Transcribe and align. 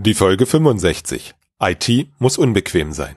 Die 0.00 0.14
Folge 0.14 0.46
65. 0.46 1.34
IT 1.60 2.08
muss 2.20 2.38
unbequem 2.38 2.92
sein. 2.92 3.16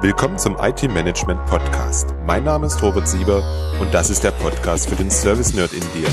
Willkommen 0.00 0.36
zum 0.36 0.56
IT 0.60 0.82
Management 0.82 1.46
Podcast. 1.46 2.16
Mein 2.24 2.42
Name 2.42 2.66
ist 2.66 2.82
Robert 2.82 3.06
Sieber 3.06 3.44
und 3.80 3.94
das 3.94 4.10
ist 4.10 4.24
der 4.24 4.32
Podcast 4.32 4.88
für 4.88 4.96
den 4.96 5.08
Service 5.08 5.54
Nerd 5.54 5.72
in 5.72 5.84
dir. 5.94 6.08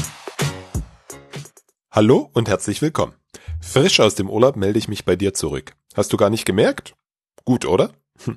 Hallo 1.89 2.29
und 2.35 2.47
herzlich 2.47 2.83
willkommen. 2.83 3.15
Frisch 3.59 3.99
aus 3.99 4.13
dem 4.13 4.29
Urlaub 4.29 4.55
melde 4.55 4.77
ich 4.77 4.87
mich 4.87 5.05
bei 5.05 5.15
dir 5.15 5.33
zurück. 5.33 5.75
Hast 5.95 6.13
du 6.13 6.17
gar 6.17 6.29
nicht 6.29 6.45
gemerkt? 6.45 6.93
Gut, 7.43 7.65
oder? 7.65 7.89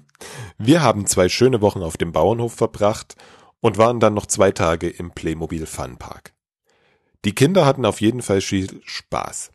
Wir 0.56 0.82
haben 0.82 1.04
zwei 1.04 1.28
schöne 1.28 1.60
Wochen 1.60 1.82
auf 1.82 1.98
dem 1.98 2.12
Bauernhof 2.12 2.54
verbracht 2.54 3.16
und 3.60 3.76
waren 3.76 4.00
dann 4.00 4.14
noch 4.14 4.24
zwei 4.24 4.50
Tage 4.50 4.88
im 4.88 5.10
Playmobil 5.10 5.66
Fun 5.66 5.98
Park. 5.98 6.35
Die 7.26 7.34
Kinder 7.34 7.66
hatten 7.66 7.84
auf 7.84 8.00
jeden 8.00 8.22
Fall 8.22 8.40
viel 8.40 8.80
Spaß. 8.84 9.50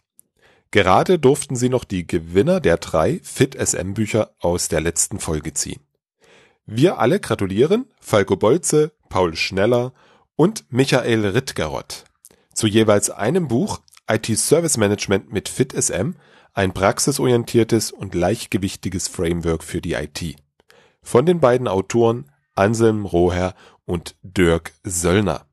Gerade 0.71 1.19
durften 1.19 1.55
sie 1.55 1.69
noch 1.69 1.85
die 1.85 2.05
Gewinner 2.05 2.59
der 2.59 2.75
drei 2.75 3.21
Fit 3.23 3.55
SM 3.55 3.93
Bücher 3.93 4.31
aus 4.39 4.67
der 4.67 4.81
letzten 4.81 5.19
Folge 5.19 5.53
ziehen. 5.53 5.79
Wir 6.65 6.99
alle 6.99 7.21
gratulieren 7.21 7.85
Falco 8.01 8.35
Bolze, 8.35 8.91
Paul 9.07 9.37
Schneller 9.37 9.93
und 10.35 10.65
Michael 10.69 11.25
Rittgerott 11.25 12.03
zu 12.53 12.67
jeweils 12.67 13.09
einem 13.09 13.47
Buch 13.47 13.79
IT 14.09 14.25
Service 14.37 14.75
Management 14.75 15.31
mit 15.31 15.47
Fit 15.47 15.71
SM, 15.71 16.15
ein 16.51 16.73
praxisorientiertes 16.73 17.93
und 17.93 18.15
leichtgewichtiges 18.15 19.07
Framework 19.07 19.63
für 19.63 19.79
die 19.79 19.93
IT. 19.93 20.35
Von 21.01 21.25
den 21.25 21.39
beiden 21.39 21.69
Autoren 21.69 22.29
Anselm 22.53 23.05
Roher 23.05 23.55
und 23.85 24.15
Dirk 24.23 24.73
Söllner. 24.83 25.45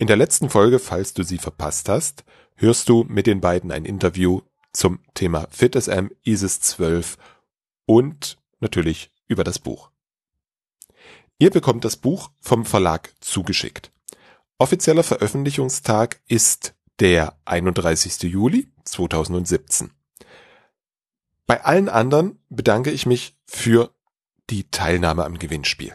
In 0.00 0.06
der 0.06 0.16
letzten 0.16 0.48
Folge, 0.48 0.78
falls 0.78 1.12
du 1.12 1.22
sie 1.22 1.36
verpasst 1.36 1.90
hast, 1.90 2.24
hörst 2.56 2.88
du 2.88 3.04
mit 3.06 3.26
den 3.26 3.42
beiden 3.42 3.70
ein 3.70 3.84
Interview 3.84 4.40
zum 4.72 5.00
Thema 5.12 5.46
FitSM 5.50 6.06
ISIS 6.24 6.62
12 6.62 7.18
und 7.84 8.38
natürlich 8.60 9.12
über 9.28 9.44
das 9.44 9.58
Buch. 9.58 9.90
Ihr 11.38 11.50
bekommt 11.50 11.84
das 11.84 11.98
Buch 11.98 12.30
vom 12.40 12.64
Verlag 12.64 13.12
zugeschickt. 13.20 13.92
Offizieller 14.56 15.02
Veröffentlichungstag 15.02 16.22
ist 16.26 16.74
der 16.98 17.36
31. 17.44 18.22
Juli 18.22 18.72
2017. 18.84 19.90
Bei 21.44 21.62
allen 21.62 21.90
anderen 21.90 22.38
bedanke 22.48 22.90
ich 22.90 23.04
mich 23.04 23.36
für 23.44 23.94
die 24.48 24.64
Teilnahme 24.70 25.26
am 25.26 25.38
Gewinnspiel. 25.38 25.94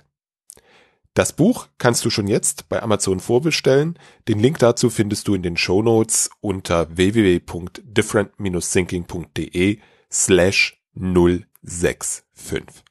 Das 1.15 1.33
Buch 1.33 1.67
kannst 1.77 2.03
du 2.03 2.09
schon 2.09 2.27
jetzt 2.27 2.67
bei 2.67 2.83
Amazon 2.83 3.21
vorbestellen. 3.21 3.97
Den 4.27 4.37
Link 4.37 4.59
dazu 4.59 4.89
findest 4.89 5.29
du 5.29 5.33
in 5.33 5.43
den 5.43 5.55
Show 5.55 5.81
Notes 5.81 6.29
unter 6.41 6.97
www.different-thinking.de 6.97 9.79
slash 10.11 10.83
065. 10.93 12.83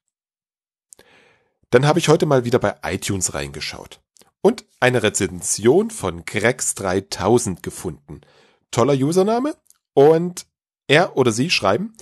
Dann 1.69 1.87
habe 1.87 1.99
ich 1.99 2.09
heute 2.09 2.25
mal 2.25 2.47
wieder 2.47 2.59
bei 2.59 2.77
iTunes 2.83 3.35
reingeschaut 3.35 4.01
und 4.41 4.65
eine 4.81 5.03
Rezension 5.03 5.91
von 5.91 6.25
Grex3000 6.25 7.61
gefunden. 7.61 8.23
Toller 8.71 8.95
Username 8.95 9.55
und 9.93 10.47
er 10.87 11.19
oder 11.19 11.31
sie 11.31 11.51
schreiben, 11.51 11.95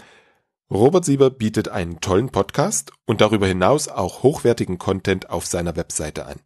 Robert 0.72 1.04
Sieber 1.04 1.28
bietet 1.28 1.68
einen 1.68 2.00
tollen 2.00 2.30
Podcast 2.30 2.92
und 3.04 3.20
darüber 3.20 3.46
hinaus 3.46 3.88
auch 3.88 4.22
hochwertigen 4.22 4.78
Content 4.78 5.28
auf 5.28 5.44
seiner 5.44 5.76
Webseite 5.76 6.24
an. 6.24 6.40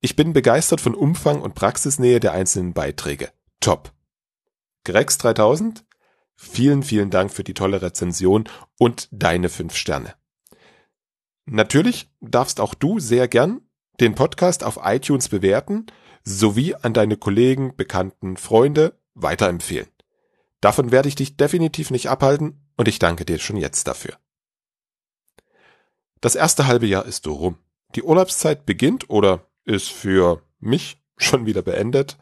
Ich 0.00 0.16
bin 0.16 0.32
begeistert 0.32 0.80
von 0.80 0.94
Umfang 0.94 1.42
und 1.42 1.54
Praxisnähe 1.54 2.18
der 2.18 2.32
einzelnen 2.32 2.72
Beiträge. 2.72 3.28
Top. 3.60 3.92
Grex 4.86 5.18
3000, 5.18 5.84
vielen, 6.34 6.82
vielen 6.82 7.10
Dank 7.10 7.30
für 7.30 7.44
die 7.44 7.52
tolle 7.52 7.82
Rezension 7.82 8.48
und 8.78 9.06
deine 9.12 9.50
fünf 9.50 9.76
Sterne. 9.76 10.14
Natürlich 11.44 12.08
darfst 12.22 12.60
auch 12.60 12.72
du 12.72 13.00
sehr 13.00 13.28
gern 13.28 13.60
den 14.00 14.14
Podcast 14.14 14.64
auf 14.64 14.80
iTunes 14.82 15.28
bewerten 15.28 15.84
sowie 16.24 16.74
an 16.74 16.94
deine 16.94 17.18
Kollegen, 17.18 17.76
Bekannten, 17.76 18.38
Freunde 18.38 18.98
weiterempfehlen. 19.12 19.88
Davon 20.62 20.90
werde 20.90 21.10
ich 21.10 21.16
dich 21.16 21.36
definitiv 21.36 21.90
nicht 21.90 22.08
abhalten 22.08 22.64
und 22.78 22.88
ich 22.88 22.98
danke 22.98 23.26
dir 23.26 23.38
schon 23.38 23.58
jetzt 23.58 23.86
dafür. 23.86 24.16
Das 26.20 26.34
erste 26.34 26.66
halbe 26.66 26.86
Jahr 26.86 27.04
ist 27.04 27.24
so 27.24 27.34
rum. 27.34 27.58
Die 27.94 28.02
Urlaubszeit 28.02 28.64
beginnt 28.64 29.10
oder 29.10 29.46
ist 29.64 29.88
für 29.88 30.42
mich 30.60 31.02
schon 31.18 31.44
wieder 31.44 31.60
beendet. 31.60 32.16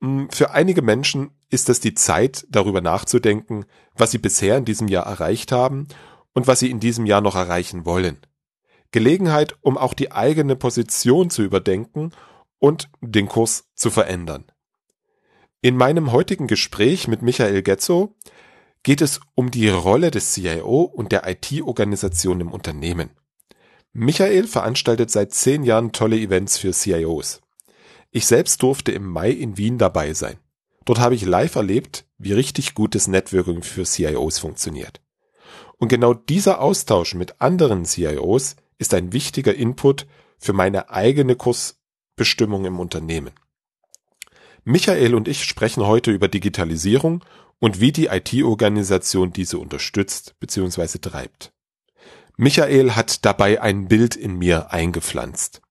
Hm, 0.00 0.30
für 0.30 0.52
einige 0.52 0.80
Menschen 0.80 1.32
ist 1.50 1.68
es 1.68 1.80
die 1.80 1.94
Zeit, 1.94 2.46
darüber 2.48 2.80
nachzudenken, 2.80 3.66
was 3.94 4.12
sie 4.12 4.18
bisher 4.18 4.56
in 4.56 4.64
diesem 4.64 4.88
Jahr 4.88 5.06
erreicht 5.06 5.52
haben 5.52 5.88
und 6.32 6.46
was 6.46 6.60
sie 6.60 6.70
in 6.70 6.80
diesem 6.80 7.04
Jahr 7.04 7.20
noch 7.20 7.34
erreichen 7.34 7.84
wollen. 7.84 8.18
Gelegenheit, 8.92 9.56
um 9.62 9.76
auch 9.76 9.94
die 9.94 10.12
eigene 10.12 10.54
Position 10.54 11.28
zu 11.28 11.42
überdenken 11.42 12.12
und 12.58 12.88
den 13.00 13.26
Kurs 13.26 13.64
zu 13.74 13.90
verändern. 13.90 14.44
In 15.60 15.76
meinem 15.76 16.12
heutigen 16.12 16.46
Gespräch 16.46 17.08
mit 17.08 17.22
Michael 17.22 17.62
Getzo 17.62 18.16
geht 18.82 19.00
es 19.00 19.20
um 19.34 19.50
die 19.50 19.68
Rolle 19.68 20.10
des 20.10 20.32
CIO 20.32 20.82
und 20.82 21.12
der 21.12 21.28
IT-Organisation 21.28 22.40
im 22.40 22.50
Unternehmen. 22.52 23.10
Michael 23.92 24.46
veranstaltet 24.46 25.10
seit 25.10 25.32
zehn 25.32 25.62
Jahren 25.62 25.92
tolle 25.92 26.16
Events 26.16 26.58
für 26.58 26.72
CIOs. 26.72 27.40
Ich 28.10 28.26
selbst 28.26 28.62
durfte 28.62 28.92
im 28.92 29.06
Mai 29.06 29.30
in 29.30 29.56
Wien 29.56 29.78
dabei 29.78 30.14
sein. 30.14 30.38
Dort 30.84 30.98
habe 30.98 31.14
ich 31.14 31.24
live 31.24 31.54
erlebt, 31.54 32.06
wie 32.18 32.32
richtig 32.32 32.74
gutes 32.74 33.06
Networking 33.06 33.62
für 33.62 33.84
CIOs 33.84 34.38
funktioniert. 34.38 35.00
Und 35.78 35.88
genau 35.88 36.14
dieser 36.14 36.60
Austausch 36.60 37.14
mit 37.14 37.40
anderen 37.40 37.84
CIOs 37.84 38.56
ist 38.78 38.94
ein 38.94 39.12
wichtiger 39.12 39.54
Input 39.54 40.06
für 40.38 40.52
meine 40.52 40.90
eigene 40.90 41.36
Kursbestimmung 41.36 42.64
im 42.64 42.80
Unternehmen. 42.80 43.32
Michael 44.64 45.14
und 45.14 45.26
ich 45.28 45.44
sprechen 45.44 45.86
heute 45.86 46.12
über 46.12 46.28
Digitalisierung 46.28 47.24
und 47.62 47.78
wie 47.78 47.92
die 47.92 48.06
IT-Organisation 48.06 49.32
diese 49.32 49.56
unterstützt 49.56 50.34
bzw. 50.40 50.98
treibt. 50.98 51.52
Michael 52.36 52.96
hat 52.96 53.24
dabei 53.24 53.62
ein 53.62 53.86
Bild 53.86 54.16
in 54.16 54.34
mir 54.34 54.72
eingepflanzt. 54.72 55.62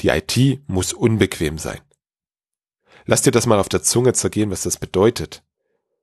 Die 0.00 0.08
IT 0.08 0.62
muss 0.68 0.94
unbequem 0.94 1.58
sein. 1.58 1.82
Lass 3.04 3.20
dir 3.20 3.30
das 3.30 3.44
mal 3.44 3.58
auf 3.58 3.68
der 3.68 3.82
Zunge 3.82 4.14
zergehen, 4.14 4.50
was 4.50 4.62
das 4.62 4.78
bedeutet. 4.78 5.44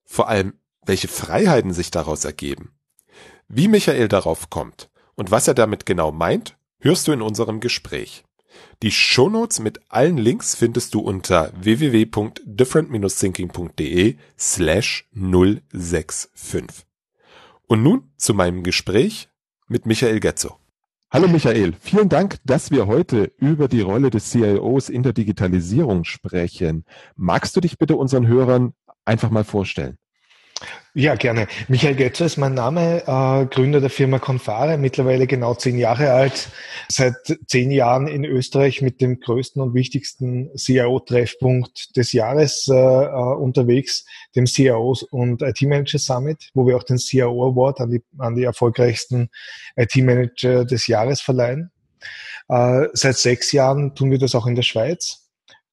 Vor 0.04 0.30
allem, 0.30 0.60
welche 0.86 1.08
Freiheiten 1.08 1.74
sich 1.74 1.90
daraus 1.90 2.24
ergeben. 2.24 2.78
Wie 3.48 3.68
Michael 3.68 4.10
darauf 4.10 4.52
kommt 4.52 4.92
und 5.16 5.32
was 5.32 5.48
er 5.48 5.56
damit 5.56 5.88
genau 5.88 6.12
meint, 6.12 6.56
hörst 6.78 7.08
du 7.08 7.14
in 7.14 7.24
unserem 7.24 7.62
Gespräch. 7.62 8.26
Die 8.84 8.92
Shownotes 8.92 9.60
mit 9.60 9.80
allen 9.90 10.18
Links 10.18 10.56
findest 10.56 10.94
du 10.94 11.00
unter 11.00 11.52
www.different-thinking.de 11.62 14.18
slash 14.38 15.10
065. 15.14 16.86
Und 17.68 17.84
nun 17.84 18.12
zu 18.18 18.34
meinem 18.34 18.64
Gespräch 18.64 19.30
mit 19.68 19.86
Michael 19.86 20.20
Getzo. 20.20 20.58
Hallo 21.10 21.28
Michael, 21.28 21.74
vielen 21.82 22.08
Dank, 22.08 22.38
dass 22.46 22.72
wir 22.72 22.88
heute 22.88 23.34
über 23.38 23.68
die 23.68 23.82
Rolle 23.82 24.10
des 24.10 24.30
CIOs 24.30 24.88
in 24.88 25.04
der 25.04 25.12
Digitalisierung 25.12 26.06
sprechen. 26.06 26.86
Magst 27.18 27.54
du 27.56 27.60
dich 27.60 27.78
bitte 27.78 27.98
unseren 27.98 28.28
Hörern 28.28 28.74
einfach 29.04 29.30
mal 29.30 29.44
vorstellen? 29.44 29.98
Ja, 30.94 31.16
gerne. 31.16 31.48
Michael 31.70 31.96
Götzer 31.96 32.26
ist 32.26 32.36
mein 32.36 32.54
Name, 32.54 33.04
äh, 33.08 33.46
Gründer 33.46 33.80
der 33.80 33.90
Firma 33.90 34.20
Confare, 34.20 34.78
mittlerweile 34.78 35.26
genau 35.26 35.54
zehn 35.54 35.78
Jahre 35.78 36.12
alt, 36.12 36.50
seit 36.90 37.16
zehn 37.48 37.72
Jahren 37.72 38.10
in 38.10 38.26
Österreich 38.26 38.82
mit 38.82 39.00
dem 39.00 39.22
größten 39.22 39.62
und 39.62 39.74
wichtigsten 39.74 40.52
CIO-Treffpunkt 40.58 41.96
des 41.96 42.12
Jahres 42.12 42.68
äh, 42.68 42.74
äh, 42.76 43.08
unterwegs, 43.08 44.04
dem 44.36 44.48
CIO 44.48 44.98
und 45.12 45.42
IT-Manager 45.42 45.98
Summit, 45.98 46.50
wo 46.54 46.68
wir 46.68 46.76
auch 46.76 46.84
den 46.84 46.98
CIO 46.98 47.52
Award 47.52 47.80
an 47.80 47.92
die, 47.92 48.04
an 48.18 48.36
die 48.36 48.44
erfolgreichsten 48.44 49.30
IT-Manager 49.78 50.66
des 50.66 50.88
Jahres 50.88 51.22
verleihen. 51.22 51.72
Äh, 52.50 52.88
seit 52.92 53.16
sechs 53.16 53.54
Jahren 53.54 53.96
tun 53.96 54.12
wir 54.12 54.20
das 54.20 54.36
auch 54.36 54.46
in 54.46 54.56
der 54.56 54.64
Schweiz 54.64 55.21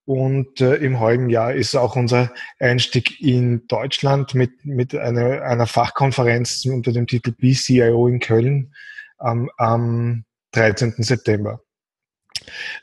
und 0.09 0.63
äh, 0.63 0.77
im 0.77 1.01
heutigen 1.01 1.29
Jahr 1.29 1.53
ist 1.53 1.75
auch 1.75 1.95
unser 1.95 2.33
Einstieg 2.59 3.21
in 3.21 3.67
Deutschland 3.67 4.35
mit, 4.35 4.65
mit 4.65 4.95
einer, 4.95 5.43
einer 5.43 5.67
Fachkonferenz 5.67 6.65
unter 6.65 6.93
dem 6.93 7.07
Titel 7.07 7.33
BCIO 7.33 8.09
in 8.09 8.19
Köln 8.19 8.73
am, 9.19 9.51
am 9.59 10.25
13. 10.53 10.95
September. 10.97 11.61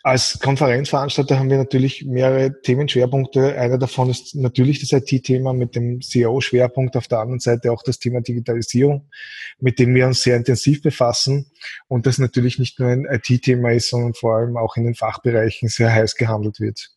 Als 0.03 0.37
Konferenzveranstalter 0.37 1.39
haben 1.39 1.49
wir 1.49 1.57
natürlich 1.57 2.05
mehrere 2.05 2.61
Themenschwerpunkte. 2.61 3.57
Einer 3.57 3.79
davon 3.79 4.11
ist 4.11 4.35
natürlich 4.35 4.87
das 4.87 4.91
IT-Thema 4.91 5.53
mit 5.53 5.75
dem 5.75 6.01
CEO-Schwerpunkt, 6.01 6.95
auf 6.95 7.07
der 7.07 7.21
anderen 7.21 7.39
Seite 7.39 7.71
auch 7.71 7.81
das 7.81 7.97
Thema 7.97 8.21
Digitalisierung, 8.21 9.09
mit 9.57 9.79
dem 9.79 9.95
wir 9.95 10.05
uns 10.05 10.21
sehr 10.21 10.35
intensiv 10.35 10.83
befassen 10.83 11.47
und 11.87 12.05
das 12.05 12.19
natürlich 12.19 12.59
nicht 12.59 12.79
nur 12.79 12.89
ein 12.89 13.07
IT-Thema 13.09 13.71
ist, 13.71 13.89
sondern 13.89 14.13
vor 14.13 14.35
allem 14.35 14.57
auch 14.57 14.77
in 14.77 14.83
den 14.83 14.93
Fachbereichen 14.93 15.69
sehr 15.69 15.91
heiß 15.91 16.13
gehandelt 16.17 16.59
wird. 16.59 16.94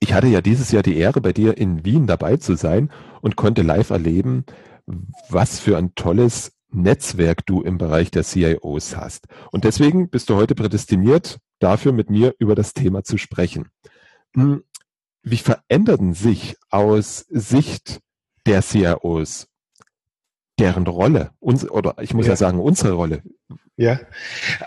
Ich 0.00 0.12
hatte 0.12 0.26
ja 0.26 0.40
dieses 0.40 0.70
Jahr 0.72 0.82
die 0.82 0.96
Ehre, 0.96 1.20
bei 1.20 1.32
dir 1.32 1.56
in 1.56 1.84
Wien 1.84 2.06
dabei 2.06 2.36
zu 2.36 2.56
sein 2.56 2.90
und 3.22 3.36
konnte 3.36 3.62
live 3.62 3.90
erleben, 3.90 4.44
was 5.28 5.58
für 5.58 5.76
ein 5.76 5.94
tolles 5.94 6.52
Netzwerk 6.70 7.46
du 7.46 7.62
im 7.62 7.78
Bereich 7.78 8.10
der 8.10 8.24
CIOs 8.24 8.96
hast. 8.96 9.26
Und 9.50 9.64
deswegen 9.64 10.10
bist 10.10 10.28
du 10.28 10.36
heute 10.36 10.54
prädestiniert, 10.54 11.38
dafür 11.58 11.92
mit 11.92 12.10
mir 12.10 12.34
über 12.38 12.54
das 12.54 12.74
Thema 12.74 13.02
zu 13.04 13.18
sprechen. 13.18 13.68
Hm, 14.34 14.62
wie 15.22 15.38
veränderten 15.38 16.14
sich 16.14 16.56
aus 16.70 17.26
Sicht 17.28 18.00
der 18.46 18.62
CIOs 18.62 19.48
deren 20.58 20.86
Rolle, 20.86 21.30
uns, 21.40 21.68
oder 21.68 21.94
ich 22.00 22.14
muss 22.14 22.26
ja, 22.26 22.32
ja 22.32 22.36
sagen, 22.36 22.58
unsere 22.58 22.92
Rolle. 22.92 23.22
Ja, 23.76 24.00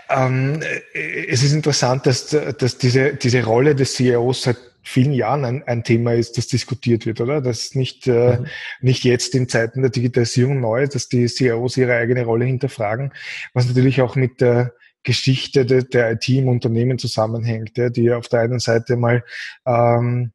ähm, 0.08 0.60
es 0.94 1.42
ist 1.42 1.52
interessant, 1.52 2.06
dass, 2.06 2.28
dass 2.28 2.78
diese, 2.78 3.14
diese 3.14 3.44
Rolle 3.44 3.74
des 3.74 3.94
CIOs 3.94 4.42
seit 4.42 4.56
vielen 4.82 5.12
Jahren 5.12 5.44
ein, 5.44 5.62
ein 5.64 5.84
Thema 5.84 6.14
ist, 6.14 6.38
das 6.38 6.46
diskutiert 6.46 7.06
wird, 7.06 7.20
oder? 7.20 7.40
Das 7.40 7.64
ist 7.64 7.76
nicht, 7.76 8.06
äh, 8.06 8.38
mhm. 8.38 8.46
nicht 8.80 9.04
jetzt 9.04 9.34
in 9.34 9.48
Zeiten 9.48 9.82
der 9.82 9.90
Digitalisierung 9.90 10.60
neu, 10.60 10.86
dass 10.86 11.08
die 11.08 11.26
CIOs 11.26 11.76
ihre 11.76 11.94
eigene 11.94 12.24
Rolle 12.24 12.44
hinterfragen, 12.44 13.12
was 13.52 13.66
natürlich 13.66 14.00
auch 14.00 14.16
mit 14.16 14.40
der 14.40 14.72
Geschichte 15.02 15.64
de, 15.64 15.82
der 15.82 16.12
IT 16.12 16.28
im 16.28 16.48
Unternehmen 16.48 16.98
zusammenhängt, 16.98 17.78
ja, 17.78 17.88
die 17.88 18.12
auf 18.12 18.28
der 18.28 18.40
einen 18.40 18.58
Seite 18.58 18.96
mal 18.96 19.24
ähm, 19.66 20.32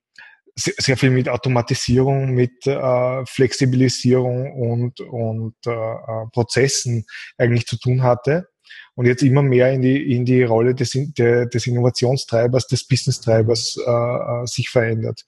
sehr, 0.55 0.73
sehr 0.77 0.97
viel 0.97 1.09
mit 1.09 1.27
Automatisierung, 1.27 2.31
mit 2.31 2.65
äh, 2.65 3.25
Flexibilisierung 3.25 4.53
und, 4.53 5.01
und 5.01 5.55
äh, 5.65 5.71
äh, 5.71 6.27
Prozessen 6.31 7.05
eigentlich 7.37 7.67
zu 7.67 7.77
tun 7.77 8.03
hatte 8.03 8.47
und 8.95 9.05
jetzt 9.05 9.21
immer 9.21 9.41
mehr 9.41 9.71
in 9.73 9.81
die, 9.81 10.15
in 10.15 10.25
die 10.25 10.43
Rolle 10.43 10.73
des, 10.73 10.97
der, 11.17 11.45
des 11.45 11.67
Innovationstreibers, 11.67 12.67
des 12.67 12.87
Business-Treibers 12.87 13.77
äh, 13.85 13.91
äh 13.91 14.45
sich 14.47 14.69
verändert. 14.69 15.25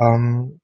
Ähm, 0.00 0.60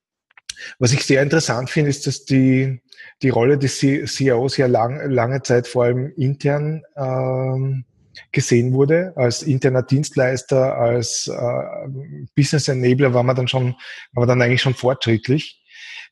was 0.78 0.92
ich 0.92 1.04
sehr 1.04 1.22
interessant 1.22 1.70
finde, 1.70 1.90
ist, 1.90 2.06
dass 2.06 2.24
die, 2.24 2.80
die 3.22 3.28
Rolle 3.28 3.58
des 3.58 3.78
CIOs 3.78 4.56
ja 4.56 4.66
lang, 4.66 5.10
lange 5.10 5.42
Zeit 5.42 5.66
vor 5.66 5.84
allem 5.84 6.12
intern 6.16 6.82
ähm, 6.96 7.84
gesehen 8.32 8.72
wurde. 8.72 9.12
Als 9.16 9.42
interner 9.42 9.82
Dienstleister, 9.82 10.76
als 10.76 11.28
äh, 11.28 11.88
Business 12.34 12.68
Enabler 12.68 13.14
war 13.14 13.22
man 13.22 13.36
dann 13.36 13.48
schon, 13.48 13.74
war 14.12 14.26
man 14.26 14.28
dann 14.28 14.42
eigentlich 14.42 14.62
schon 14.62 14.74
fortschrittlich. 14.74 15.62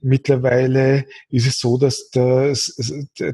Mittlerweile 0.00 1.06
ist 1.30 1.46
es 1.46 1.60
so, 1.60 1.78
dass, 1.78 2.10
das, 2.10 2.76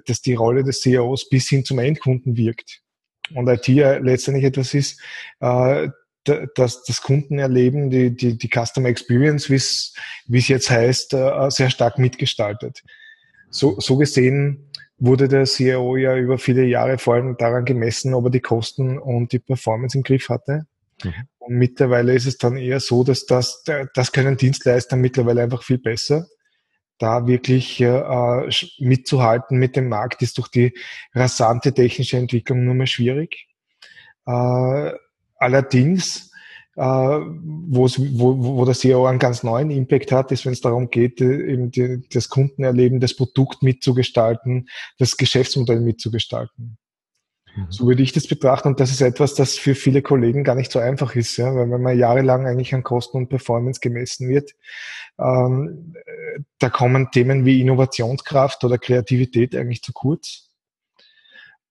dass 0.07 0.21
die 0.21 0.35
Rolle 0.35 0.65
des 0.65 0.81
CEOs 0.83 1.29
bis 1.31 1.49
hin 1.49 1.65
zum 1.65 1.79
Endkunden 1.79 2.37
wirkt. 2.37 2.83
Und 3.35 3.49
IT 3.49 3.69
letztendlich 3.69 4.45
etwas 4.45 4.75
ist, 4.75 5.01
äh, 5.41 5.89
dass 6.55 6.85
das 6.85 7.01
Kundenerleben, 7.01 7.89
die, 7.89 8.15
die, 8.15 8.37
die 8.37 8.51
Customer 8.51 8.89
Experience, 8.89 9.49
wie 9.49 9.55
es 9.55 9.95
wie 10.27 10.39
es 10.39 10.49
jetzt 10.49 10.71
heißt, 10.71 11.15
äh, 11.15 11.51
sehr 11.51 11.71
stark 11.71 11.99
mitgestaltet. 11.99 12.83
So, 13.51 13.81
so 13.81 13.97
gesehen 13.97 14.71
wurde 14.99 15.29
der 15.29 15.45
CEO 15.45 15.97
ja 15.97 16.17
über 16.17 16.39
viele 16.39 16.65
Jahre 16.65 16.99
vor 16.99 17.15
allem 17.15 17.37
daran 17.37 17.65
gemessen, 17.65 18.15
ob 18.15 18.27
er 18.27 18.31
die 18.31 18.41
Kosten 18.41 18.99
und 18.99 19.33
die 19.33 19.39
Performance 19.39 19.97
im 19.97 20.03
Griff 20.03 20.29
hatte. 20.29 20.67
Mhm. 21.05 21.15
Und 21.39 21.55
mittlerweile 21.55 22.15
ist 22.15 22.27
es 22.27 22.39
dann 22.39 22.57
eher 22.57 22.81
so, 22.81 23.05
dass 23.05 23.25
das, 23.27 23.63
das 23.95 24.13
können 24.13 24.37
Dienstleister 24.37 24.97
mittlerweile 24.97 25.43
einfach 25.43 25.63
viel 25.63 25.79
besser. 25.79 26.27
Da 26.99 27.29
wirklich 27.29 27.81
äh, 27.81 28.51
mitzuhalten 28.81 29.57
mit 29.57 29.77
dem 29.77 29.89
Markt 29.89 30.21
ist 30.21 30.37
durch 30.37 30.49
die 30.49 30.77
rasante 31.15 31.73
technische 31.73 32.17
Entwicklung 32.17 32.65
nur 32.65 32.75
mehr 32.75 32.89
schwierig. 32.89 33.47
Äh, 34.27 34.93
allerdings 35.37 36.33
äh, 36.79 36.81
wo, 36.81 37.89
wo 37.89 38.65
der 38.65 38.75
CEO 38.75 39.05
einen 39.07 39.19
ganz 39.19 39.43
neuen 39.43 39.71
Impact 39.71 40.13
hat, 40.13 40.31
ist, 40.31 40.47
wenn 40.47 40.53
es 40.53 40.61
darum 40.61 40.91
geht, 40.91 41.21
äh, 41.21 41.53
eben 41.53 41.73
die, 41.73 42.09
das 42.13 42.29
Kundenerleben, 42.29 43.01
das 43.01 43.17
Produkt 43.17 43.65
mitzugestalten, 43.65 44.69
das 44.97 45.17
Geschäftsmodell 45.17 45.81
mitzugestalten. 45.81 46.79
Mhm. 47.57 47.67
So 47.71 47.89
würde 47.89 48.05
ich 48.05 48.13
das 48.13 48.29
betrachten 48.29 48.69
und 48.69 48.79
das 48.79 48.93
ist 48.93 49.01
etwas, 49.01 49.35
das 49.35 49.57
für 49.57 49.75
viele 49.75 50.03
Kollegen 50.03 50.45
gar 50.45 50.55
nicht 50.55 50.71
so 50.71 50.79
einfach 50.79 51.17
ist, 51.17 51.37
ja, 51.37 51.53
weil 51.53 51.69
wenn 51.69 51.83
man 51.83 51.99
jahrelang 51.99 52.47
eigentlich 52.47 52.73
an 52.73 52.85
Kosten 52.85 53.17
und 53.17 53.29
Performance 53.29 53.81
gemessen 53.81 54.29
wird, 54.29 54.53
ähm, 55.19 55.95
da 56.61 56.71
kommen 56.71 57.11
Themen 57.11 57.45
wie 57.45 57.61
Innovationskraft 57.61 58.63
oder 58.63 58.79
Kreativität 58.79 59.57
eigentlich 59.57 59.83
zu 59.83 59.93
kurz. 59.93 60.48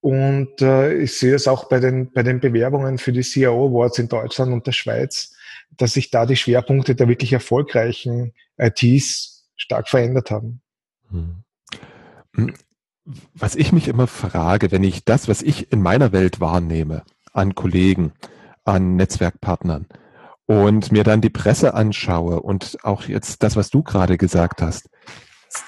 Und 0.08 0.62
äh, 0.62 0.94
ich 0.94 1.18
sehe 1.18 1.36
es 1.36 1.50
auch 1.50 1.66
bei 1.66 1.82
den, 1.82 2.14
bei 2.14 2.24
den 2.24 2.40
Bewerbungen 2.40 2.98
für 2.98 3.12
die 3.12 3.24
CIO 3.24 3.68
Awards 3.68 4.00
in 4.00 4.08
Deutschland 4.08 4.54
und 4.54 4.66
der 4.66 4.72
Schweiz, 4.72 5.34
dass 5.76 5.92
sich 5.92 6.12
da 6.12 6.26
die 6.26 6.38
Schwerpunkte 6.38 6.96
der 6.96 7.10
wirklich 7.10 7.34
erfolgreichen 7.34 8.32
ITs 8.58 9.50
stark 9.58 9.90
verändert 9.90 10.32
haben. 10.32 10.62
Hm. 11.10 11.44
Was 13.34 13.58
ich 13.58 13.74
mich 13.74 13.90
immer 13.90 14.08
frage, 14.08 14.72
wenn 14.72 14.86
ich 14.86 15.04
das, 15.04 15.28
was 15.28 15.42
ich 15.42 15.74
in 15.74 15.82
meiner 15.82 16.14
Welt 16.14 16.40
wahrnehme, 16.40 17.04
an 17.34 17.54
Kollegen, 17.54 18.14
an 18.64 18.96
Netzwerkpartnern 18.96 19.88
und 20.46 20.90
mir 20.90 21.04
dann 21.04 21.20
die 21.20 21.30
Presse 21.30 21.74
anschaue 21.74 22.40
und 22.40 22.78
auch 22.84 23.04
jetzt 23.04 23.44
das, 23.44 23.58
was 23.58 23.72
du 23.72 23.84
gerade 23.84 24.18
gesagt 24.18 24.62
hast, 24.62 24.90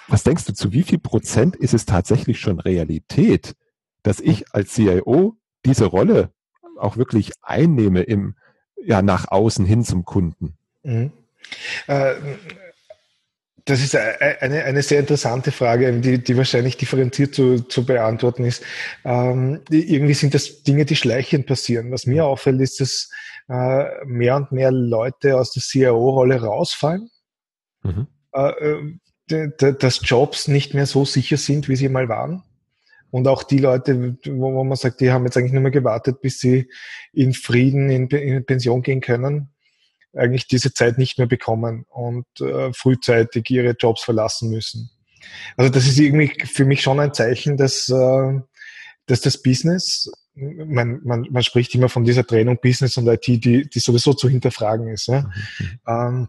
was 0.07 0.23
denkst 0.23 0.45
du, 0.45 0.53
zu 0.53 0.71
wie 0.71 0.83
viel 0.83 0.99
Prozent 0.99 1.57
ist 1.57 1.73
es 1.73 1.85
tatsächlich 1.85 2.39
schon 2.39 2.61
Realität, 2.61 3.57
dass 4.03 4.19
ich 4.19 4.53
als 4.53 4.73
CIO 4.73 5.35
diese 5.65 5.85
Rolle 5.85 6.31
auch 6.77 6.97
wirklich 6.97 7.31
einnehme 7.41 8.01
im, 8.01 8.35
ja, 8.77 9.01
nach 9.01 9.29
außen 9.29 9.65
hin 9.65 9.83
zum 9.83 10.05
Kunden? 10.05 10.57
Mhm. 10.83 11.11
Äh, 11.87 12.15
das 13.65 13.81
ist 13.81 13.95
eine, 13.95 14.63
eine 14.63 14.81
sehr 14.81 14.99
interessante 14.99 15.51
Frage, 15.51 15.99
die, 15.99 16.23
die 16.23 16.37
wahrscheinlich 16.37 16.77
differenziert 16.77 17.35
zu, 17.35 17.59
zu 17.59 17.85
beantworten 17.85 18.43
ist. 18.43 18.63
Ähm, 19.05 19.61
irgendwie 19.69 20.15
sind 20.15 20.33
das 20.33 20.63
Dinge, 20.63 20.85
die 20.85 20.95
schleichend 20.95 21.45
passieren. 21.45 21.91
Was 21.91 22.07
mir 22.07 22.25
auffällt, 22.25 22.61
ist, 22.61 22.79
dass 22.81 23.09
äh, 23.47 24.05
mehr 24.05 24.37
und 24.37 24.51
mehr 24.51 24.71
Leute 24.71 25.37
aus 25.37 25.51
der 25.51 25.61
CIO-Rolle 25.61 26.41
rausfallen. 26.41 27.09
Mhm. 27.83 28.07
Äh, 28.31 28.53
dass 29.27 30.01
Jobs 30.03 30.47
nicht 30.47 30.73
mehr 30.73 30.87
so 30.87 31.05
sicher 31.05 31.37
sind, 31.37 31.69
wie 31.69 31.75
sie 31.75 31.89
mal 31.89 32.09
waren. 32.09 32.43
Und 33.11 33.27
auch 33.27 33.43
die 33.43 33.57
Leute, 33.57 34.17
wo, 34.25 34.63
man 34.63 34.77
sagt, 34.77 35.01
die 35.01 35.11
haben 35.11 35.25
jetzt 35.25 35.37
eigentlich 35.37 35.53
nur 35.53 35.63
mehr 35.63 35.71
gewartet, 35.71 36.21
bis 36.21 36.39
sie 36.39 36.69
in 37.11 37.33
Frieden 37.33 37.89
in, 37.89 38.07
in 38.07 38.45
Pension 38.45 38.81
gehen 38.81 39.01
können, 39.01 39.49
eigentlich 40.15 40.47
diese 40.47 40.73
Zeit 40.73 40.97
nicht 40.97 41.17
mehr 41.17 41.27
bekommen 41.27 41.85
und 41.89 42.25
äh, 42.39 42.71
frühzeitig 42.73 43.49
ihre 43.49 43.71
Jobs 43.71 44.03
verlassen 44.03 44.49
müssen. 44.51 44.91
Also 45.57 45.71
das 45.71 45.87
ist 45.87 45.99
irgendwie 45.99 46.33
für 46.45 46.65
mich 46.65 46.81
schon 46.81 46.99
ein 46.99 47.13
Zeichen, 47.13 47.57
dass, 47.57 47.89
äh, 47.89 48.39
dass 49.05 49.21
das 49.21 49.41
Business, 49.41 50.11
man, 50.33 51.01
man, 51.03 51.27
man 51.29 51.43
spricht 51.43 51.73
immer 51.75 51.89
von 51.89 52.05
dieser 52.05 52.25
Trennung 52.25 52.59
Business 52.61 52.97
und 52.97 53.07
IT, 53.07 53.27
die, 53.27 53.69
die 53.69 53.79
sowieso 53.79 54.13
zu 54.13 54.29
hinterfragen 54.29 54.87
ist. 54.87 55.07
Ja? 55.07 55.21
Mhm. 55.21 55.79
Ähm, 55.87 56.27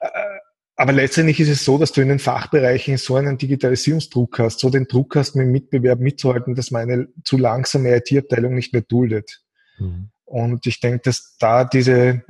äh, 0.00 0.37
aber 0.78 0.92
letztendlich 0.92 1.40
ist 1.40 1.48
es 1.48 1.64
so, 1.64 1.76
dass 1.76 1.90
du 1.90 2.00
in 2.00 2.08
den 2.08 2.20
Fachbereichen 2.20 2.98
so 2.98 3.16
einen 3.16 3.36
Digitalisierungsdruck 3.36 4.38
hast, 4.38 4.60
so 4.60 4.70
den 4.70 4.86
Druck 4.86 5.16
hast, 5.16 5.34
mit 5.34 5.46
dem 5.46 5.50
Mitbewerb 5.50 5.98
mitzuhalten, 5.98 6.54
dass 6.54 6.70
man 6.70 6.82
eine 6.82 7.08
zu 7.24 7.36
langsame 7.36 7.96
IT-Abteilung 7.96 8.54
nicht 8.54 8.72
mehr 8.72 8.82
duldet. 8.82 9.42
Mhm. 9.78 10.10
Und 10.24 10.66
ich 10.68 10.78
denke, 10.78 11.00
dass 11.02 11.36
da 11.40 11.64
diese 11.64 12.22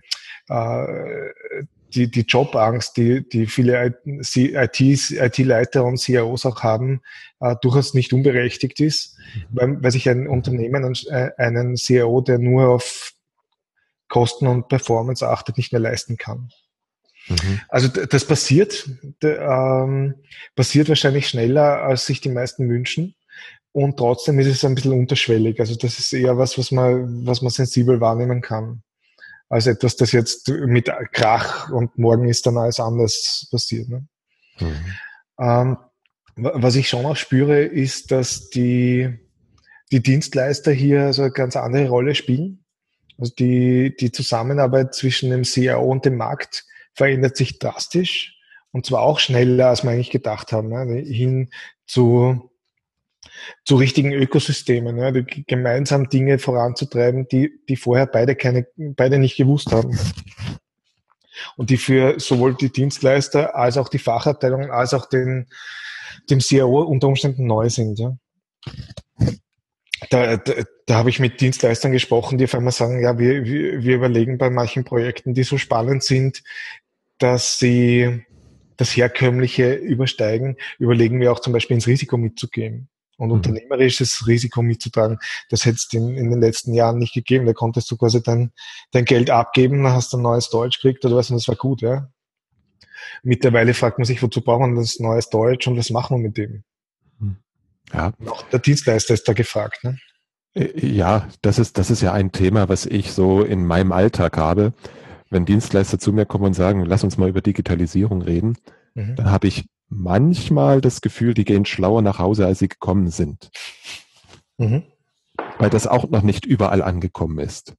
äh, 0.49 0.85
die, 1.95 2.11
die 2.11 2.23
Jobangst, 2.23 2.97
die, 2.97 3.29
die 3.29 3.47
viele 3.47 4.01
IT-Leiter 4.05 5.85
und 5.85 5.99
CIOs 5.99 6.47
auch 6.47 6.63
haben, 6.63 7.03
äh, 7.41 7.55
durchaus 7.61 7.93
nicht 7.93 8.15
unberechtigt 8.15 8.81
ist, 8.81 9.19
mhm. 9.19 9.43
weil, 9.51 9.83
weil 9.83 9.91
sich 9.91 10.09
ein 10.09 10.27
Unternehmen 10.27 10.95
äh, 11.11 11.31
einen 11.37 11.77
CIO, 11.77 12.23
der 12.23 12.39
nur 12.39 12.71
auf 12.71 13.13
Kosten 14.09 14.47
und 14.47 14.69
Performance 14.69 15.29
achtet, 15.29 15.59
nicht 15.59 15.73
mehr 15.73 15.83
leisten 15.83 16.17
kann. 16.17 16.49
Mhm. 17.29 17.61
Also 17.69 17.89
das 17.89 18.25
passiert, 18.25 18.89
ähm, 19.23 20.15
passiert 20.57 20.89
wahrscheinlich 20.89 21.29
schneller, 21.29 21.83
als 21.83 22.07
sich 22.07 22.21
die 22.21 22.31
meisten 22.31 22.69
wünschen. 22.69 23.15
Und 23.73 23.99
trotzdem 23.99 24.39
ist 24.39 24.47
es 24.47 24.65
ein 24.65 24.75
bisschen 24.75 24.93
unterschwellig. 24.93 25.61
Also 25.61 25.77
das 25.77 25.99
ist 25.99 26.13
eher 26.13 26.39
was, 26.39 26.59
was 26.59 26.71
man, 26.71 27.27
was 27.27 27.43
man 27.43 27.51
sensibel 27.51 28.01
wahrnehmen 28.01 28.41
kann. 28.41 28.83
Als 29.49 29.67
etwas, 29.67 29.97
das 29.97 30.13
jetzt 30.13 30.49
mit 30.49 30.91
Krach 31.13 31.71
und 31.71 31.97
morgen 31.99 32.29
ist 32.29 32.47
dann 32.47 32.59
alles 32.59 32.81
anders 32.81 33.47
passiert. 33.51 33.89
Ne? 33.89 34.07
Mhm. 34.59 34.77
Ähm, 35.41 35.77
was 36.37 36.77
ich 36.77 36.89
schon 36.89 37.07
auch 37.07 37.17
spüre, 37.17 37.63
ist, 37.63 38.11
dass 38.11 38.51
die, 38.51 39.19
die 39.91 40.03
Dienstleister 40.03 40.73
hier 40.73 41.03
also 41.03 41.23
eine 41.23 41.33
ganz 41.33 41.57
andere 41.57 41.89
Rolle 41.89 42.15
spielen. 42.15 42.65
Also 43.19 43.33
die, 43.37 43.97
die 43.99 44.13
Zusammenarbeit 44.13 44.95
zwischen 44.95 45.31
dem 45.31 45.43
CIO 45.45 45.81
und 45.81 46.05
dem 46.05 46.17
Markt 46.17 46.65
verändert 46.99 47.37
sich 47.37 47.61
drastisch 47.61 48.37
und 48.73 48.85
zwar 48.85 49.03
auch 49.03 49.21
schneller, 49.21 49.69
als 49.69 49.85
wir 49.85 49.91
eigentlich 49.93 50.11
gedacht 50.11 50.53
haben, 50.53 50.69
ne? 50.69 51.01
hin 51.01 51.51
zu, 51.87 52.51
zu 53.65 53.77
richtigen 53.77 54.13
Ökosystemen, 54.13 54.97
ne? 54.97 55.25
gemeinsam 55.47 56.09
Dinge 56.09 56.39
voranzutreiben, 56.39 57.29
die, 57.29 57.53
die 57.69 57.77
vorher 57.77 58.07
beide 58.07 58.35
keine, 58.35 58.67
beide 58.77 59.19
nicht 59.19 59.37
gewusst 59.37 59.71
haben. 59.71 59.97
und 61.57 61.71
die 61.71 61.77
für 61.77 62.19
sowohl 62.19 62.55
die 62.55 62.73
Dienstleister 62.73 63.55
als 63.55 63.77
auch 63.77 63.89
die 63.89 64.01
Fachabteilungen 64.01 64.73
als 64.73 64.93
auch 64.93 65.09
den, 65.09 65.47
dem 66.31 66.41
CIO 66.41 66.83
unter 66.83 67.07
Umständen 67.07 67.47
neu 67.47 67.71
sind. 67.71 68.01
Ja. 68.01 68.17
Da, 70.11 70.37
da, 70.37 70.53
da 70.87 70.95
habe 70.95 71.11
ich 71.11 71.21
mit 71.21 71.41
Dienstleistern 71.41 71.93
gesprochen, 71.93 72.39
die 72.39 72.45
auf 72.45 72.55
einmal 72.55 72.73
sagen, 72.73 73.01
ja, 73.01 73.19
wir, 73.19 73.45
wir, 73.45 73.83
wir 73.83 73.95
überlegen 73.95 74.37
bei 74.37 74.51
manchen 74.51 74.85
Projekten, 74.85 75.35
die 75.35 75.45
so 75.45 75.59
spannend 75.59 76.03
sind, 76.03 76.43
dass 77.19 77.59
sie 77.59 78.25
das 78.77 78.97
Herkömmliche 78.97 79.75
übersteigen, 79.75 80.57
überlegen 80.79 81.21
wir 81.21 81.33
auch 81.33 81.41
zum 81.41 81.53
Beispiel 81.53 81.75
ins 81.75 81.87
Risiko 81.87 82.17
mitzugehen 82.17 82.89
und 83.19 83.29
mhm. 83.29 83.35
unternehmerisches 83.35 84.27
Risiko 84.27 84.63
mitzutragen. 84.63 85.19
Das 85.51 85.65
hätte 85.67 85.77
es 85.77 85.89
in, 85.93 86.17
in 86.17 86.31
den 86.31 86.41
letzten 86.41 86.73
Jahren 86.73 86.99
nicht 86.99 87.13
gegeben. 87.13 87.45
Da 87.47 87.53
konntest 87.53 87.91
du 87.91 87.97
quasi 87.97 88.23
dein, 88.23 88.53
dein 88.93 89.05
Geld 89.05 89.31
abgeben, 89.31 89.83
dann 89.83 89.93
hast 89.93 90.13
du 90.13 90.17
ein 90.17 90.23
neues 90.23 90.49
Deutsch 90.49 90.81
gekriegt 90.81 91.05
oder 91.05 91.17
was 91.17 91.31
und 91.31 91.37
das 91.37 91.49
war 91.49 91.57
gut, 91.57 91.83
ja. 91.83 92.09
Mittlerweile 93.23 93.75
fragt 93.75 93.99
man 93.99 94.05
sich, 94.05 94.23
wozu 94.23 94.41
braucht 94.41 94.61
man 94.61 94.77
das 94.77 95.01
neues 95.01 95.29
Deutsch 95.29 95.67
und 95.67 95.77
was 95.77 95.91
machen 95.91 96.17
wir 96.17 96.29
mit 96.29 96.37
dem? 96.37 96.63
Hm. 97.19 97.37
Ja. 97.93 98.13
Auch 98.27 98.43
der 98.43 98.61
Dienstleister 98.61 99.15
ist 99.15 99.29
da 99.29 99.33
gefragt, 99.33 99.83
ne? 99.83 99.99
Äh, 100.55 100.87
ja, 100.87 101.29
das 101.43 101.59
ist, 101.59 101.79
das 101.79 101.91
ist 101.91 102.03
ja 102.03 102.13
ein 102.13 102.33
Thema, 102.33 102.69
was 102.69 102.87
ich 102.87 103.13
so 103.13 103.43
in 103.43 103.67
meinem 103.67 103.93
Alltag 103.93 104.37
habe. 104.37 104.73
Wenn 105.31 105.45
Dienstleister 105.45 105.99
zu 105.99 106.13
mir 106.13 106.27
kommen 106.27 106.45
und 106.45 106.55
sagen, 106.55 106.85
lass 106.85 107.05
uns 107.05 107.19
mal 107.19 107.29
über 107.29 107.41
Digitalisierung 107.41 108.23
reden, 108.23 108.57
mhm. 108.95 109.17
dann 109.17 109.31
habe 109.31 109.47
ich 109.47 109.69
manchmal 109.89 110.81
das 110.81 111.01
Gefühl, 111.01 111.35
die 111.35 111.45
gehen 111.45 111.65
schlauer 111.65 112.03
nach 112.03 112.19
Hause, 112.19 112.47
als 112.47 112.59
sie 112.59 112.69
gekommen 112.69 113.11
sind. 113.11 113.51
Mhm. 114.59 114.85
Weil 115.59 115.71
das 115.71 115.87
auch 115.87 116.09
noch 116.09 116.23
nicht 116.23 116.47
überall 116.47 116.83
angekommen 116.83 117.39
ist. 117.39 117.75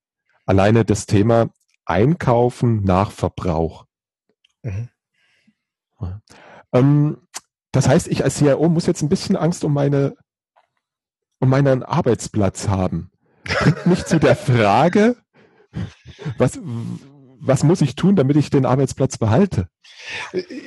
Alleine 0.46 0.86
das 0.86 1.06
Thema 1.06 1.50
Einkaufen 1.86 2.84
nach 2.84 3.12
Verbrauch. 3.12 3.86
Mhm. 4.64 4.90
Ähm, 6.72 7.18
das 7.72 7.88
heißt, 7.88 8.08
ich 8.08 8.24
als 8.24 8.38
CIO 8.38 8.70
muss 8.70 8.86
jetzt 8.86 9.02
ein 9.02 9.10
bisschen 9.10 9.36
Angst 9.36 9.64
um 9.64 9.74
meine 9.74 10.16
um 11.40 11.50
meinen 11.50 11.84
Arbeitsplatz 11.84 12.68
haben. 12.68 13.12
Bringt 13.44 13.86
mich 13.86 14.06
zu 14.06 14.20
der 14.20 14.36
Frage, 14.36 15.16
was, 16.38 16.60
was 17.40 17.64
muss 17.64 17.82
ich 17.82 17.96
tun, 17.96 18.16
damit 18.16 18.38
ich 18.38 18.50
den 18.50 18.66
Arbeitsplatz 18.66 19.18
behalte? 19.18 19.70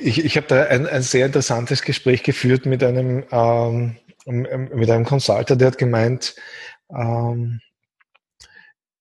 Ich, 0.01 0.23
ich 0.23 0.37
habe 0.37 0.47
da 0.47 0.63
ein, 0.63 0.87
ein 0.87 1.01
sehr 1.01 1.25
interessantes 1.25 1.81
Gespräch 1.81 2.23
geführt 2.23 2.65
mit 2.65 2.83
einem, 2.83 3.23
ähm, 3.31 3.97
mit 4.25 4.89
einem 4.89 5.05
Consultant, 5.05 5.59
der 5.59 5.67
hat 5.67 5.77
gemeint, 5.77 6.35
ähm, 6.89 7.59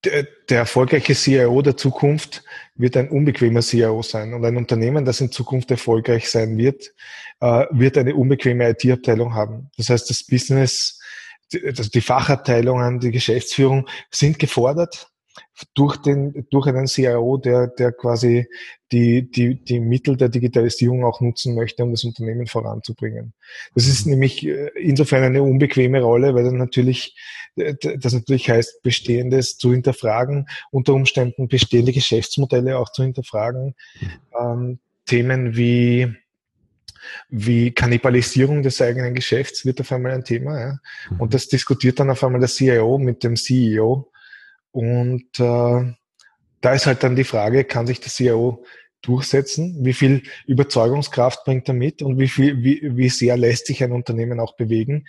der, 0.04 0.26
der 0.48 0.58
erfolgreiche 0.58 1.14
CIO 1.14 1.62
der 1.62 1.76
Zukunft 1.76 2.42
wird 2.74 2.96
ein 2.96 3.08
unbequemer 3.08 3.62
CIO 3.62 4.02
sein. 4.02 4.34
Und 4.34 4.44
ein 4.44 4.56
Unternehmen, 4.56 5.04
das 5.04 5.20
in 5.20 5.30
Zukunft 5.30 5.70
erfolgreich 5.70 6.28
sein 6.28 6.56
wird, 6.56 6.92
äh, 7.40 7.66
wird 7.70 7.96
eine 7.98 8.14
unbequeme 8.14 8.68
IT-Abteilung 8.70 9.34
haben. 9.34 9.70
Das 9.76 9.90
heißt, 9.90 10.10
das 10.10 10.24
Business, 10.24 11.00
die, 11.52 11.64
also 11.64 11.84
die 11.84 12.00
Fachabteilungen, 12.00 12.98
die 12.98 13.12
Geschäftsführung 13.12 13.88
sind 14.10 14.38
gefordert, 14.38 15.11
durch 15.74 15.96
den 15.98 16.46
durch 16.50 16.66
einen 16.66 16.86
CIO, 16.86 17.36
der 17.38 17.68
der 17.68 17.92
quasi 17.92 18.46
die 18.90 19.30
die 19.30 19.62
die 19.62 19.80
Mittel 19.80 20.16
der 20.16 20.28
Digitalisierung 20.28 21.04
auch 21.04 21.20
nutzen 21.20 21.54
möchte, 21.54 21.82
um 21.82 21.92
das 21.92 22.04
Unternehmen 22.04 22.46
voranzubringen. 22.46 23.32
Das 23.74 23.86
ist 23.86 24.06
nämlich 24.06 24.46
äh, 24.46 24.70
insofern 24.78 25.22
eine 25.22 25.42
unbequeme 25.42 26.02
Rolle, 26.02 26.34
weil 26.34 26.44
dann 26.44 26.58
natürlich 26.58 27.16
äh, 27.56 27.74
das 27.98 28.12
natürlich 28.12 28.50
heißt 28.50 28.82
bestehendes 28.82 29.56
zu 29.56 29.72
hinterfragen, 29.72 30.46
unter 30.70 30.94
Umständen 30.94 31.48
bestehende 31.48 31.92
Geschäftsmodelle 31.92 32.78
auch 32.78 32.90
zu 32.90 33.02
hinterfragen, 33.02 33.74
ähm, 34.38 34.78
Themen 35.06 35.56
wie 35.56 36.14
wie 37.28 37.72
Kannibalisierung 37.72 38.62
des 38.62 38.80
eigenen 38.80 39.14
Geschäfts 39.14 39.64
wird 39.64 39.80
auf 39.80 39.90
einmal 39.90 40.12
ein 40.12 40.24
Thema. 40.24 40.60
Ja? 40.60 40.78
Und 41.10 41.28
mhm. 41.28 41.30
das 41.30 41.48
diskutiert 41.48 41.98
dann 41.98 42.10
auf 42.10 42.22
einmal 42.22 42.40
der 42.40 42.48
CIO 42.48 42.98
mit 42.98 43.24
dem 43.24 43.34
CEO 43.36 44.11
und 44.72 45.38
äh, 45.38 45.94
da 46.60 46.72
ist 46.72 46.86
halt 46.86 47.02
dann 47.02 47.16
die 47.16 47.24
Frage, 47.24 47.64
kann 47.64 47.86
sich 47.86 48.00
der 48.00 48.10
CIO 48.10 48.64
durchsetzen? 49.02 49.84
Wie 49.84 49.92
viel 49.92 50.22
Überzeugungskraft 50.46 51.44
bringt 51.44 51.68
er 51.68 51.74
mit 51.74 52.02
und 52.02 52.18
wie 52.18 52.28
viel, 52.28 52.62
wie, 52.62 52.80
wie 52.96 53.08
sehr 53.08 53.36
lässt 53.36 53.66
sich 53.66 53.82
ein 53.84 53.92
Unternehmen 53.92 54.40
auch 54.40 54.56
bewegen? 54.56 55.06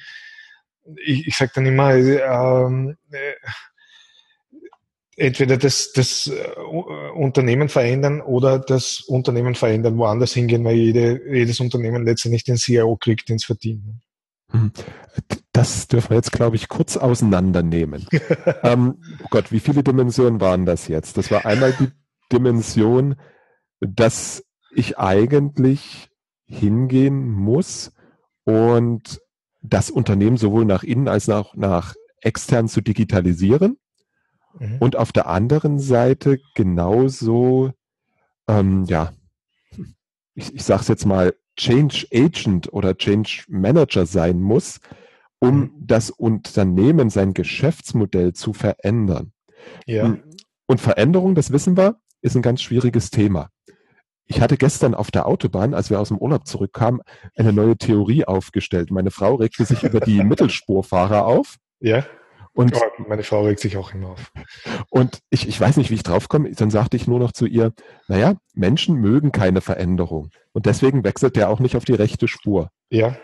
Ich, 0.97 1.27
ich 1.27 1.37
sage 1.37 1.51
dann 1.55 1.65
immer, 1.65 1.93
ähm, 1.93 2.97
äh, 3.11 3.33
entweder 5.15 5.57
das, 5.57 5.93
das 5.93 6.27
äh, 6.27 6.59
Unternehmen 7.15 7.69
verändern 7.69 8.21
oder 8.21 8.59
das 8.59 9.01
Unternehmen 9.01 9.55
verändern, 9.55 9.97
woanders 9.97 10.33
hingehen, 10.33 10.65
weil 10.65 10.75
jede, 10.75 11.21
jedes 11.31 11.59
Unternehmen 11.59 12.03
letztendlich 12.03 12.43
den 12.43 12.57
CIO 12.57 12.97
kriegt, 12.97 13.29
den 13.29 13.37
es 13.37 13.45
verdient. 13.45 13.83
Hm. 14.53 14.71
Das 15.51 15.87
dürfen 15.87 16.11
wir 16.11 16.17
jetzt, 16.17 16.31
glaube 16.31 16.55
ich, 16.55 16.69
kurz 16.69 16.97
auseinandernehmen. 16.97 18.07
ähm, 18.63 19.01
oh 19.23 19.27
Gott, 19.29 19.51
wie 19.51 19.59
viele 19.59 19.83
Dimensionen 19.83 20.41
waren 20.41 20.65
das 20.65 20.87
jetzt? 20.87 21.17
Das 21.17 21.29
war 21.31 21.45
einmal 21.45 21.73
die 21.73 21.91
Dimension, 22.31 23.15
dass 23.79 24.43
ich 24.71 24.97
eigentlich 24.97 26.09
hingehen 26.45 27.29
muss 27.29 27.91
und 28.45 29.21
das 29.61 29.89
Unternehmen 29.89 30.37
sowohl 30.37 30.65
nach 30.65 30.83
innen 30.83 31.07
als 31.07 31.29
auch 31.29 31.55
nach 31.55 31.95
extern 32.21 32.67
zu 32.67 32.81
digitalisieren. 32.81 33.77
Mhm. 34.59 34.77
Und 34.79 34.95
auf 34.95 35.11
der 35.11 35.27
anderen 35.27 35.79
Seite 35.79 36.39
genauso, 36.55 37.71
ähm, 38.47 38.85
ja, 38.85 39.13
ich, 40.35 40.53
ich 40.53 40.63
sage 40.63 40.81
es 40.81 40.87
jetzt 40.87 41.05
mal, 41.05 41.33
Change 41.57 42.07
Agent 42.13 42.71
oder 42.73 42.97
Change 42.97 43.43
Manager 43.47 44.05
sein 44.05 44.39
muss, 44.41 44.79
um 45.39 45.59
mhm. 45.59 45.71
das 45.79 46.09
Unternehmen, 46.09 47.09
sein 47.09 47.33
Geschäftsmodell 47.33 48.33
zu 48.33 48.53
verändern. 48.53 49.33
Ja. 49.85 50.05
Hm. 50.05 50.23
Und 50.65 50.81
Veränderung, 50.81 51.35
das 51.35 51.51
wissen 51.51 51.77
wir, 51.77 51.97
ist 52.21 52.35
ein 52.35 52.41
ganz 52.41 52.61
schwieriges 52.61 53.11
Thema. 53.11 53.49
Ich 54.25 54.41
hatte 54.41 54.57
gestern 54.57 54.95
auf 54.95 55.11
der 55.11 55.27
Autobahn, 55.27 55.73
als 55.73 55.89
wir 55.89 55.99
aus 55.99 56.07
dem 56.07 56.17
Urlaub 56.17 56.47
zurückkamen, 56.47 57.01
eine 57.35 57.51
neue 57.51 57.77
Theorie 57.77 58.25
aufgestellt. 58.25 58.89
Meine 58.89 59.11
Frau 59.11 59.35
regte 59.35 59.65
sich 59.65 59.83
über 59.83 59.99
die 59.99 60.23
Mittelspurfahrer 60.23 61.25
auf. 61.25 61.57
Ja. 61.79 62.05
Und 62.53 62.75
oh, 62.75 63.03
meine 63.07 63.23
Frau 63.23 63.43
regt 63.43 63.59
sich 63.59 63.77
auch 63.77 63.93
immer 63.93 64.09
auf. 64.09 64.31
Und 64.89 65.19
ich, 65.31 65.47
ich 65.47 65.59
weiß 65.59 65.77
nicht, 65.77 65.89
wie 65.89 65.95
ich 65.95 66.03
draufkomme. 66.03 66.51
Dann 66.51 66.69
sagte 66.69 66.97
ich 66.97 67.07
nur 67.07 67.19
noch 67.19 67.31
zu 67.31 67.47
ihr, 67.47 67.73
naja, 68.07 68.35
Menschen 68.53 68.95
mögen 68.95 69.31
keine 69.31 69.61
Veränderung. 69.61 70.29
Und 70.51 70.67
deswegen 70.67 71.03
wechselt 71.03 71.35
der 71.35 71.49
auch 71.49 71.59
nicht 71.59 71.75
auf 71.75 71.85
die 71.85 71.95
rechte 71.95 72.27
Spur. 72.27 72.69
Ja. 72.89 73.17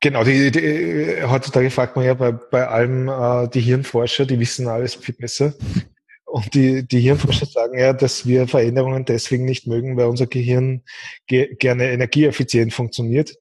Genau, 0.00 0.24
die, 0.24 0.50
die, 0.50 1.22
heutzutage 1.22 1.70
fragt 1.70 1.96
man 1.96 2.04
ja 2.04 2.14
bei, 2.14 2.32
bei 2.32 2.66
allem 2.66 3.08
äh, 3.08 3.48
die 3.48 3.60
Hirnforscher, 3.60 4.26
die 4.26 4.38
wissen 4.38 4.68
alles 4.68 4.96
viel 4.96 5.14
besser. 5.14 5.54
Und 6.26 6.52
die, 6.54 6.86
die 6.86 7.00
Hirnforscher 7.00 7.46
sagen 7.46 7.78
ja, 7.78 7.92
dass 7.92 8.26
wir 8.26 8.48
Veränderungen 8.48 9.04
deswegen 9.04 9.44
nicht 9.44 9.66
mögen, 9.68 9.96
weil 9.96 10.06
unser 10.06 10.26
Gehirn 10.26 10.82
ge 11.28 11.54
gerne 11.54 11.90
energieeffizient 11.90 12.74
funktioniert. 12.74 13.36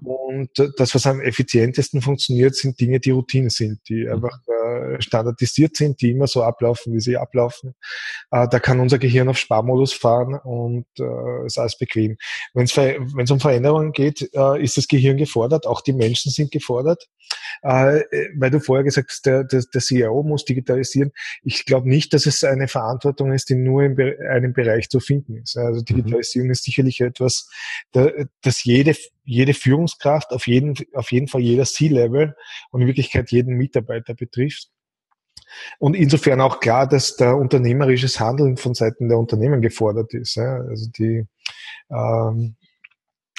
Und 0.00 0.50
das, 0.76 0.94
was 0.94 1.06
am 1.06 1.20
effizientesten 1.20 2.00
funktioniert, 2.00 2.54
sind 2.54 2.80
Dinge, 2.80 3.00
die 3.00 3.10
Routine 3.10 3.50
sind, 3.50 3.80
die 3.88 4.04
mhm. 4.04 4.12
einfach 4.12 4.38
äh, 4.46 5.00
standardisiert 5.00 5.76
sind, 5.76 6.00
die 6.00 6.10
immer 6.10 6.26
so 6.26 6.42
ablaufen, 6.42 6.94
wie 6.94 7.00
sie 7.00 7.16
ablaufen. 7.16 7.74
Äh, 8.30 8.48
da 8.48 8.58
kann 8.58 8.80
unser 8.80 8.98
Gehirn 8.98 9.28
auf 9.28 9.38
Sparmodus 9.38 9.92
fahren 9.92 10.34
und 10.42 10.86
äh, 10.98 11.46
ist 11.46 11.58
alles 11.58 11.76
bequem. 11.76 12.16
Wenn 12.54 12.64
es 12.64 13.30
um 13.30 13.40
Veränderungen 13.40 13.92
geht, 13.92 14.30
äh, 14.34 14.62
ist 14.62 14.76
das 14.76 14.88
Gehirn 14.88 15.16
gefordert, 15.16 15.66
auch 15.66 15.80
die 15.80 15.92
Menschen 15.92 16.30
sind 16.30 16.50
gefordert. 16.50 17.08
Äh, 17.62 18.02
weil 18.36 18.50
du 18.50 18.60
vorher 18.60 18.84
gesagt 18.84 19.10
hast, 19.10 19.26
der, 19.26 19.44
der, 19.44 19.62
der 19.72 19.80
CEO 19.80 20.22
muss 20.22 20.44
digitalisieren. 20.44 21.12
Ich 21.42 21.64
glaube 21.64 21.88
nicht, 21.88 22.12
dass 22.12 22.26
es 22.26 22.44
eine 22.44 22.68
Verantwortung 22.68 23.32
ist, 23.32 23.48
die 23.48 23.54
nur 23.54 23.84
in 23.84 23.98
einem 24.28 24.52
Bereich 24.52 24.88
zu 24.88 25.00
finden 25.00 25.36
ist. 25.36 25.56
Also 25.56 25.80
mhm. 25.80 25.84
Digitalisierung 25.84 26.46
mhm. 26.48 26.52
ist 26.52 26.64
sicherlich 26.64 27.00
etwas, 27.00 27.48
das 27.92 28.64
jede, 28.64 28.94
jede 29.24 29.54
Führungskraft, 29.54 30.30
auf 30.32 30.46
jeden, 30.46 30.74
auf 30.94 31.12
jeden 31.12 31.28
Fall 31.28 31.40
jeder 31.40 31.64
C-Level 31.64 32.34
und 32.70 32.80
in 32.80 32.86
Wirklichkeit 32.86 33.30
jeden 33.30 33.56
Mitarbeiter 33.56 34.14
betrifft. 34.14 34.68
Und 35.78 35.94
insofern 35.94 36.40
auch 36.40 36.60
klar, 36.60 36.88
dass 36.88 37.16
da 37.16 37.32
unternehmerisches 37.32 38.20
Handeln 38.20 38.56
von 38.56 38.74
Seiten 38.74 39.08
der 39.08 39.18
Unternehmen 39.18 39.60
gefordert 39.60 40.14
ist. 40.14 40.38
Also 40.38 40.90
die, 40.90 41.26
ähm, 41.90 42.56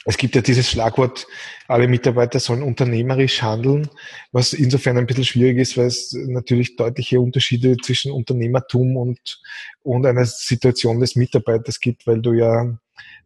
es 0.06 0.18
gibt 0.18 0.36
ja 0.36 0.42
dieses 0.42 0.70
Schlagwort, 0.70 1.26
alle 1.68 1.88
Mitarbeiter 1.88 2.40
sollen 2.40 2.62
unternehmerisch 2.62 3.42
handeln, 3.42 3.90
was 4.32 4.54
insofern 4.54 4.98
ein 4.98 5.06
bisschen 5.06 5.24
schwierig 5.24 5.58
ist, 5.58 5.78
weil 5.78 5.88
es 5.88 6.14
natürlich 6.14 6.76
deutliche 6.76 7.22
Unterschiede 7.22 7.78
zwischen 7.78 8.12
Unternehmertum 8.12 8.98
und, 8.98 9.42
und 9.82 10.06
einer 10.06 10.26
Situation 10.26 11.00
des 11.00 11.16
Mitarbeiters 11.16 11.80
gibt, 11.80 12.06
weil 12.06 12.22
du 12.22 12.34
ja 12.34 12.78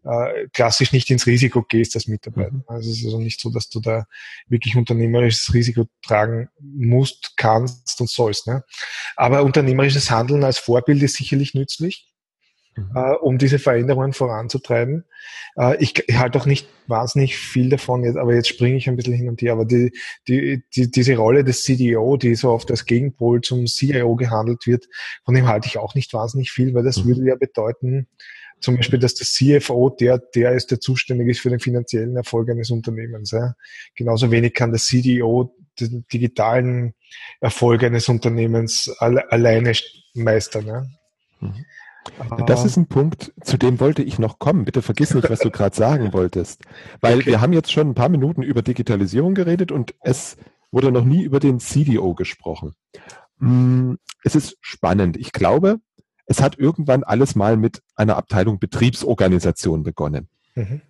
äh, 0.04 0.48
klassisch 0.54 0.92
nicht 0.94 1.10
ins 1.10 1.28
Risiko 1.28 1.64
gehst 1.64 1.96
als 1.96 2.08
Mitarbeiter. 2.08 2.52
Mhm. 2.52 2.64
Also 2.68 2.92
es 2.92 3.00
ist 3.00 3.06
also 3.06 3.20
nicht 3.20 3.42
so, 3.42 3.50
dass 3.50 3.70
du 3.70 3.80
da 3.80 4.06
wirklich 4.48 4.76
unternehmerisches 4.76 5.54
Risiko 5.54 5.88
tragen 6.02 6.50
musst, 6.60 7.34
kannst 7.38 8.00
und 8.00 8.10
sollst. 8.10 8.48
Ne? 8.48 8.64
Aber 9.16 9.44
unternehmerisches 9.44 10.10
Handeln 10.12 10.44
als 10.44 10.58
Vorbild 10.60 11.02
ist 11.04 11.16
sicherlich 11.16 11.54
nützlich. 11.54 12.08
mhm. 12.78 12.92
äh, 12.96 13.16
um 13.16 13.38
diese 13.38 13.60
Veränderungen 13.60 14.14
voranzutreiben. 14.14 15.06
Äh, 15.58 15.78
ich, 15.84 16.04
ich 16.08 16.18
halte 16.18 16.40
auch 16.40 16.46
nicht 16.46 16.68
wahnsinnig 16.88 17.38
viel 17.38 17.70
davon, 17.70 18.04
jetzt, 18.04 18.18
aber 18.18 18.34
jetzt 18.34 18.48
springe 18.48 18.78
ich 18.78 18.88
ein 18.88 18.96
bisschen 18.96 19.14
hin 19.14 19.30
und 19.30 19.42
her, 19.42 19.54
aber 19.54 19.66
die, 19.66 19.92
die, 20.28 20.64
die, 20.76 20.90
diese 20.90 21.18
Rolle 21.18 21.44
des 21.44 21.64
CDO, 21.64 22.18
die 22.18 22.36
so 22.36 22.52
oft 22.52 22.70
als 22.72 22.86
Gegenpol 22.86 23.42
zum 23.42 23.66
CIO 23.66 24.16
gehandelt 24.16 24.66
wird, 24.68 24.86
von 25.26 25.36
dem 25.36 25.48
halte 25.48 25.68
ich 25.68 25.78
auch 25.78 25.96
nicht 25.96 26.14
wahnsinnig 26.14 26.52
viel, 26.52 26.74
weil 26.74 26.84
das 26.84 27.04
mhm. 27.04 27.08
würde 27.08 27.26
ja 27.26 27.36
bedeuten, 27.36 28.08
zum 28.60 28.78
Beispiel, 28.78 29.00
dass 29.00 29.16
der 29.16 29.28
CFO 29.28 29.90
der, 29.90 30.18
der 30.18 30.54
ist, 30.54 30.72
der 30.72 30.80
zuständig 30.80 31.30
ist 31.30 31.40
für 31.42 31.50
den 31.50 31.60
finanziellen 31.60 32.16
Erfolg 32.16 32.50
eines 32.50 32.72
Unternehmens. 32.72 33.32
Ja. 33.32 33.56
Genauso 33.96 34.32
wenig 34.32 34.54
kann 34.54 34.72
der 34.72 34.80
CDO 34.80 35.56
den 35.80 36.06
digitalen 36.12 36.94
Erfolg 37.40 37.84
eines 37.84 38.10
Unternehmens 38.10 38.94
alle, 39.00 39.32
alleine 39.32 39.74
meistern. 40.14 40.66
Ja. 40.66 40.86
Mhm. 41.40 41.66
Das 42.48 42.66
ist 42.66 42.78
ein 42.78 42.88
Punkt, 42.88 43.34
zu 43.42 43.58
dem 43.58 43.80
wollte 43.80 44.02
ich 44.02 44.18
noch 44.18 44.40
kommen. 44.40 44.66
Bitte 44.66 44.82
vergiss 44.82 45.14
nicht, 45.14 45.30
was 45.30 45.40
du 45.40 45.52
gerade 45.52 45.76
sagen 45.76 46.14
wolltest. 46.14 46.62
Weil 47.02 47.20
okay. 47.20 47.26
wir 47.28 47.42
haben 47.42 47.54
jetzt 47.54 47.72
schon 47.72 47.90
ein 47.90 47.96
paar 47.96 48.10
Minuten 48.10 48.44
über 48.44 48.62
Digitalisierung 48.62 49.36
geredet 49.36 49.72
und 49.72 49.94
es 50.02 50.38
wurde 50.72 50.92
noch 50.92 51.04
nie 51.04 51.24
über 51.24 51.40
den 51.40 51.60
CDO 51.60 52.14
gesprochen. 52.14 52.76
Mm, 53.40 53.96
es 54.24 54.36
ist 54.36 54.58
spannend. 54.62 55.18
Ich 55.18 55.32
glaube, 55.32 55.80
es 56.28 56.42
hat 56.42 56.60
irgendwann 56.60 57.04
alles 57.04 57.36
mal 57.36 57.58
mit 57.58 57.82
einer 57.96 58.18
Abteilung 58.18 58.60
Betriebsorganisation 58.60 59.84
begonnen. 59.84 60.28
Mhm. 60.56 60.82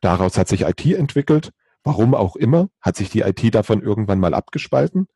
Daraus 0.00 0.38
hat 0.38 0.48
sich 0.48 0.62
IT 0.62 0.84
entwickelt. 0.84 1.50
Warum 1.82 2.14
auch 2.14 2.36
immer, 2.36 2.68
hat 2.80 2.96
sich 2.96 3.10
die 3.10 3.20
IT 3.20 3.54
davon 3.54 3.82
irgendwann 3.82 4.20
mal 4.20 4.34
abgespalten. 4.34 5.08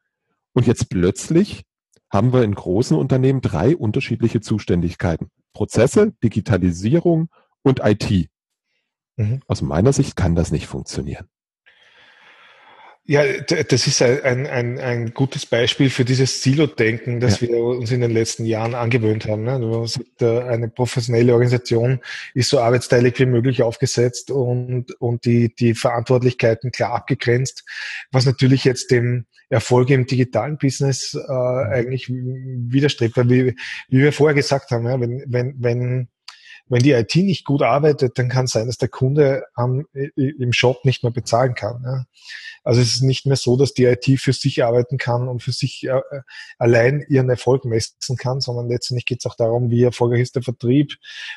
Und 0.54 0.66
jetzt 0.66 0.88
plötzlich 0.88 1.64
haben 2.10 2.32
wir 2.32 2.42
in 2.42 2.54
großen 2.54 2.96
Unternehmen 2.96 3.42
drei 3.42 3.76
unterschiedliche 3.76 4.40
Zuständigkeiten. 4.40 5.30
Prozesse, 5.52 6.12
Digitalisierung 6.24 7.28
und 7.62 7.80
IT. 7.84 8.30
Mhm. 9.16 9.40
Aus 9.46 9.60
meiner 9.60 9.92
Sicht 9.92 10.16
kann 10.16 10.34
das 10.34 10.50
nicht 10.50 10.66
funktionieren. 10.66 11.28
Ja, 13.10 13.24
das 13.24 13.86
ist 13.86 14.02
ein, 14.02 14.46
ein, 14.46 14.78
ein 14.78 15.14
gutes 15.14 15.46
Beispiel 15.46 15.88
für 15.88 16.04
dieses 16.04 16.42
Silo-Denken, 16.42 17.20
das 17.20 17.40
ja. 17.40 17.48
wir 17.48 17.56
uns 17.56 17.90
in 17.90 18.02
den 18.02 18.10
letzten 18.10 18.44
Jahren 18.44 18.74
angewöhnt 18.74 19.26
haben. 19.26 19.44
Ne? 19.44 19.54
Eine 20.20 20.68
professionelle 20.68 21.32
Organisation 21.32 22.00
ist 22.34 22.50
so 22.50 22.60
arbeitsteilig 22.60 23.18
wie 23.18 23.24
möglich 23.24 23.62
aufgesetzt 23.62 24.30
und, 24.30 24.92
und 25.00 25.24
die, 25.24 25.54
die 25.54 25.72
Verantwortlichkeiten 25.72 26.70
klar 26.70 26.92
abgegrenzt, 26.92 27.64
was 28.12 28.26
natürlich 28.26 28.64
jetzt 28.64 28.90
dem 28.90 29.24
Erfolg 29.48 29.88
im 29.88 30.04
digitalen 30.04 30.58
Business 30.58 31.14
äh, 31.14 31.32
mhm. 31.32 31.72
eigentlich 31.72 32.10
widerstrebt. 32.10 33.16
Weil 33.16 33.30
wie, 33.30 33.56
wie 33.88 34.02
wir 34.02 34.12
vorher 34.12 34.34
gesagt 34.34 34.70
haben, 34.70 34.86
ja, 34.86 35.00
wenn, 35.00 35.24
wenn, 35.26 35.54
wenn 35.58 36.08
wenn 36.68 36.82
die 36.82 36.92
IT 36.92 37.14
nicht 37.16 37.44
gut 37.44 37.62
arbeitet, 37.62 38.18
dann 38.18 38.28
kann 38.28 38.44
es 38.44 38.52
sein, 38.52 38.66
dass 38.66 38.78
der 38.78 38.88
Kunde 38.88 39.44
am, 39.54 39.86
im 40.14 40.52
Shop 40.52 40.84
nicht 40.84 41.02
mehr 41.02 41.12
bezahlen 41.12 41.54
kann. 41.54 41.82
Ja. 41.84 42.04
Also 42.64 42.80
es 42.80 42.96
ist 42.96 43.02
nicht 43.02 43.26
mehr 43.26 43.36
so, 43.36 43.56
dass 43.56 43.72
die 43.72 43.84
IT 43.84 44.20
für 44.20 44.32
sich 44.32 44.62
arbeiten 44.62 44.98
kann 44.98 45.28
und 45.28 45.42
für 45.42 45.52
sich 45.52 45.84
äh, 45.84 46.00
allein 46.58 47.04
ihren 47.08 47.30
Erfolg 47.30 47.64
messen 47.64 48.16
kann, 48.16 48.40
sondern 48.40 48.68
letztendlich 48.68 49.06
geht 49.06 49.20
es 49.20 49.26
auch 49.26 49.36
darum, 49.36 49.70
wie 49.70 49.82
erfolgreich 49.82 50.20
ist 50.20 50.36
der 50.36 50.42
Vertrieb, 50.42 50.92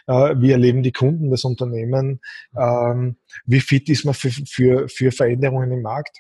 äh, 0.08 0.36
wie 0.38 0.52
erleben 0.52 0.84
die 0.84 0.92
Kunden 0.92 1.32
das 1.32 1.46
Unternehmen, 1.46 2.20
ähm, 2.58 3.16
wie 3.46 3.62
fit 3.62 3.88
ist 3.90 4.04
man 4.04 4.14
für, 4.14 4.32
für, 4.32 4.90
für 4.90 5.12
Veränderungen 5.12 5.72
im 5.72 5.82
Markt. 5.82 6.18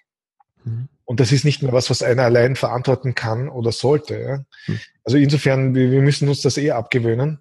Mhm. 0.63 0.87
Und 1.03 1.19
das 1.19 1.33
ist 1.33 1.43
nicht 1.43 1.61
mehr 1.61 1.73
was, 1.73 1.89
was 1.89 2.03
einer 2.03 2.23
allein 2.23 2.55
verantworten 2.55 3.15
kann 3.15 3.49
oder 3.49 3.73
sollte. 3.73 4.17
Ja? 4.17 4.37
Mhm. 4.67 4.79
Also 5.03 5.17
insofern, 5.17 5.75
wir, 5.75 5.91
wir 5.91 6.01
müssen 6.01 6.29
uns 6.29 6.41
das 6.41 6.57
eh 6.57 6.71
abgewöhnen. 6.71 7.39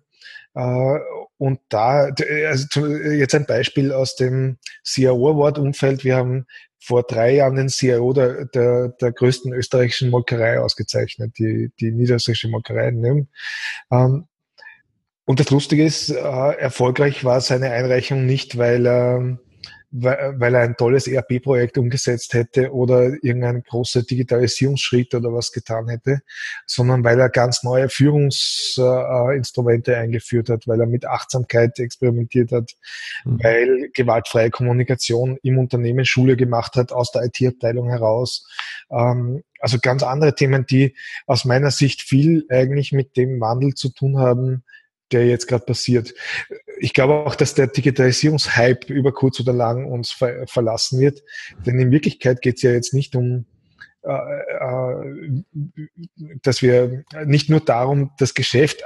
Äh, 0.54 0.98
und 1.38 1.60
da, 1.68 2.10
also 2.48 2.86
jetzt 2.86 3.34
ein 3.34 3.46
Beispiel 3.46 3.92
aus 3.92 4.16
dem 4.16 4.58
CIO 4.84 5.30
Award 5.30 5.58
Umfeld. 5.58 6.04
Wir 6.04 6.16
haben 6.16 6.46
vor 6.78 7.02
drei 7.02 7.34
Jahren 7.34 7.56
den 7.56 7.68
CIO 7.68 8.12
der, 8.12 8.46
der, 8.46 8.88
der 8.88 9.12
größten 9.12 9.52
österreichischen 9.52 10.10
Molkerei 10.10 10.60
ausgezeichnet, 10.60 11.38
die, 11.38 11.70
die 11.80 11.92
niederösterreichische 11.92 12.48
Molkerei. 12.48 12.90
Ne? 12.90 13.26
Ähm, 13.90 14.26
und 15.24 15.40
das 15.40 15.50
Lustige 15.50 15.84
ist, 15.84 16.10
äh, 16.10 16.16
erfolgreich 16.18 17.24
war 17.24 17.40
seine 17.40 17.70
Einreichung 17.70 18.26
nicht, 18.26 18.58
weil 18.58 18.86
er 18.86 19.38
weil 19.92 20.54
er 20.54 20.60
ein 20.60 20.76
tolles 20.76 21.08
ERP-Projekt 21.08 21.76
umgesetzt 21.76 22.34
hätte 22.34 22.72
oder 22.72 23.08
irgendeinen 23.22 23.64
großen 23.64 24.06
Digitalisierungsschritt 24.06 25.12
oder 25.14 25.32
was 25.32 25.50
getan 25.50 25.88
hätte, 25.88 26.20
sondern 26.64 27.02
weil 27.02 27.18
er 27.18 27.28
ganz 27.28 27.64
neue 27.64 27.88
Führungsinstrumente 27.88 29.96
eingeführt 29.96 30.48
hat, 30.48 30.68
weil 30.68 30.80
er 30.80 30.86
mit 30.86 31.06
Achtsamkeit 31.06 31.80
experimentiert 31.80 32.52
hat, 32.52 32.76
mhm. 33.24 33.42
weil 33.42 33.90
gewaltfreie 33.92 34.50
Kommunikation 34.50 35.40
im 35.42 35.58
Unternehmen 35.58 36.04
Schule 36.04 36.36
gemacht 36.36 36.76
hat, 36.76 36.92
aus 36.92 37.10
der 37.10 37.24
IT-Abteilung 37.24 37.88
heraus. 37.88 38.46
Ähm, 38.90 39.42
also 39.58 39.78
ganz 39.80 40.04
andere 40.04 40.36
Themen, 40.36 40.66
die 40.66 40.94
aus 41.26 41.44
meiner 41.44 41.72
Sicht 41.72 42.02
viel 42.02 42.46
eigentlich 42.48 42.92
mit 42.92 43.16
dem 43.16 43.40
Wandel 43.40 43.74
zu 43.74 43.88
tun 43.88 44.18
haben, 44.18 44.62
der 45.12 45.26
jetzt 45.26 45.48
gerade 45.48 45.64
passiert. 45.64 46.14
Ich 46.82 46.94
glaube 46.94 47.26
auch, 47.26 47.34
dass 47.34 47.54
der 47.54 47.66
Digitalisierungshype 47.66 48.92
über 48.92 49.12
kurz 49.12 49.38
oder 49.38 49.52
lang 49.52 49.84
uns 49.84 50.10
ver 50.10 50.46
verlassen 50.46 50.98
wird. 50.98 51.22
Denn 51.66 51.78
in 51.78 51.90
Wirklichkeit 51.90 52.40
geht 52.40 52.56
es 52.56 52.62
ja 52.62 52.72
jetzt 52.72 52.94
nicht 52.94 53.14
um, 53.14 53.44
äh, 54.02 54.12
äh, 54.12 55.42
dass 56.42 56.62
wir 56.62 57.04
nicht 57.26 57.50
nur 57.50 57.60
darum, 57.60 58.12
das 58.18 58.32
Geschäft 58.32 58.82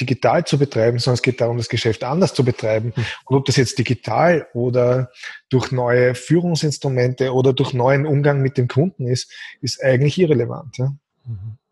digital 0.00 0.44
zu 0.44 0.58
betreiben, 0.58 0.98
sondern 0.98 1.14
es 1.14 1.22
geht 1.22 1.40
darum, 1.40 1.56
das 1.56 1.68
Geschäft 1.68 2.02
anders 2.04 2.34
zu 2.34 2.44
betreiben. 2.44 2.92
Hm. 2.94 3.04
Und 3.26 3.36
ob 3.36 3.44
das 3.44 3.56
jetzt 3.56 3.78
digital 3.78 4.48
oder 4.54 5.10
durch 5.50 5.70
neue 5.70 6.14
Führungsinstrumente 6.14 7.32
oder 7.32 7.52
durch 7.52 7.72
neuen 7.72 8.06
Umgang 8.06 8.40
mit 8.40 8.56
dem 8.56 8.66
Kunden 8.66 9.06
ist, 9.06 9.32
ist 9.60 9.82
eigentlich 9.82 10.18
irrelevant. 10.18 10.78
Ja, 10.78 10.94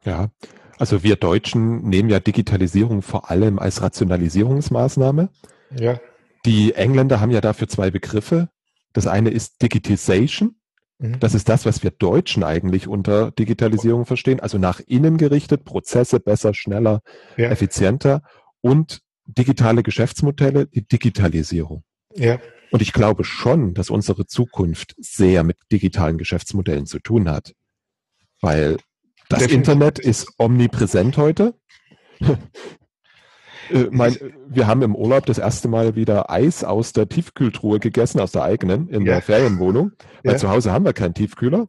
ja. 0.04 0.30
Also 0.78 1.02
wir 1.02 1.16
Deutschen 1.16 1.82
nehmen 1.88 2.08
ja 2.08 2.20
Digitalisierung 2.20 3.02
vor 3.02 3.30
allem 3.30 3.58
als 3.58 3.82
Rationalisierungsmaßnahme. 3.82 5.28
Ja. 5.76 6.00
Die 6.44 6.74
Engländer 6.74 7.20
haben 7.20 7.30
ja 7.30 7.40
dafür 7.40 7.68
zwei 7.68 7.90
Begriffe. 7.90 8.48
Das 8.92 9.06
eine 9.06 9.30
ist 9.30 9.60
Digitization. 9.62 10.56
Mhm. 10.98 11.20
Das 11.20 11.34
ist 11.34 11.48
das, 11.48 11.66
was 11.66 11.82
wir 11.82 11.90
Deutschen 11.90 12.44
eigentlich 12.44 12.88
unter 12.88 13.30
Digitalisierung 13.32 14.06
verstehen. 14.06 14.40
Also 14.40 14.58
nach 14.58 14.80
innen 14.86 15.18
gerichtet, 15.18 15.64
Prozesse 15.64 16.20
besser, 16.20 16.54
schneller, 16.54 17.00
ja. 17.36 17.48
effizienter 17.50 18.22
und 18.60 19.00
digitale 19.26 19.82
Geschäftsmodelle, 19.82 20.66
die 20.66 20.86
Digitalisierung. 20.86 21.84
Ja. 22.14 22.38
Und 22.70 22.82
ich 22.82 22.92
glaube 22.92 23.24
schon, 23.24 23.74
dass 23.74 23.90
unsere 23.90 24.26
Zukunft 24.26 24.94
sehr 24.98 25.42
mit 25.44 25.56
digitalen 25.72 26.18
Geschäftsmodellen 26.18 26.86
zu 26.86 26.98
tun 26.98 27.30
hat. 27.30 27.54
Weil 28.40 28.78
das 29.28 29.40
Definitiv. 29.40 29.56
Internet 29.56 29.98
ist 29.98 30.28
omnipräsent 30.38 31.16
heute. 31.16 31.54
Äh, 33.70 33.88
mein, 33.90 34.16
wir 34.48 34.66
haben 34.66 34.80
im 34.80 34.94
Urlaub 34.94 35.26
das 35.26 35.36
erste 35.36 35.68
Mal 35.68 35.94
wieder 35.94 36.30
Eis 36.30 36.64
aus 36.64 36.94
der 36.94 37.06
Tiefkühltruhe 37.06 37.80
gegessen, 37.80 38.18
aus 38.18 38.32
der 38.32 38.42
eigenen, 38.42 38.88
in 38.88 39.04
ja. 39.04 39.14
der 39.14 39.22
Ferienwohnung. 39.22 39.92
Weil 40.24 40.32
ja. 40.32 40.38
zu 40.38 40.48
Hause 40.48 40.72
haben 40.72 40.86
wir 40.86 40.94
keinen 40.94 41.12
Tiefkühler. 41.12 41.68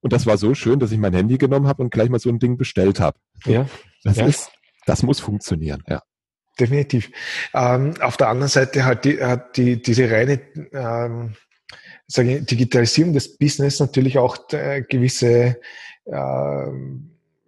Und 0.00 0.12
das 0.12 0.26
war 0.26 0.38
so 0.38 0.54
schön, 0.54 0.78
dass 0.78 0.92
ich 0.92 0.98
mein 0.98 1.12
Handy 1.12 1.38
genommen 1.38 1.66
habe 1.66 1.82
und 1.82 1.90
gleich 1.90 2.08
mal 2.08 2.20
so 2.20 2.28
ein 2.28 2.38
Ding 2.38 2.56
bestellt 2.56 3.00
habe. 3.00 3.18
Ja. 3.44 3.66
Das 4.04 4.16
ja. 4.16 4.26
ist, 4.26 4.50
das 4.86 5.02
muss 5.02 5.18
funktionieren, 5.20 5.82
ja. 5.88 6.02
Definitiv. 6.58 7.10
Ähm, 7.54 7.94
auf 8.00 8.16
der 8.16 8.28
anderen 8.28 8.48
Seite 8.48 8.84
hat 8.84 9.04
die, 9.04 9.22
hat 9.22 9.56
die 9.56 9.80
diese 9.80 10.10
reine 10.10 10.40
ähm, 10.72 11.34
ich, 12.06 12.46
Digitalisierung 12.46 13.12
des 13.12 13.38
Business 13.38 13.80
natürlich 13.80 14.18
auch 14.18 14.36
äh, 14.52 14.82
gewisse 14.82 15.56
äh, 16.06 16.66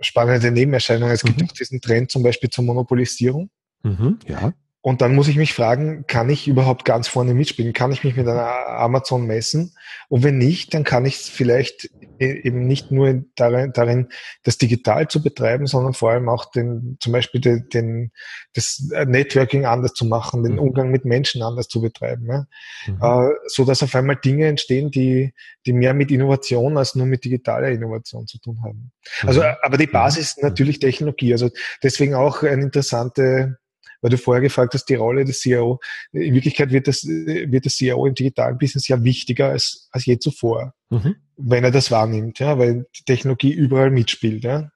spannende 0.00 0.50
Nebenerscheinungen. 0.50 1.14
Es 1.14 1.22
gibt 1.22 1.40
mhm. 1.40 1.48
auch 1.48 1.52
diesen 1.52 1.80
Trend 1.80 2.10
zum 2.10 2.22
Beispiel 2.22 2.50
zur 2.50 2.64
Monopolisierung. 2.64 3.50
Mhm, 3.82 4.18
ja. 4.26 4.52
Und 4.84 5.00
dann 5.00 5.14
muss 5.14 5.28
ich 5.28 5.36
mich 5.36 5.54
fragen, 5.54 6.06
kann 6.08 6.28
ich 6.28 6.48
überhaupt 6.48 6.84
ganz 6.84 7.06
vorne 7.06 7.34
mitspielen? 7.34 7.72
Kann 7.72 7.92
ich 7.92 8.02
mich 8.02 8.16
mit 8.16 8.26
einer 8.26 8.66
Amazon 8.66 9.28
messen? 9.28 9.76
Und 10.08 10.24
wenn 10.24 10.38
nicht, 10.38 10.74
dann 10.74 10.82
kann 10.82 11.06
ich 11.06 11.20
es 11.20 11.28
vielleicht 11.28 11.88
e-, 12.18 12.40
eben 12.42 12.66
nicht 12.66 12.90
nur 12.90 13.22
darin, 13.36 13.72
darin, 13.72 14.08
das 14.42 14.58
digital 14.58 15.06
zu 15.06 15.22
betreiben, 15.22 15.68
sondern 15.68 15.94
vor 15.94 16.10
allem 16.10 16.28
auch 16.28 16.50
den, 16.50 16.96
zum 16.98 17.12
Beispiel 17.12 17.40
den, 17.40 17.68
den 17.68 18.10
das 18.54 18.88
Networking 19.06 19.66
anders 19.66 19.92
zu 19.94 20.04
machen, 20.04 20.42
den 20.42 20.54
mhm. 20.54 20.58
Umgang 20.58 20.90
mit 20.90 21.04
Menschen 21.04 21.42
anders 21.42 21.68
zu 21.68 21.80
betreiben. 21.80 22.26
Ja? 22.26 22.46
Mhm. 22.88 23.30
Äh, 23.30 23.34
so 23.46 23.64
dass 23.64 23.84
auf 23.84 23.94
einmal 23.94 24.16
Dinge 24.16 24.48
entstehen, 24.48 24.90
die, 24.90 25.32
die 25.64 25.74
mehr 25.74 25.94
mit 25.94 26.10
Innovation 26.10 26.76
als 26.76 26.96
nur 26.96 27.06
mit 27.06 27.24
digitaler 27.24 27.68
Innovation 27.68 28.26
zu 28.26 28.38
tun 28.38 28.58
haben. 28.64 28.90
Also, 29.24 29.42
mhm. 29.42 29.54
aber 29.62 29.76
die 29.76 29.86
Basis 29.86 30.30
ist 30.30 30.42
natürlich 30.42 30.80
Technologie. 30.80 31.32
Also 31.32 31.50
deswegen 31.84 32.14
auch 32.14 32.42
eine 32.42 32.62
interessante 32.62 33.58
weil 34.02 34.10
du 34.10 34.18
vorher 34.18 34.42
gefragt 34.42 34.74
hast, 34.74 34.84
die 34.86 34.96
Rolle 34.96 35.24
des 35.24 35.40
CIO. 35.40 35.80
In 36.12 36.34
Wirklichkeit 36.34 36.70
wird 36.70 36.88
das, 36.88 37.04
wird 37.04 37.64
das 37.64 37.76
CIO 37.76 38.04
im 38.04 38.14
digitalen 38.14 38.58
Business 38.58 38.88
ja 38.88 39.02
wichtiger 39.02 39.48
als, 39.48 39.88
als 39.92 40.04
je 40.04 40.18
zuvor, 40.18 40.74
mhm. 40.90 41.16
wenn 41.38 41.64
er 41.64 41.70
das 41.70 41.90
wahrnimmt, 41.90 42.38
ja, 42.38 42.58
weil 42.58 42.86
die 42.98 43.04
Technologie 43.04 43.52
überall 43.52 43.90
mitspielt, 43.90 44.44
ja. 44.44 44.70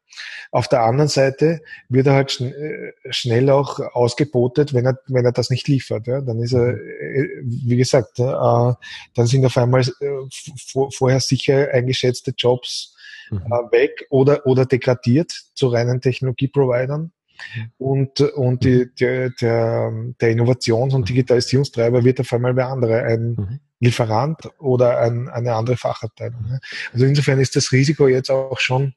Auf 0.50 0.68
der 0.68 0.82
anderen 0.82 1.08
Seite 1.08 1.60
wird 1.88 2.06
er 2.06 2.14
halt 2.14 2.32
schn 2.32 2.52
äh, 2.52 2.92
schnell 3.10 3.50
auch 3.50 3.80
ausgebotet, 3.92 4.72
wenn 4.72 4.86
er, 4.86 4.98
wenn 5.08 5.24
er 5.24 5.32
das 5.32 5.50
nicht 5.50 5.68
liefert. 5.68 6.06
Ja? 6.06 6.20
Dann 6.20 6.40
ist 6.40 6.52
er, 6.52 6.72
mhm. 6.72 6.78
äh, 6.78 7.28
wie 7.44 7.76
gesagt, 7.76 8.18
äh, 8.18 8.24
dann 8.24 9.26
sind 9.26 9.44
auf 9.44 9.56
einmal 9.56 9.82
äh, 9.82 10.88
vorher 10.92 11.20
sicher 11.20 11.68
eingeschätzte 11.72 12.32
Jobs 12.36 12.96
mhm. 13.30 13.38
äh, 13.38 13.72
weg 13.72 14.06
oder, 14.10 14.46
oder 14.46 14.66
degradiert 14.66 15.32
zu 15.54 15.68
reinen 15.68 16.00
Technologieprovidern. 16.00 17.12
Mhm. 17.54 17.70
Und, 17.78 18.20
und 18.20 18.64
die, 18.64 18.92
der, 18.94 19.30
der, 19.30 19.92
der 20.20 20.30
Innovations- 20.30 20.94
und 20.94 21.08
Digitalisierungstreiber 21.08 22.04
wird 22.04 22.20
auf 22.20 22.32
einmal 22.32 22.56
wer 22.56 22.68
andere, 22.68 23.02
ein 23.02 23.34
mhm. 23.36 23.60
Lieferant 23.78 24.48
oder 24.58 25.00
ein, 25.00 25.28
eine 25.28 25.54
andere 25.54 25.76
Fachabteilung. 25.76 26.58
Also 26.92 27.04
insofern 27.04 27.40
ist 27.40 27.56
das 27.56 27.72
Risiko 27.72 28.08
jetzt 28.08 28.30
auch 28.30 28.58
schon, 28.58 28.94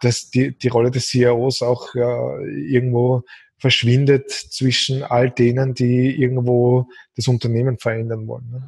dass 0.00 0.30
die, 0.30 0.56
die 0.56 0.68
Rolle 0.68 0.90
des 0.90 1.08
CIOs 1.08 1.62
auch 1.62 1.94
ja, 1.94 2.38
irgendwo 2.40 3.22
verschwindet 3.58 4.30
zwischen 4.30 5.02
all 5.02 5.30
denen, 5.30 5.74
die 5.74 6.14
irgendwo 6.18 6.86
das 7.16 7.28
Unternehmen 7.28 7.78
verändern 7.78 8.26
wollen. 8.26 8.50
Ne? 8.50 8.62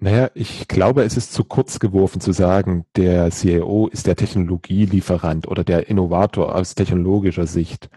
Naja, 0.00 0.30
ich 0.34 0.68
glaube, 0.68 1.02
es 1.02 1.16
ist 1.16 1.32
zu 1.32 1.42
kurz 1.42 1.80
geworfen 1.80 2.20
zu 2.20 2.30
sagen, 2.32 2.86
der 2.94 3.30
CIO 3.30 3.88
ist 3.88 4.06
der 4.06 4.14
Technologielieferant 4.14 5.48
oder 5.48 5.64
der 5.64 5.88
Innovator 5.88 6.54
aus 6.54 6.76
technologischer 6.76 7.48
Sicht, 7.48 7.90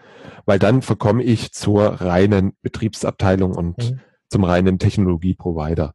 weil 0.45 0.57
dann 0.57 0.81
verkomme 0.81 1.21
ich 1.21 1.51
zur 1.51 2.01
reinen 2.01 2.53
Betriebsabteilung 2.63 3.53
und 3.55 3.77
mhm. 3.77 3.99
zum 4.29 4.43
reinen 4.43 4.79
Technologieprovider. 4.79 5.93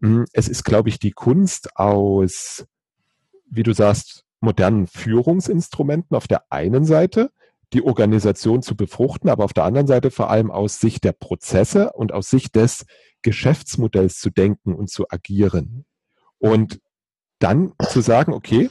Hm, 0.00 0.26
es 0.32 0.46
ist, 0.48 0.64
glaube 0.64 0.90
ich, 0.90 1.00
die 1.00 1.10
Kunst 1.10 1.76
aus, 1.76 2.64
wie 3.50 3.64
du 3.64 3.72
sagst, 3.72 4.24
modernen 4.40 4.86
Führungsinstrumenten 4.86 6.16
auf 6.16 6.28
der 6.28 6.44
einen 6.50 6.84
Seite, 6.84 7.30
die 7.72 7.82
Organisation 7.82 8.62
zu 8.62 8.76
befruchten, 8.76 9.28
aber 9.28 9.44
auf 9.44 9.54
der 9.54 9.64
anderen 9.64 9.86
Seite 9.88 10.12
vor 10.12 10.30
allem 10.30 10.52
aus 10.52 10.78
Sicht 10.78 11.02
der 11.02 11.12
Prozesse 11.12 11.92
und 11.94 12.12
aus 12.12 12.30
Sicht 12.30 12.54
des 12.54 12.84
Geschäftsmodells 13.22 14.18
zu 14.18 14.30
denken 14.30 14.74
und 14.74 14.90
zu 14.90 15.06
agieren. 15.08 15.84
Und 16.38 16.80
dann 17.38 17.72
zu 17.88 18.00
sagen, 18.00 18.32
okay, 18.32 18.70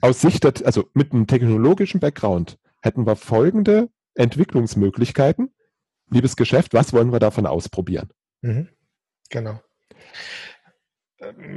aus 0.00 0.20
Sicht, 0.20 0.44
also 0.64 0.88
mit 0.94 1.12
einem 1.12 1.26
technologischen 1.26 2.00
Background 2.00 2.58
hätten 2.82 3.06
wir 3.06 3.16
folgende 3.16 3.88
Entwicklungsmöglichkeiten. 4.14 5.54
Liebes 6.10 6.36
Geschäft, 6.36 6.74
was 6.74 6.92
wollen 6.92 7.12
wir 7.12 7.20
davon 7.20 7.46
ausprobieren? 7.46 8.10
Mhm. 8.42 8.68
Genau. 9.30 9.60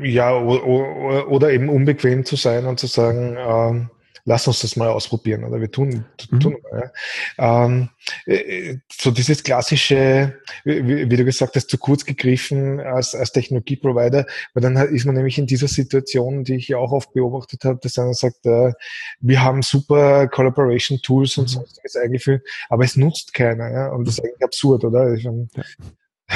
Ja, 0.02 0.38
oder 0.40 1.52
eben 1.52 1.68
unbequem 1.68 2.24
zu 2.24 2.38
sein 2.38 2.66
und 2.66 2.80
zu 2.80 2.88
sagen, 2.88 3.36
ähm, 3.38 3.90
lass 4.28 4.46
uns 4.46 4.60
das 4.60 4.76
mal 4.76 4.90
ausprobieren 4.90 5.46
oder 5.46 5.62
wir 5.62 5.72
tun, 5.72 6.06
mhm. 6.30 6.40
tun 6.42 6.58
mal. 6.70 6.92
Ja. 7.38 7.66
Ähm, 7.66 7.90
äh, 8.26 8.76
so 8.92 9.10
dieses 9.10 9.42
klassische, 9.42 10.38
wie, 10.66 11.10
wie, 11.10 11.16
du 11.16 11.24
gesagt 11.24 11.56
hast, 11.56 11.70
zu 11.70 11.78
kurz 11.78 12.04
gegriffen 12.04 12.82
als, 12.82 13.16
als 13.16 13.32
Technologieprovider, 13.32 14.26
weil 14.54 14.62
dann 14.62 14.76
ist 14.76 15.06
man 15.06 15.16
nämlich 15.16 15.38
in 15.38 15.48
dieser 15.48 15.70
Situation, 15.70 16.44
die 16.44 16.56
ich 16.56 16.68
ja 16.68 16.78
auch 16.78 16.92
oft 16.92 17.14
beobachtet 17.14 17.64
habe, 17.64 17.80
dass 17.82 17.98
einer 17.98 18.14
sagt, 18.14 18.46
äh, 18.46 18.74
wir 19.22 19.42
haben 19.42 19.62
super 19.62 20.28
Collaboration 20.28 21.00
Tools 21.02 21.38
und 21.38 21.46
mhm. 21.46 21.60
sonstiges 21.60 21.96
eingeführt, 21.96 22.46
aber 22.68 22.84
es 22.84 22.98
nutzt 22.98 23.34
keiner. 23.34 23.72
Ja? 23.72 23.88
Und 23.92 24.06
das 24.06 24.16
ist 24.16 24.26
eigentlich 24.26 24.44
absurd, 24.44 24.84
oder? 24.84 25.14
Ich, 25.14 25.24
ja. 25.24 25.32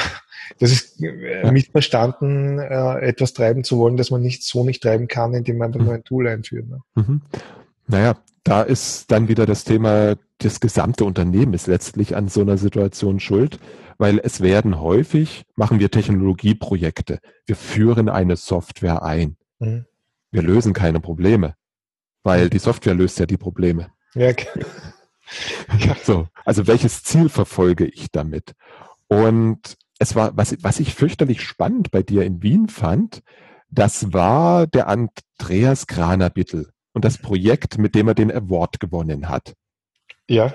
Das 0.58 0.70
ist 0.70 1.02
äh, 1.02 1.50
missverstanden, 1.50 2.58
äh, 2.58 2.98
etwas 3.06 3.32
treiben 3.32 3.64
zu 3.64 3.78
wollen, 3.78 3.96
das 3.96 4.10
man 4.10 4.20
nicht 4.20 4.42
so 4.44 4.64
nicht 4.64 4.82
treiben 4.82 5.08
kann, 5.08 5.32
indem 5.32 5.56
man 5.56 5.68
einfach 5.68 5.80
mhm. 5.80 5.86
nur 5.86 5.94
ein 5.94 6.04
Tool 6.04 6.28
einführt. 6.28 6.68
Ne? 6.68 6.82
Mhm. 6.94 7.22
Naja, 7.86 8.16
da 8.44 8.62
ist 8.62 9.10
dann 9.10 9.28
wieder 9.28 9.46
das 9.46 9.64
Thema, 9.64 10.16
das 10.38 10.60
gesamte 10.60 11.04
Unternehmen 11.04 11.54
ist 11.54 11.66
letztlich 11.66 12.16
an 12.16 12.28
so 12.28 12.40
einer 12.40 12.58
Situation 12.58 13.20
schuld, 13.20 13.58
weil 13.98 14.20
es 14.22 14.40
werden 14.40 14.80
häufig, 14.80 15.44
machen 15.54 15.78
wir 15.78 15.90
Technologieprojekte. 15.90 17.20
Wir 17.46 17.56
führen 17.56 18.08
eine 18.08 18.36
Software 18.36 19.02
ein. 19.02 19.36
Mhm. 19.60 19.86
Wir 20.30 20.42
lösen 20.42 20.72
keine 20.72 20.98
Probleme, 20.98 21.54
weil 22.22 22.50
die 22.50 22.58
Software 22.58 22.94
löst 22.94 23.18
ja 23.20 23.26
die 23.26 23.36
Probleme. 23.36 23.90
Ja, 24.14 24.30
okay. 24.30 24.64
ja. 25.78 25.96
So, 26.02 26.26
also 26.44 26.66
welches 26.66 27.04
Ziel 27.04 27.28
verfolge 27.28 27.86
ich 27.86 28.10
damit? 28.10 28.54
Und 29.06 29.76
es 29.98 30.16
war, 30.16 30.36
was, 30.36 30.56
was 30.62 30.80
ich 30.80 30.94
fürchterlich 30.94 31.42
spannend 31.42 31.90
bei 31.90 32.02
dir 32.02 32.24
in 32.24 32.42
Wien 32.42 32.68
fand, 32.68 33.22
das 33.70 34.12
war 34.12 34.66
der 34.66 34.88
Andreas 34.88 35.86
Kraner-Bittel 35.86 36.71
und 36.92 37.04
das 37.04 37.18
Projekt, 37.18 37.78
mit 37.78 37.94
dem 37.94 38.08
er 38.08 38.14
den 38.14 38.30
Award 38.30 38.80
gewonnen 38.80 39.28
hat. 39.28 39.54
Ja, 40.28 40.54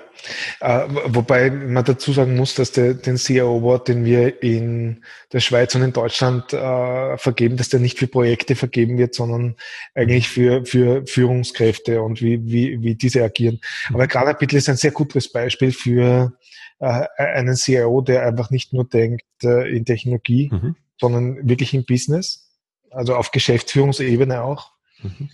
äh, 0.62 0.88
wobei 1.08 1.52
man 1.52 1.84
dazu 1.84 2.14
sagen 2.14 2.38
muss, 2.38 2.56
dass 2.56 2.72
der, 2.72 2.94
den 2.94 3.18
CEO 3.18 3.60
Award, 3.60 3.90
den 3.90 4.06
wir 4.06 4.42
in 4.42 5.04
der 5.34 5.42
Schweiz 5.42 5.76
und 5.76 5.82
in 5.82 5.92
Deutschland 5.92 6.54
äh, 6.54 7.18
vergeben, 7.18 7.58
dass 7.58 7.68
der 7.68 7.82
nicht 7.82 8.00
für 8.00 8.08
Projekte 8.08 8.56
vergeben 8.56 8.98
wird, 8.98 9.14
sondern 9.14 9.56
eigentlich 9.94 10.30
für, 10.30 10.66
für 10.66 11.06
Führungskräfte 11.06 12.02
und 12.02 12.22
wie, 12.22 12.44
wie, 12.46 12.82
wie 12.82 12.96
diese 12.96 13.24
agieren. 13.24 13.60
Aber 13.90 14.08
Granabitl 14.08 14.56
ist 14.56 14.70
ein 14.70 14.78
sehr 14.78 14.92
gutes 14.92 15.32
Beispiel 15.32 15.74
für 15.74 16.34
äh, 16.80 17.06
einen 17.18 17.56
CIO, 17.56 18.02
der 18.02 18.26
einfach 18.26 18.50
nicht 18.50 18.72
nur 18.72 18.86
denkt 18.86 19.26
äh, 19.44 19.70
in 19.70 19.84
Technologie, 19.84 20.50
mhm. 20.52 20.76
sondern 20.98 21.48
wirklich 21.48 21.74
im 21.74 21.84
Business, 21.86 22.50
also 22.90 23.16
auf 23.16 23.32
Geschäftsführungsebene 23.32 24.42
auch. 24.42 24.72
Mhm 25.04 25.30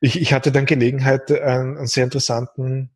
ich, 0.00 0.20
ich 0.20 0.32
hatte 0.32 0.52
dann 0.52 0.66
Gelegenheit, 0.66 1.30
einen, 1.30 1.76
einen 1.76 1.86
sehr 1.86 2.04
interessanten 2.04 2.90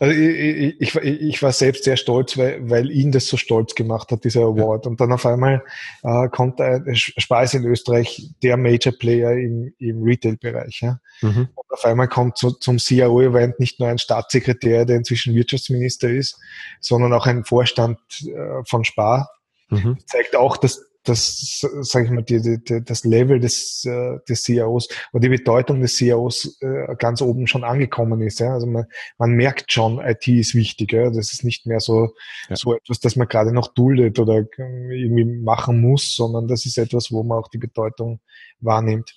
also 0.00 0.14
ich, 0.14 0.94
ich, 0.94 0.96
ich, 0.96 1.42
war 1.42 1.52
selbst 1.52 1.84
sehr 1.84 1.96
stolz, 1.96 2.38
weil, 2.38 2.70
weil 2.70 2.90
ihn 2.90 3.10
das 3.10 3.26
so 3.26 3.36
stolz 3.36 3.74
gemacht 3.74 4.12
hat, 4.12 4.22
dieser 4.22 4.42
Award. 4.42 4.86
Und 4.86 5.00
dann 5.00 5.12
auf 5.12 5.26
einmal 5.26 5.64
äh, 6.04 6.28
kommt 6.28 6.60
ein 6.60 6.94
Speis 6.94 7.54
in 7.54 7.64
Österreich 7.64 8.30
der 8.42 8.56
Major 8.56 8.92
Player 8.92 9.32
im, 9.32 9.74
im 9.78 10.02
Retail-Bereich. 10.02 10.82
Ja? 10.82 11.00
Mhm. 11.20 11.48
Und 11.52 11.72
auf 11.72 11.84
einmal 11.84 12.06
kommt 12.06 12.38
zu, 12.38 12.52
zum 12.52 12.78
CIO-Event 12.78 13.58
nicht 13.58 13.80
nur 13.80 13.88
ein 13.88 13.98
Staatssekretär, 13.98 14.84
der 14.84 14.96
inzwischen 14.96 15.34
Wirtschaftsminister 15.34 16.08
ist, 16.08 16.38
sondern 16.80 17.12
auch 17.12 17.26
ein 17.26 17.44
Vorstand 17.44 17.98
äh, 18.22 18.62
von 18.66 18.84
Spar. 18.84 19.28
Mhm. 19.68 19.98
Zeigt 20.06 20.36
auch, 20.36 20.56
dass 20.56 20.87
das, 21.08 21.60
sage 21.80 22.06
ich 22.06 22.10
mal, 22.10 22.22
die, 22.22 22.60
die, 22.62 22.84
das 22.84 23.04
Level 23.04 23.40
des, 23.40 23.84
äh, 23.84 24.18
des 24.28 24.42
CIOs 24.44 24.88
oder 25.12 25.20
die 25.20 25.28
Bedeutung 25.28 25.80
des 25.80 25.96
CIOs 25.96 26.58
äh, 26.60 26.94
ganz 26.98 27.22
oben 27.22 27.46
schon 27.46 27.64
angekommen 27.64 28.20
ist. 28.22 28.40
Ja? 28.40 28.52
Also 28.52 28.66
man, 28.66 28.86
man 29.18 29.32
merkt 29.32 29.72
schon, 29.72 29.98
IT 29.98 30.28
ist 30.28 30.54
wichtig. 30.54 30.92
Ja? 30.92 31.10
Das 31.10 31.32
ist 31.32 31.44
nicht 31.44 31.66
mehr 31.66 31.80
so, 31.80 32.14
ja. 32.48 32.56
so 32.56 32.74
etwas, 32.74 33.00
das 33.00 33.16
man 33.16 33.28
gerade 33.28 33.52
noch 33.52 33.68
duldet 33.68 34.18
oder 34.18 34.44
irgendwie 34.56 35.24
machen 35.24 35.80
muss, 35.80 36.14
sondern 36.14 36.48
das 36.48 36.66
ist 36.66 36.78
etwas, 36.78 37.10
wo 37.10 37.22
man 37.22 37.38
auch 37.38 37.48
die 37.48 37.58
Bedeutung 37.58 38.20
wahrnimmt. 38.60 39.16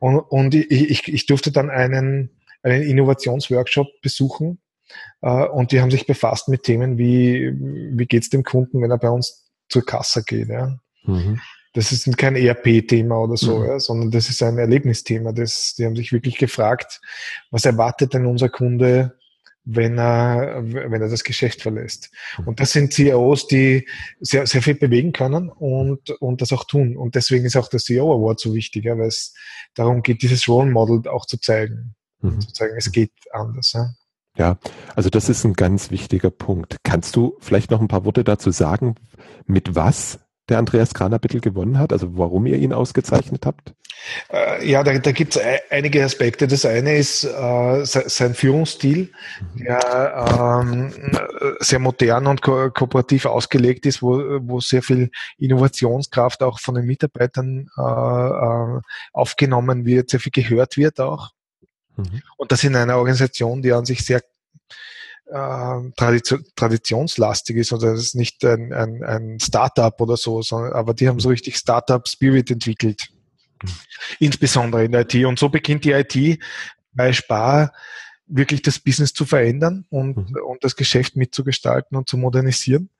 Und, 0.00 0.18
und 0.18 0.54
ich, 0.54 0.90
ich, 0.90 1.08
ich 1.08 1.26
durfte 1.26 1.52
dann 1.52 1.70
einen, 1.70 2.30
einen 2.62 2.82
Innovationsworkshop 2.82 3.88
besuchen 4.02 4.58
äh, 5.22 5.46
und 5.46 5.72
die 5.72 5.80
haben 5.80 5.90
sich 5.90 6.06
befasst 6.06 6.48
mit 6.48 6.62
Themen 6.62 6.98
wie, 6.98 7.52
wie 7.52 8.06
geht's 8.06 8.30
dem 8.30 8.42
Kunden, 8.42 8.82
wenn 8.82 8.90
er 8.90 8.98
bei 8.98 9.10
uns 9.10 9.46
zur 9.68 9.84
Kasse 9.84 10.22
geht. 10.24 10.48
Ja? 10.48 10.78
Mhm. 11.06 11.40
Das 11.72 11.92
ist 11.92 12.16
kein 12.16 12.36
ERP-Thema 12.36 13.18
oder 13.18 13.36
so, 13.36 13.58
mhm. 13.58 13.66
ja, 13.66 13.80
sondern 13.80 14.10
das 14.10 14.30
ist 14.30 14.42
ein 14.42 14.58
Erlebnisthema. 14.58 15.32
Das, 15.32 15.74
die 15.76 15.84
haben 15.84 15.96
sich 15.96 16.12
wirklich 16.12 16.38
gefragt, 16.38 17.00
was 17.50 17.66
erwartet 17.66 18.14
denn 18.14 18.24
unser 18.24 18.48
Kunde, 18.48 19.18
wenn 19.66 19.98
er, 19.98 20.62
wenn 20.64 21.02
er 21.02 21.08
das 21.08 21.24
Geschäft 21.24 21.60
verlässt. 21.60 22.10
Mhm. 22.38 22.48
Und 22.48 22.60
das 22.60 22.72
sind 22.72 22.94
CEOs, 22.94 23.46
die 23.48 23.86
sehr, 24.20 24.46
sehr 24.46 24.62
viel 24.62 24.76
bewegen 24.76 25.12
können 25.12 25.50
und, 25.50 26.10
und 26.20 26.40
das 26.40 26.52
auch 26.52 26.64
tun. 26.64 26.96
Und 26.96 27.14
deswegen 27.14 27.44
ist 27.44 27.56
auch 27.56 27.68
der 27.68 27.80
CEO 27.80 28.10
Award 28.10 28.40
so 28.40 28.54
wichtig, 28.54 28.84
ja, 28.84 28.96
weil 28.96 29.08
es 29.08 29.34
darum 29.74 30.02
geht, 30.02 30.22
dieses 30.22 30.48
Role 30.48 30.70
Model 30.70 31.06
auch 31.10 31.26
zu 31.26 31.38
zeigen. 31.38 31.94
Mhm. 32.22 32.40
Zu 32.40 32.52
zeigen, 32.52 32.76
es 32.78 32.90
geht 32.90 33.12
anders. 33.32 33.72
Ja. 33.74 33.90
Ja, 34.38 34.58
also 34.94 35.08
das 35.08 35.28
ist 35.28 35.44
ein 35.44 35.54
ganz 35.54 35.90
wichtiger 35.90 36.30
Punkt. 36.30 36.76
Kannst 36.82 37.16
du 37.16 37.36
vielleicht 37.40 37.70
noch 37.70 37.80
ein 37.80 37.88
paar 37.88 38.04
Worte 38.04 38.22
dazu 38.22 38.50
sagen, 38.50 38.94
mit 39.46 39.74
was 39.74 40.18
der 40.48 40.58
Andreas 40.58 40.94
Kraner-Bittel 40.94 41.40
gewonnen 41.40 41.78
hat? 41.78 41.92
Also 41.92 42.16
warum 42.16 42.46
ihr 42.46 42.56
ihn 42.56 42.72
ausgezeichnet 42.72 43.46
habt? 43.46 43.74
Äh, 44.30 44.68
ja, 44.68 44.82
da, 44.82 44.96
da 44.98 45.12
gibt 45.12 45.36
es 45.36 45.42
einige 45.70 46.04
Aspekte. 46.04 46.46
Das 46.46 46.64
eine 46.64 46.96
ist 46.96 47.24
äh, 47.24 47.84
sein 47.84 48.34
Führungsstil, 48.34 49.10
der 49.54 50.62
ähm, 50.62 50.92
sehr 51.60 51.78
modern 51.78 52.26
und 52.26 52.42
ko 52.42 52.70
kooperativ 52.70 53.26
ausgelegt 53.26 53.86
ist, 53.86 54.02
wo, 54.02 54.18
wo 54.42 54.60
sehr 54.60 54.82
viel 54.82 55.10
Innovationskraft 55.38 56.42
auch 56.42 56.60
von 56.60 56.74
den 56.74 56.86
Mitarbeitern 56.86 57.68
äh, 57.76 57.82
äh 57.82 58.80
aufgenommen 59.12 59.84
wird, 59.86 60.10
sehr 60.10 60.20
viel 60.20 60.32
gehört 60.32 60.76
wird 60.76 61.00
auch. 61.00 61.30
Mhm. 61.96 62.22
Und 62.36 62.52
das 62.52 62.64
in 62.64 62.76
einer 62.76 62.96
Organisation, 62.98 63.62
die 63.62 63.72
an 63.72 63.86
sich 63.86 64.04
sehr 64.04 64.20
Tradition, 65.28 66.44
traditionslastig 66.54 67.56
ist 67.56 67.72
oder 67.72 67.92
das 67.92 68.00
ist 68.00 68.14
nicht 68.14 68.44
ein, 68.44 68.72
ein, 68.72 69.02
ein 69.02 69.40
Startup 69.40 70.00
oder 70.00 70.16
so, 70.16 70.40
sondern, 70.40 70.72
aber 70.72 70.94
die 70.94 71.08
haben 71.08 71.18
so 71.18 71.30
richtig 71.30 71.56
Startup-Spirit 71.56 72.50
entwickelt. 72.50 73.08
Mhm. 73.62 73.68
Insbesondere 74.20 74.84
in 74.84 74.92
der 74.92 75.00
IT. 75.02 75.14
Und 75.24 75.38
so 75.38 75.48
beginnt 75.48 75.84
die 75.84 75.92
IT 75.92 76.38
bei 76.92 77.12
Spar 77.12 77.72
wirklich 78.26 78.62
das 78.62 78.78
Business 78.78 79.12
zu 79.12 79.24
verändern 79.24 79.84
und, 79.88 80.16
mhm. 80.16 80.36
und 80.46 80.64
das 80.64 80.76
Geschäft 80.76 81.16
mitzugestalten 81.16 81.96
und 81.96 82.08
zu 82.08 82.16
modernisieren. 82.16 82.90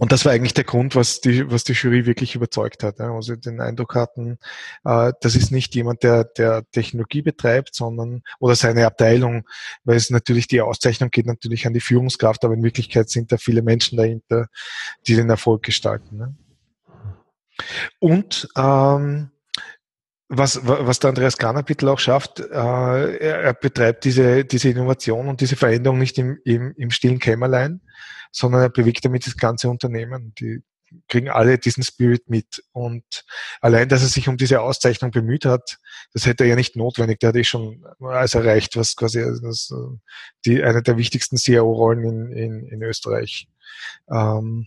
Und 0.00 0.10
das 0.10 0.24
war 0.24 0.32
eigentlich 0.32 0.54
der 0.54 0.64
Grund, 0.64 0.96
was 0.96 1.20
die, 1.20 1.48
was 1.50 1.62
die 1.62 1.72
Jury 1.72 2.04
wirklich 2.04 2.34
überzeugt 2.34 2.82
hat. 2.82 3.00
Also 3.00 3.36
den 3.36 3.60
Eindruck 3.60 3.94
hatten, 3.94 4.38
äh, 4.84 5.12
das 5.20 5.36
ist 5.36 5.52
nicht 5.52 5.74
jemand, 5.76 6.02
der, 6.02 6.24
der 6.24 6.68
Technologie 6.72 7.22
betreibt, 7.22 7.76
sondern 7.76 8.22
oder 8.40 8.56
seine 8.56 8.86
Abteilung, 8.86 9.46
weil 9.84 9.96
es 9.96 10.10
natürlich 10.10 10.48
die 10.48 10.60
Auszeichnung 10.60 11.10
geht 11.10 11.26
natürlich 11.26 11.66
an 11.66 11.74
die 11.74 11.80
Führungskraft, 11.80 12.44
aber 12.44 12.54
in 12.54 12.64
Wirklichkeit 12.64 13.08
sind 13.08 13.30
da 13.30 13.36
viele 13.36 13.62
Menschen 13.62 13.96
dahinter, 13.96 14.48
die 15.06 15.14
den 15.14 15.30
Erfolg 15.30 15.62
gestalten. 15.62 16.16
Ne? 16.16 16.34
Und 18.00 18.48
ähm, 18.56 19.30
was, 20.28 20.60
was 20.66 20.98
der 20.98 21.10
Andreas 21.10 21.36
Granerpittel 21.36 21.88
auch 21.88 21.98
schafft, 21.98 22.40
äh, 22.40 22.44
er, 22.54 23.42
er, 23.42 23.54
betreibt 23.54 24.04
diese, 24.04 24.44
diese 24.44 24.70
Innovation 24.70 25.28
und 25.28 25.40
diese 25.40 25.56
Veränderung 25.56 25.98
nicht 25.98 26.18
im, 26.18 26.38
im, 26.44 26.74
im 26.76 26.90
stillen 26.90 27.18
Kämmerlein, 27.18 27.82
sondern 28.32 28.62
er 28.62 28.70
bewegt 28.70 29.04
damit 29.04 29.26
das 29.26 29.36
ganze 29.36 29.68
Unternehmen. 29.68 30.34
Die 30.38 30.62
kriegen 31.08 31.28
alle 31.28 31.58
diesen 31.58 31.82
Spirit 31.82 32.28
mit. 32.28 32.64
Und 32.72 33.04
allein, 33.60 33.88
dass 33.88 34.02
er 34.02 34.08
sich 34.08 34.28
um 34.28 34.36
diese 34.36 34.60
Auszeichnung 34.60 35.10
bemüht 35.10 35.44
hat, 35.44 35.78
das 36.12 36.26
hätte 36.26 36.44
er 36.44 36.50
ja 36.50 36.56
nicht 36.56 36.76
notwendig. 36.76 37.20
Der 37.20 37.28
hat 37.28 37.36
eh 37.36 37.44
schon 37.44 37.84
alles 38.00 38.34
erreicht, 38.34 38.76
was 38.76 38.96
quasi 38.96 39.20
das, 39.42 39.72
die, 40.44 40.62
eine 40.62 40.82
der 40.82 40.96
wichtigsten 40.96 41.36
CIO-Rollen 41.36 42.04
in, 42.04 42.32
in, 42.32 42.68
in 42.68 42.82
Österreich. 42.82 43.48
Ähm, 44.10 44.66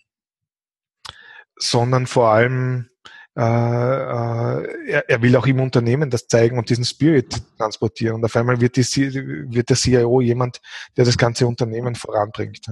sondern 1.59 2.05
vor 2.05 2.29
allem 2.29 2.89
äh, 3.37 3.41
äh, 3.41 4.89
er, 4.89 5.09
er 5.09 5.21
will 5.21 5.35
auch 5.35 5.45
im 5.45 5.59
Unternehmen 5.59 6.09
das 6.09 6.27
zeigen 6.27 6.57
und 6.57 6.71
diesen 6.71 6.85
Spirit 6.85 7.43
transportieren. 7.57 8.15
Und 8.15 8.25
auf 8.25 8.35
einmal 8.35 8.59
wird, 8.59 8.77
die, 8.77 8.83
wird 8.83 9.69
der 9.69 9.75
CIO 9.75 10.21
jemand, 10.21 10.59
der 10.95 11.05
das 11.05 11.19
ganze 11.19 11.45
Unternehmen 11.45 11.93
voranbringt. 11.93 12.65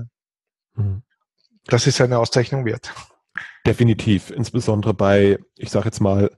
Mhm. 0.74 1.04
Das 1.66 1.86
ist 1.86 2.02
eine 2.02 2.18
Auszeichnung 2.18 2.66
wert. 2.66 2.92
Definitiv, 3.68 4.32
insbesondere 4.32 4.96
bei, 4.96 5.38
ich 5.56 5.70
sage 5.70 5.86
jetzt 5.86 6.00
mal, 6.00 6.32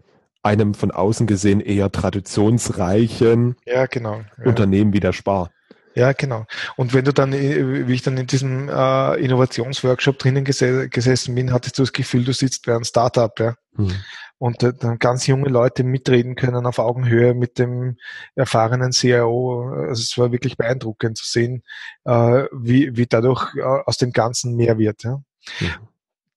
einem 0.43 0.73
von 0.73 0.91
außen 0.91 1.25
gesehen 1.25 1.61
eher 1.61 1.91
traditionsreichen 1.91 3.55
ja, 3.65 3.85
genau, 3.85 4.21
ja. 4.37 4.45
Unternehmen 4.45 4.91
wie 4.93 4.99
der 4.99 5.13
Spar. 5.13 5.51
Ja, 5.97 6.13
genau. 6.13 6.45
Und 6.75 6.93
wenn 6.93 7.05
du 7.05 7.11
dann, 7.11 7.33
äh, 7.33 7.87
wie 7.87 7.93
ich 7.95 8.03
dann 8.03 8.17
in 8.17 8.27
diesem 8.27 8.69
äh, 8.69 9.15
Innovationsworkshop 9.15 10.19
drinnen 10.19 10.43
ges 10.43 10.63
gesessen 10.91 11.33
bin, 11.33 11.51
hattest 11.51 11.79
du 11.79 11.81
das 11.81 11.91
Gefühl, 11.91 12.23
du 12.23 12.33
sitzt 12.33 12.67
bei 12.67 12.75
einem 12.75 12.83
Startup, 12.83 13.33
ja. 13.39 13.55
Hm. 13.75 13.91
Und 14.37 14.61
äh, 14.61 14.73
dann 14.79 14.99
ganz 14.99 15.25
junge 15.25 15.49
Leute 15.49 15.83
mitreden 15.83 16.35
können 16.35 16.67
auf 16.67 16.77
Augenhöhe 16.77 17.33
mit 17.33 17.57
dem 17.57 17.97
erfahrenen 18.35 18.91
CIO. 18.91 19.71
Also 19.87 20.03
es 20.03 20.15
war 20.19 20.31
wirklich 20.31 20.55
beeindruckend 20.55 21.17
zu 21.17 21.25
sehen, 21.25 21.63
äh, 22.05 22.43
wie, 22.51 22.95
wie 22.95 23.07
dadurch 23.07 23.55
äh, 23.55 23.63
aus 23.63 23.97
dem 23.97 24.11
Ganzen 24.11 24.55
mehr 24.55 24.77
wird. 24.77 25.03
Ja. 25.03 25.23
Hm 25.57 25.87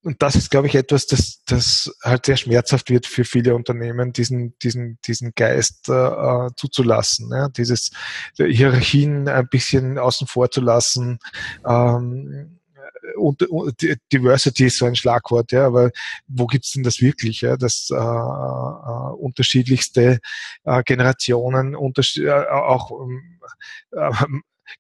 und 0.03 0.23
das 0.23 0.35
ist, 0.35 0.51
glaube 0.51 0.67
ich, 0.67 0.75
etwas, 0.75 1.07
das, 1.07 1.43
das 1.45 1.95
halt 2.03 2.27
sehr 2.27 2.37
schmerzhaft 2.37 2.89
wird 2.89 3.07
für 3.07 3.25
viele 3.25 3.55
Unternehmen, 3.55 4.13
diesen, 4.13 4.59
diesen, 4.61 4.99
diesen 5.05 5.33
Geist 5.35 5.89
äh, 5.89 6.49
zuzulassen, 6.57 7.31
ja? 7.31 7.49
dieses 7.49 7.91
Hierarchien 8.37 9.29
ein 9.29 9.49
bisschen 9.49 9.99
außen 9.99 10.27
vor 10.27 10.51
zu 10.51 10.63
lassen. 10.63 11.19
Ähm, 11.67 12.61
und, 13.17 13.43
und 13.43 13.75
Diversity 14.13 14.67
ist 14.67 14.79
so 14.79 14.87
ein 14.87 14.97
Schlagwort, 14.97 15.53
ja, 15.53 15.67
aber 15.67 15.91
wo 16.29 16.47
gibt's 16.47 16.73
denn 16.73 16.83
das 16.83 17.01
wirklich, 17.01 17.43
ja, 17.43 17.57
dass 17.57 17.91
äh, 17.91 17.97
äh, 17.97 19.13
unterschiedlichste 19.17 20.21
äh, 20.65 20.83
Generationen, 20.85 21.75
unters 21.75 22.17
äh, 22.17 22.31
auch 22.31 22.91
äh, 23.93 24.13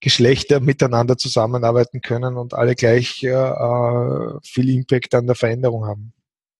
Geschlechter 0.00 0.60
miteinander 0.60 1.16
zusammenarbeiten 1.16 2.00
können 2.00 2.36
und 2.36 2.54
alle 2.54 2.74
gleich 2.74 3.22
äh, 3.22 4.38
viel 4.42 4.70
Impact 4.70 5.14
an 5.14 5.26
der 5.26 5.36
Veränderung 5.36 5.86
haben. 5.86 6.12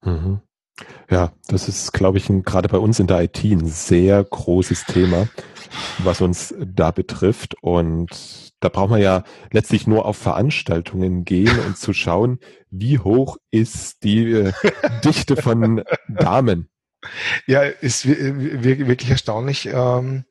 Mhm. 0.02 0.40
Ja, 1.10 1.32
das 1.48 1.68
ist, 1.68 1.92
glaube 1.92 2.18
ich, 2.18 2.28
gerade 2.44 2.68
bei 2.68 2.78
uns 2.78 3.00
in 3.00 3.06
der 3.06 3.22
IT 3.22 3.42
ein 3.44 3.66
sehr 3.66 4.22
großes 4.24 4.84
Thema, 4.84 5.28
was 5.98 6.20
uns 6.20 6.54
da 6.58 6.90
betrifft. 6.90 7.54
Und 7.60 8.08
da 8.60 8.68
braucht 8.68 8.90
man 8.90 9.00
ja 9.00 9.24
letztlich 9.52 9.86
nur 9.86 10.06
auf 10.06 10.16
Veranstaltungen 10.16 11.24
gehen 11.24 11.58
und 11.66 11.76
zu 11.76 11.92
schauen, 11.92 12.38
wie 12.70 12.98
hoch 12.98 13.36
ist 13.50 14.04
die 14.04 14.32
äh, 14.32 14.52
Dichte 15.04 15.36
von 15.36 15.82
Damen. 16.08 16.68
Ja, 17.46 17.62
ist 17.62 18.06
wirklich 18.06 19.10
erstaunlich. 19.10 19.66
Ähm, 19.66 20.24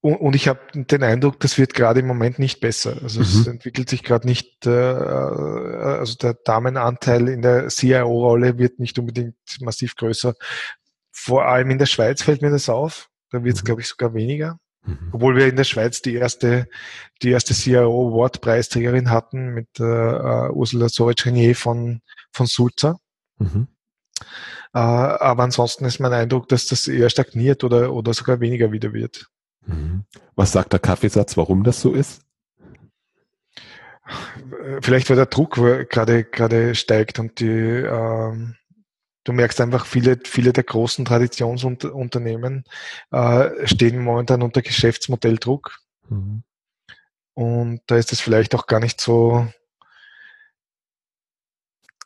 und, 0.00 0.14
und 0.14 0.36
ich 0.36 0.46
habe 0.46 0.60
den 0.74 1.02
Eindruck, 1.02 1.40
das 1.40 1.58
wird 1.58 1.74
gerade 1.74 2.00
im 2.00 2.06
Moment 2.06 2.38
nicht 2.38 2.60
besser. 2.60 2.96
Also 3.02 3.20
mhm. 3.20 3.26
es 3.26 3.46
entwickelt 3.46 3.90
sich 3.90 4.04
gerade 4.04 4.26
nicht, 4.26 4.64
äh, 4.66 4.70
also 4.70 6.14
der 6.14 6.34
Damenanteil 6.34 7.28
in 7.28 7.42
der 7.42 7.68
CIO-Rolle 7.68 8.58
wird 8.58 8.78
nicht 8.78 8.98
unbedingt 8.98 9.34
massiv 9.60 9.96
größer. 9.96 10.34
Vor 11.10 11.46
allem 11.46 11.70
in 11.70 11.78
der 11.78 11.86
Schweiz 11.86 12.22
fällt 12.22 12.42
mir 12.42 12.50
das 12.50 12.68
auf. 12.68 13.08
Da 13.30 13.42
wird 13.42 13.56
es, 13.56 13.62
mhm. 13.62 13.66
glaube 13.66 13.80
ich, 13.80 13.88
sogar 13.88 14.14
weniger. 14.14 14.58
Mhm. 14.84 15.10
Obwohl 15.12 15.36
wir 15.36 15.48
in 15.48 15.56
der 15.56 15.64
Schweiz 15.64 16.00
die 16.00 16.14
erste, 16.14 16.68
die 17.22 17.30
erste 17.30 17.54
CIO 17.54 18.10
Award-Preisträgerin 18.10 19.10
hatten 19.10 19.48
mit 19.48 19.68
äh, 19.80 19.82
uh, 19.82 20.52
Ursula 20.52 20.88
Sovic-Renier 20.88 21.56
von, 21.56 22.02
von 22.30 22.46
Sulza. 22.46 22.98
Mhm. 23.38 23.66
Uh, 24.74 24.78
aber 24.78 25.42
ansonsten 25.42 25.86
ist 25.86 25.98
mein 25.98 26.12
Eindruck, 26.12 26.48
dass 26.48 26.66
das 26.66 26.86
eher 26.86 27.10
stagniert 27.10 27.64
oder, 27.64 27.92
oder 27.92 28.14
sogar 28.14 28.38
weniger 28.40 28.70
wieder 28.70 28.92
wird. 28.92 29.28
Mhm. 29.66 30.04
Was 30.34 30.52
sagt 30.52 30.72
der 30.72 30.80
Kaffeesatz, 30.80 31.36
warum 31.36 31.64
das 31.64 31.80
so 31.80 31.92
ist? 31.92 32.22
Vielleicht 34.80 35.10
weil 35.10 35.16
der 35.16 35.26
Druck 35.26 35.54
gerade 35.54 36.24
gerade 36.24 36.74
steigt 36.74 37.18
und 37.18 37.40
die 37.40 37.46
ähm, 37.46 38.56
du 39.24 39.32
merkst 39.34 39.60
einfach 39.60 39.84
viele 39.84 40.18
viele 40.24 40.54
der 40.54 40.64
großen 40.64 41.04
Traditionsunternehmen 41.04 42.64
äh, 43.10 43.66
stehen 43.66 44.02
momentan 44.02 44.42
unter 44.42 44.62
Geschäftsmodelldruck 44.62 45.78
mhm. 46.08 46.42
und 47.34 47.82
da 47.86 47.96
ist 47.96 48.12
es 48.12 48.20
vielleicht 48.20 48.54
auch 48.54 48.66
gar 48.66 48.80
nicht 48.80 48.98
so 48.98 49.46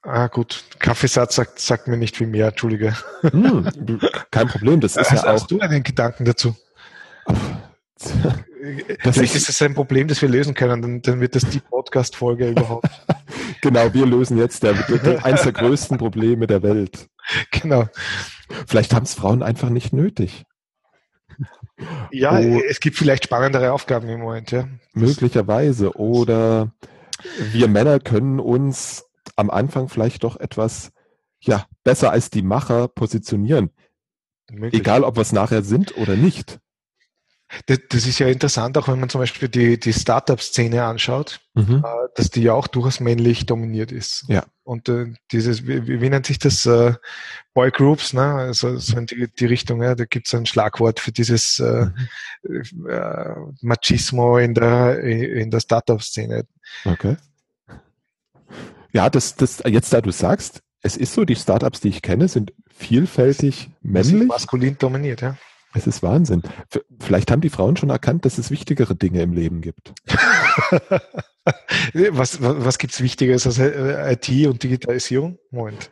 Ah 0.04 0.26
gut, 0.26 0.64
Kaffeesatz 0.80 1.36
sagt, 1.36 1.60
sagt 1.60 1.86
mir 1.86 1.96
nicht 1.96 2.16
viel 2.16 2.26
mehr, 2.26 2.48
entschuldige. 2.48 2.96
Hm, 3.20 4.00
kein 4.32 4.48
Problem, 4.48 4.80
das 4.80 4.96
ist 4.96 5.12
hast, 5.12 5.22
ja 5.22 5.30
auch. 5.30 5.34
Hast 5.34 5.50
du 5.50 5.60
einen 5.60 5.84
Gedanken 5.84 6.24
dazu? 6.24 6.56
Das 9.02 9.16
Vielleicht 9.16 9.34
ist 9.34 9.48
es 9.48 9.60
ein 9.60 9.74
Problem, 9.74 10.06
das 10.06 10.22
wir 10.22 10.28
lösen 10.28 10.54
können, 10.54 10.82
dann, 10.82 11.02
dann 11.02 11.20
wird 11.20 11.34
das 11.34 11.42
die 11.48 11.58
Podcast-Folge 11.58 12.50
überhaupt. 12.50 12.88
genau, 13.60 13.92
wir 13.92 14.06
lösen 14.06 14.38
jetzt 14.38 14.62
der, 14.62 14.74
der, 14.74 15.24
eins 15.24 15.42
der 15.42 15.52
größten 15.52 15.98
Probleme 15.98 16.46
der 16.46 16.62
Welt. 16.62 17.08
Genau. 17.50 17.88
Vielleicht 18.66 18.92
haben 18.94 19.04
es 19.04 19.14
Frauen 19.14 19.42
einfach 19.42 19.70
nicht 19.70 19.92
nötig. 19.92 20.44
Ja, 22.10 22.38
oh, 22.38 22.60
es 22.68 22.80
gibt 22.80 22.96
vielleicht 22.96 23.24
spannendere 23.24 23.72
Aufgaben 23.72 24.08
im 24.08 24.20
Moment, 24.20 24.50
ja. 24.50 24.68
Möglicherweise. 24.92 25.96
Oder 25.96 26.72
wir 27.52 27.68
Männer 27.68 28.00
können 28.00 28.40
uns 28.40 29.04
am 29.36 29.50
Anfang 29.50 29.88
vielleicht 29.88 30.24
doch 30.24 30.38
etwas 30.38 30.92
ja, 31.40 31.66
besser 31.84 32.10
als 32.10 32.30
die 32.30 32.42
Macher 32.42 32.88
positionieren. 32.88 33.70
Möglich. 34.50 34.80
Egal, 34.80 35.04
ob 35.04 35.16
wir 35.16 35.22
es 35.22 35.32
nachher 35.32 35.62
sind 35.62 35.96
oder 35.96 36.16
nicht. 36.16 36.60
Das, 37.66 37.78
das, 37.88 38.06
ist 38.06 38.18
ja 38.18 38.28
interessant, 38.28 38.78
auch 38.78 38.88
wenn 38.88 38.98
man 38.98 39.08
zum 39.08 39.20
Beispiel 39.20 39.48
die, 39.48 39.78
die 39.78 39.92
Startup-Szene 39.92 40.84
anschaut, 40.84 41.40
mhm. 41.54 41.84
äh, 41.84 42.08
dass 42.14 42.30
die 42.30 42.42
ja 42.42 42.54
auch 42.54 42.66
durchaus 42.66 43.00
männlich 43.00 43.46
dominiert 43.46 43.92
ist. 43.92 44.24
Ja. 44.28 44.44
Und 44.64 44.88
äh, 44.88 45.12
dieses, 45.32 45.66
wie, 45.66 46.00
wie 46.00 46.08
nennt 46.08 46.26
sich 46.26 46.38
das, 46.38 46.64
äh, 46.66 46.94
Boy 47.54 47.70
Groups, 47.70 48.14
ne? 48.14 48.34
Also 48.34 48.78
so 48.78 48.96
in 48.96 49.06
die, 49.06 49.28
die 49.28 49.46
Richtung, 49.46 49.82
ja, 49.82 49.94
da 49.94 50.04
gibt 50.04 50.26
es 50.26 50.34
ein 50.34 50.46
Schlagwort 50.46 51.00
für 51.00 51.12
dieses 51.12 51.58
äh, 51.58 51.86
mhm. 52.42 52.88
äh, 52.88 53.34
Machismo 53.60 54.38
in 54.38 54.54
der 54.54 55.00
in 55.00 55.50
der 55.50 55.60
Startup-Szene. 55.60 56.46
Okay. 56.84 57.16
Ja, 58.92 59.10
das, 59.10 59.36
das, 59.36 59.62
jetzt 59.66 59.92
da 59.92 60.00
du 60.00 60.10
sagst, 60.10 60.62
es 60.82 60.96
ist 60.96 61.14
so, 61.14 61.24
die 61.24 61.36
Startups, 61.36 61.80
die 61.80 61.88
ich 61.88 62.02
kenne, 62.02 62.28
sind 62.28 62.52
vielfältig 62.74 63.70
männlich. 63.82 64.28
Maskulin 64.28 64.76
dominiert, 64.78 65.20
ja. 65.20 65.36
Es 65.74 65.86
ist 65.86 66.02
Wahnsinn. 66.02 66.42
Vielleicht 67.00 67.30
haben 67.30 67.40
die 67.40 67.48
Frauen 67.48 67.76
schon 67.76 67.90
erkannt, 67.90 68.24
dass 68.24 68.38
es 68.38 68.50
wichtigere 68.50 68.94
Dinge 68.94 69.22
im 69.22 69.32
Leben 69.32 69.60
gibt. 69.60 69.92
was 71.94 72.40
was, 72.42 72.64
was 72.64 72.78
gibt 72.78 72.92
es 72.92 73.00
Wichtigeres 73.00 73.46
als 73.46 73.58
äh, 73.58 74.12
IT 74.12 74.46
und 74.46 74.62
Digitalisierung? 74.62 75.38
Moment. 75.50 75.90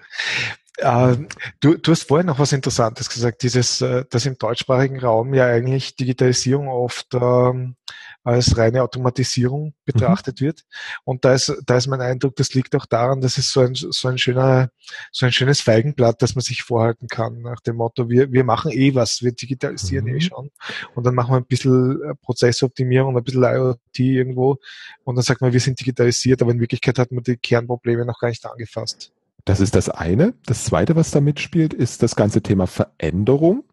Äh, 0.78 1.16
du, 1.60 1.76
du 1.76 1.92
hast 1.92 2.08
vorhin 2.08 2.26
noch 2.26 2.38
was 2.38 2.52
Interessantes 2.52 3.08
gesagt, 3.08 3.42
dieses, 3.42 3.80
äh, 3.80 4.04
dass 4.10 4.26
im 4.26 4.38
deutschsprachigen 4.38 5.00
Raum 5.00 5.34
ja 5.34 5.46
eigentlich 5.46 5.96
Digitalisierung 5.96 6.68
oft 6.68 7.14
ähm, 7.14 7.76
als 8.22 8.56
reine 8.56 8.82
Automatisierung 8.82 9.74
betrachtet 9.84 10.40
mhm. 10.40 10.46
wird. 10.46 10.64
Und 11.04 11.24
da 11.24 11.34
ist, 11.34 11.54
da 11.66 11.76
ist 11.76 11.86
mein 11.86 12.00
Eindruck, 12.00 12.36
das 12.36 12.52
liegt 12.54 12.76
auch 12.76 12.86
daran, 12.86 13.20
dass 13.20 13.38
es 13.38 13.50
so 13.50 13.60
ein, 13.60 13.74
so 13.74 14.08
ein 14.08 14.18
schöner, 14.18 14.70
so 15.10 15.26
ein 15.26 15.32
schönes 15.32 15.60
Feigenblatt, 15.60 16.20
das 16.20 16.34
man 16.34 16.42
sich 16.42 16.62
vorhalten 16.62 17.08
kann, 17.08 17.40
nach 17.40 17.60
dem 17.60 17.76
Motto, 17.76 18.08
wir, 18.08 18.30
wir 18.32 18.44
machen 18.44 18.72
eh 18.72 18.94
was, 18.94 19.22
wir 19.22 19.32
digitalisieren 19.32 20.06
eh 20.06 20.10
mhm. 20.10 20.16
eh 20.16 20.20
schon. 20.20 20.50
Und 20.94 21.04
dann 21.04 21.14
machen 21.14 21.32
wir 21.32 21.38
ein 21.38 21.46
bisschen 21.46 22.02
äh, 22.02 22.14
Prozessoptimierung, 22.16 23.16
ein 23.16 23.24
bisschen 23.24 23.42
IoT 23.42 23.98
irgendwo. 23.98 24.58
Und 25.04 25.16
dann 25.16 25.24
sagt 25.24 25.40
man, 25.40 25.52
wir 25.52 25.60
sind 25.60 25.80
digitalisiert, 25.80 26.42
aber 26.42 26.52
in 26.52 26.60
Wirklichkeit 26.60 26.98
hat 26.98 27.12
man 27.12 27.24
die 27.24 27.36
Kernprobleme 27.36 28.04
noch 28.04 28.18
gar 28.18 28.28
nicht 28.28 28.44
angefasst. 28.44 29.12
Das 29.46 29.60
ist 29.60 29.74
das 29.74 29.88
eine. 29.88 30.34
Das 30.44 30.64
zweite, 30.64 30.96
was 30.96 31.10
da 31.10 31.20
mitspielt, 31.20 31.72
ist 31.72 32.02
das 32.02 32.14
ganze 32.14 32.42
Thema 32.42 32.66
Veränderung 32.66 33.64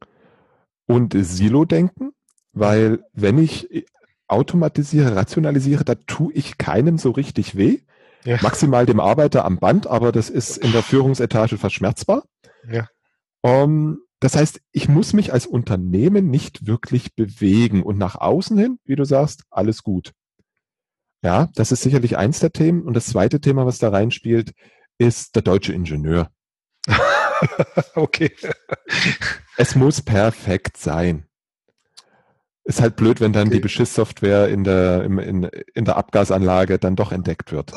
und 0.86 1.14
Silo-Denken, 1.18 2.14
weil 2.54 3.04
wenn 3.14 3.38
ich 3.38 3.86
automatisiere, 4.28 5.16
rationalisiere, 5.16 5.86
da 5.86 5.96
tue 5.96 6.34
ich 6.34 6.58
keinem 6.58 6.98
so 6.98 7.12
richtig 7.12 7.56
weh. 7.56 7.80
Ja. 8.24 8.40
Maximal 8.42 8.86
dem 8.86 9.00
Arbeiter 9.00 9.46
am 9.46 9.58
Band, 9.58 9.88
aber 9.88 10.12
das 10.12 10.30
ist 10.30 10.58
in 10.58 10.72
der 10.72 10.84
Führungsetage 10.84 11.58
verschmerzbar. 11.58 12.24
Ja. 12.70 12.88
Um, 13.42 13.52
ähm, 13.52 13.98
das 14.20 14.36
heißt, 14.36 14.62
ich 14.72 14.90
muss 14.90 15.14
mich 15.14 15.32
als 15.32 15.46
Unternehmen 15.46 16.30
nicht 16.30 16.66
wirklich 16.66 17.16
bewegen 17.16 17.84
und 17.84 18.00
nach 18.00 18.16
außen 18.16 18.58
hin, 18.58 18.80
wie 18.84 18.96
du 18.96 19.06
sagst, 19.06 19.44
alles 19.52 19.84
gut. 19.84 20.14
Ja, 21.22 21.50
das 21.56 21.72
ist 21.72 21.84
sicherlich 21.84 22.18
eins 22.18 22.40
der 22.40 22.52
Themen. 22.52 22.82
Und 22.82 22.96
das 22.96 23.08
zweite 23.08 23.40
Thema, 23.40 23.66
was 23.66 23.78
da 23.78 23.90
reinspielt, 23.90 24.54
ist 24.98 25.36
der 25.36 25.44
deutsche 25.44 25.74
Ingenieur. 25.74 26.32
okay. 27.96 28.32
Es 29.58 29.76
muss 29.76 30.02
perfekt 30.02 30.78
sein. 30.78 31.27
Ist 32.68 32.82
halt 32.82 32.98
blöd, 32.98 33.22
wenn 33.22 33.32
dann 33.32 33.48
okay. 33.48 33.56
die 33.56 33.62
Beschiss-Software 33.62 34.50
in 34.50 34.66
der, 34.66 35.06
in, 35.06 35.44
in 35.74 35.86
der 35.86 35.96
Abgasanlage 35.96 36.78
dann 36.78 36.98
doch 36.98 37.14
entdeckt 37.14 37.54
wird. 37.54 37.72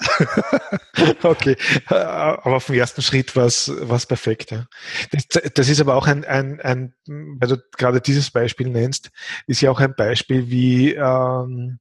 okay, 1.22 1.56
aber 1.86 2.58
vom 2.58 2.74
ersten 2.74 3.00
Schritt 3.00 3.36
war 3.36 3.46
es 3.46 4.06
perfekt. 4.06 4.50
Ja. 4.50 4.66
Das, 5.12 5.28
das 5.54 5.68
ist 5.68 5.80
aber 5.80 5.94
auch 5.94 6.08
ein, 6.08 6.24
ein, 6.24 6.60
ein, 6.60 6.94
weil 7.06 7.48
du 7.48 7.62
gerade 7.78 8.00
dieses 8.00 8.32
Beispiel 8.32 8.68
nennst, 8.68 9.12
ist 9.46 9.60
ja 9.60 9.70
auch 9.70 9.78
ein 9.78 9.94
Beispiel, 9.94 10.50
wie 10.50 10.94
ähm, 10.94 11.78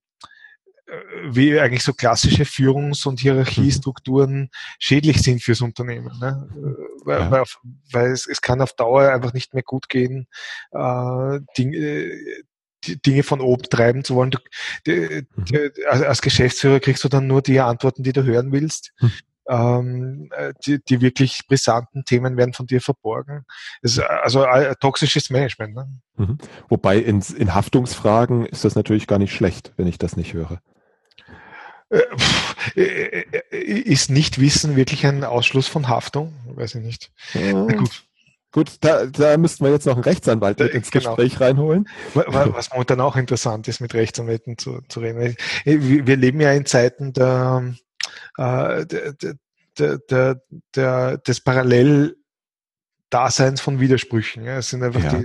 wie 1.23 1.59
eigentlich 1.59 1.83
so 1.83 1.93
klassische 1.93 2.45
Führungs- 2.45 3.07
und 3.07 3.19
Hierarchiestrukturen 3.19 4.51
schädlich 4.77 5.21
sind 5.21 5.41
fürs 5.41 5.61
Unternehmen. 5.61 6.17
Ne? 6.19 6.47
Weil, 7.05 7.19
ja. 7.19 7.31
weil, 7.31 7.43
weil 7.91 8.11
es, 8.11 8.27
es 8.27 8.41
kann 8.41 8.61
auf 8.61 8.73
Dauer 8.73 9.09
einfach 9.09 9.33
nicht 9.33 9.55
mehr 9.55 9.63
gut 9.63 9.89
gehen, 9.89 10.27
äh, 10.71 11.39
Dinge, 11.57 12.11
Dinge 12.85 13.23
von 13.23 13.41
oben 13.41 13.63
treiben 13.63 14.03
zu 14.03 14.15
wollen. 14.15 14.31
Du, 14.31 14.39
die, 14.87 15.25
mhm. 15.35 15.45
die, 15.45 15.85
als 15.87 16.21
Geschäftsführer 16.21 16.79
kriegst 16.79 17.03
du 17.03 17.09
dann 17.09 17.27
nur 17.27 17.41
die 17.41 17.59
Antworten, 17.59 18.03
die 18.03 18.13
du 18.13 18.23
hören 18.23 18.51
willst. 18.51 18.93
Mhm. 18.99 19.11
Ähm, 19.47 20.29
die, 20.63 20.83
die 20.83 21.01
wirklich 21.01 21.41
brisanten 21.47 22.05
Themen 22.05 22.37
werden 22.37 22.53
von 22.53 22.67
dir 22.67 22.81
verborgen. 22.81 23.45
Ist 23.81 23.99
also 23.99 24.43
äh, 24.43 24.75
toxisches 24.79 25.31
Management. 25.31 25.73
Ne? 25.75 25.87
Mhm. 26.17 26.37
Wobei 26.67 26.99
in, 26.99 27.23
in 27.35 27.55
Haftungsfragen 27.55 28.45
ist 28.45 28.63
das 28.63 28.75
natürlich 28.75 29.07
gar 29.07 29.17
nicht 29.17 29.33
schlecht, 29.33 29.73
wenn 29.75 29.87
ich 29.87 29.97
das 29.97 30.15
nicht 30.15 30.33
höre. 30.33 30.61
Äh, 31.89 32.01
äh, 32.75 33.25
äh, 33.49 33.57
ist 33.57 34.11
Nichtwissen 34.11 34.75
wirklich 34.75 35.05
ein 35.05 35.23
Ausschluss 35.23 35.67
von 35.67 35.87
Haftung? 35.87 36.33
Weiß 36.45 36.75
ich 36.75 36.83
nicht. 36.83 37.11
Ja. 37.33 37.65
gut. 37.65 38.03
Gut, 38.51 38.77
da, 38.81 39.05
da 39.05 39.37
müssten 39.37 39.63
wir 39.63 39.71
jetzt 39.71 39.85
noch 39.85 39.93
einen 39.93 40.03
Rechtsanwalt 40.03 40.59
ins 40.59 40.89
genau. 40.89 41.15
Gespräch 41.15 41.39
reinholen. 41.39 41.87
Was 42.15 42.71
momentan 42.71 42.99
auch 42.99 43.15
interessant 43.15 43.67
ist, 43.67 43.79
mit 43.79 43.93
Rechtsanwälten 43.93 44.57
zu, 44.57 44.81
zu 44.87 45.01
reden. 45.01 45.35
Wir 45.65 46.17
leben 46.17 46.41
ja 46.41 46.51
in 46.53 46.65
Zeiten 46.65 47.13
der, 47.13 47.75
äh, 48.37 48.85
der, 48.87 49.13
der, 49.77 49.97
der, 49.99 50.41
der, 50.75 51.17
des 51.19 51.41
Parallel 51.41 52.18
Daseins 53.09 53.59
von 53.59 53.79
Widersprüchen. 53.79 54.43
Ja. 54.43 54.57
Es 54.57 54.69
sind 54.69 54.83
einfach 54.83 55.03
ja. 55.03 55.23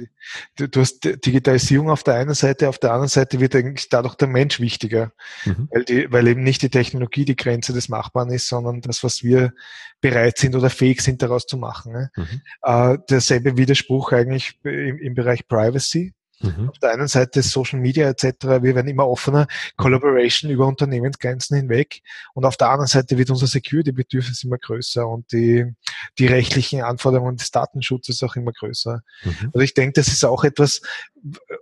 die, 0.57 0.71
du 0.71 0.81
hast 0.81 1.05
Digitalisierung 1.05 1.91
auf 1.91 2.03
der 2.03 2.15
einen 2.15 2.35
Seite, 2.35 2.69
auf 2.69 2.79
der 2.79 2.93
anderen 2.93 3.09
Seite 3.09 3.41
wird 3.41 3.55
eigentlich 3.55 3.89
dadurch 3.89 4.15
der 4.15 4.29
Mensch 4.29 4.59
wichtiger, 4.59 5.13
mhm. 5.45 5.69
weil, 5.71 5.85
die, 5.85 6.11
weil 6.11 6.27
eben 6.29 6.43
nicht 6.43 6.63
die 6.63 6.71
Technologie 6.71 7.25
die 7.25 7.37
Grenze 7.37 7.73
des 7.73 7.89
Machbaren 7.89 8.31
ist, 8.31 8.49
sondern 8.49 8.81
das, 8.81 9.05
was 9.05 9.23
wir 9.23 9.53
bereit 10.01 10.39
sind 10.39 10.55
oder 10.55 10.71
fähig 10.71 11.03
sind, 11.03 11.21
daraus 11.23 11.47
zu 11.47 11.59
machen. 11.59 11.93
Ja. 11.93 12.11
Mhm. 12.17 12.95
Äh, 12.95 12.99
derselbe 13.11 13.57
Widerspruch 13.57 14.13
eigentlich 14.13 14.59
im, 14.65 14.99
im 14.99 15.15
Bereich 15.15 15.47
Privacy. 15.47 16.15
Mhm. 16.45 16.69
Auf 16.69 16.79
der 16.79 16.93
einen 16.93 17.09
Seite 17.09 17.43
Social 17.43 17.81
Media 17.81 18.09
etc. 18.09 18.63
Wir 18.63 18.75
werden 18.75 18.89
immer 18.89 19.09
offener, 19.09 19.47
Collaboration 19.77 20.51
über 20.51 20.67
Unternehmensgrenzen 20.67 21.57
hinweg. 21.57 22.03
Und 22.35 22.45
auf 22.45 22.57
der 22.57 22.71
anderen 22.71 22.89
Seite 22.89 23.19
wird 23.19 23.31
unser 23.31 23.47
Security-Bedürfnis 23.47 24.45
immer 24.45 24.59
größer 24.59 25.07
und 25.07 25.33
die, 25.33 25.65
die 26.19 26.27
rechtlichen 26.27 26.83
Anforderungen 26.83 27.37
des 27.37 27.51
Datenschutzes 27.51 28.23
auch 28.23 28.37
immer 28.37 28.53
größer. 28.53 29.03
Mhm. 29.25 29.51
Also 29.53 29.61
ich 29.61 29.75
denke, 29.75 29.95
das 29.95 30.09
ist 30.09 30.25
auch 30.25 30.45
etwas, 30.45 30.83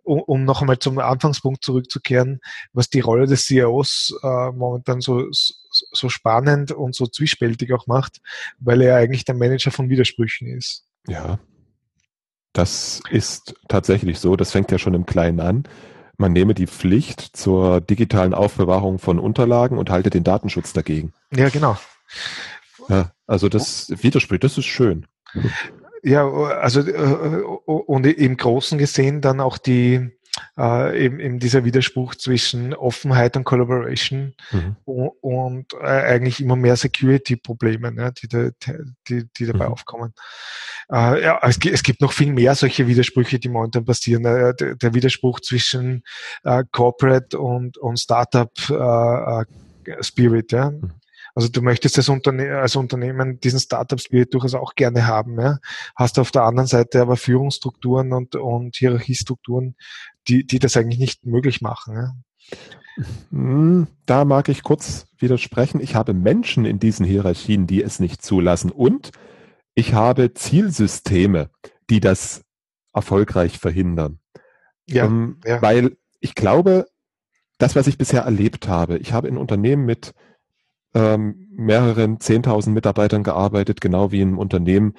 um, 0.03 0.21
um 0.21 0.45
noch 0.45 0.61
einmal 0.61 0.79
zum 0.79 0.99
Anfangspunkt 0.99 1.65
zurückzukehren, 1.65 2.41
was 2.73 2.91
die 2.91 3.01
Rolle 3.01 3.27
des 3.27 3.47
CEOs 3.47 4.15
äh, 4.23 4.51
momentan 4.51 5.01
so, 5.01 5.29
so 5.31 6.09
spannend 6.09 6.73
und 6.73 6.95
so 6.95 7.07
zwiespältig 7.07 7.73
auch 7.73 7.87
macht, 7.87 8.21
weil 8.59 8.83
er 8.83 8.97
eigentlich 8.97 9.25
der 9.25 9.35
Manager 9.35 9.71
von 9.71 9.89
Widersprüchen 9.89 10.49
ist. 10.49 10.85
Ja, 11.07 11.39
das 12.53 13.01
ist 13.11 13.55
tatsächlich 13.69 14.19
so. 14.19 14.37
Das 14.37 14.53
fängt 14.53 14.71
ja 14.71 14.79
schon 14.79 14.95
im 14.95 15.07
Kleinen 15.07 15.41
an. 15.41 15.65
Man 16.17 16.33
nehme 16.33 16.55
die 16.55 16.67
Pflicht 16.67 17.21
zur 17.37 17.81
digitalen 17.81 18.35
Aufbewahrung 18.35 18.99
von 18.99 19.19
Unterlagen 19.19 19.79
und 19.79 19.91
halte 19.91 20.11
den 20.11 20.25
Datenschutz 20.25 20.73
dagegen. 20.73 21.13
Ja, 21.35 21.49
genau. 21.49 21.77
Ja, 22.89 23.13
also 23.27 23.49
das 23.49 23.93
widerspricht, 24.03 24.45
das 24.45 24.59
ist 24.59 24.67
schön. 24.67 25.07
Ja, 26.03 26.29
also 26.29 26.81
äh, 26.81 27.43
und 27.65 28.07
im 28.07 28.37
Großen 28.37 28.77
gesehen 28.77 29.21
dann 29.21 29.41
auch 29.41 29.57
die 29.57 30.11
äh, 30.59 31.05
eben, 31.05 31.21
eben 31.21 31.39
dieser 31.39 31.65
Widerspruch 31.65 32.15
zwischen 32.15 32.75
Offenheit 32.75 33.37
und 33.37 33.45
Collaboration 33.45 34.35
mhm. 34.51 34.77
und, 34.85 35.11
und 35.21 35.73
äh, 35.75 35.87
eigentlich 35.87 36.41
immer 36.41 36.57
mehr 36.57 36.77
Security-Probleme, 36.77 37.93
ne, 37.93 38.13
die, 38.21 38.29
da, 38.29 38.51
die, 39.09 39.25
die 39.37 39.47
dabei 39.47 39.67
mhm. 39.67 39.73
aufkommen. 39.73 40.15
Äh, 40.91 41.23
ja, 41.23 41.39
es, 41.43 41.59
es, 41.65 41.83
gibt 41.83 42.01
noch 42.01 42.13
viel 42.13 42.33
mehr 42.33 42.55
solche 42.55 42.87
Widersprüche, 42.87 43.39
die 43.39 43.49
momentan 43.49 43.85
passieren. 43.85 44.25
Äh, 44.25 44.55
der, 44.55 44.77
der, 44.77 44.95
Widerspruch 44.95 45.41
zwischen 45.41 46.03
äh, 46.45 46.65
Corporate 46.71 47.39
und, 47.39 47.79
und 47.79 47.99
Startup 47.99 48.53
äh, 48.69 49.43
äh, 49.43 50.03
Spirit, 50.03 50.53
ja. 50.53 50.71
Mhm. 50.71 50.93
Also 51.35 51.49
du 51.49 51.63
möchtest 51.63 51.97
als, 51.97 52.09
Unterne 52.09 52.59
als 52.59 52.77
Unternehmen 52.77 53.41
diesen 53.41 53.59
Startup-Spirit 53.59 54.35
durchaus 54.35 54.55
auch 54.55 54.75
gerne 54.75 55.07
haben. 55.07 55.41
Ja? 55.41 55.59
Hast 55.97 56.19
auf 56.19 56.31
der 56.31 56.43
anderen 56.43 56.67
Seite 56.67 57.01
aber 57.01 57.17
Führungsstrukturen 57.17 58.13
und, 58.13 58.37
und 58.37 58.77
Hierarchiestrukturen, 58.77 59.77
die, 60.29 60.47
die 60.47 60.59
das 60.59 60.77
eigentlich 60.77 60.99
nicht 60.99 61.25
möglich 61.25 61.63
machen. 61.63 61.95
Ja? 61.95 62.15
Hm, 63.31 63.87
da 64.05 64.25
mag 64.25 64.49
ich 64.49 64.63
kurz 64.63 65.07
widersprechen. 65.19 65.81
Ich 65.81 65.95
habe 65.95 66.13
Menschen 66.13 66.65
in 66.65 66.79
diesen 66.79 67.07
Hierarchien, 67.07 67.67
die 67.67 67.83
es 67.83 67.99
nicht 67.99 68.23
zulassen. 68.23 68.71
Und 68.71 69.11
ich 69.75 69.95
habe 69.95 70.35
Zielsysteme, 70.35 71.51
die 71.89 72.01
das 72.01 72.43
erfolgreich 72.93 73.59
verhindern. 73.59 74.19
Ja, 74.87 75.07
ähm, 75.07 75.41
ja. 75.47 75.63
Weil 75.63 75.97
ich 76.21 76.35
glaube, 76.35 76.87
das, 77.59 77.75
was 77.75 77.87
ich 77.87 77.97
bisher 77.97 78.23
erlebt 78.23 78.69
habe, 78.69 78.99
ich 78.99 79.13
habe 79.13 79.29
in 79.29 79.39
Unternehmen 79.39 79.87
mit 79.87 80.13
ähm, 80.95 81.49
mehreren 81.55 82.19
10.000 82.19 82.71
Mitarbeitern 82.71 83.23
gearbeitet, 83.23 83.81
genau 83.81 84.13
wie 84.13 84.23
einem 84.23 84.39
Unternehmen. 84.39 84.95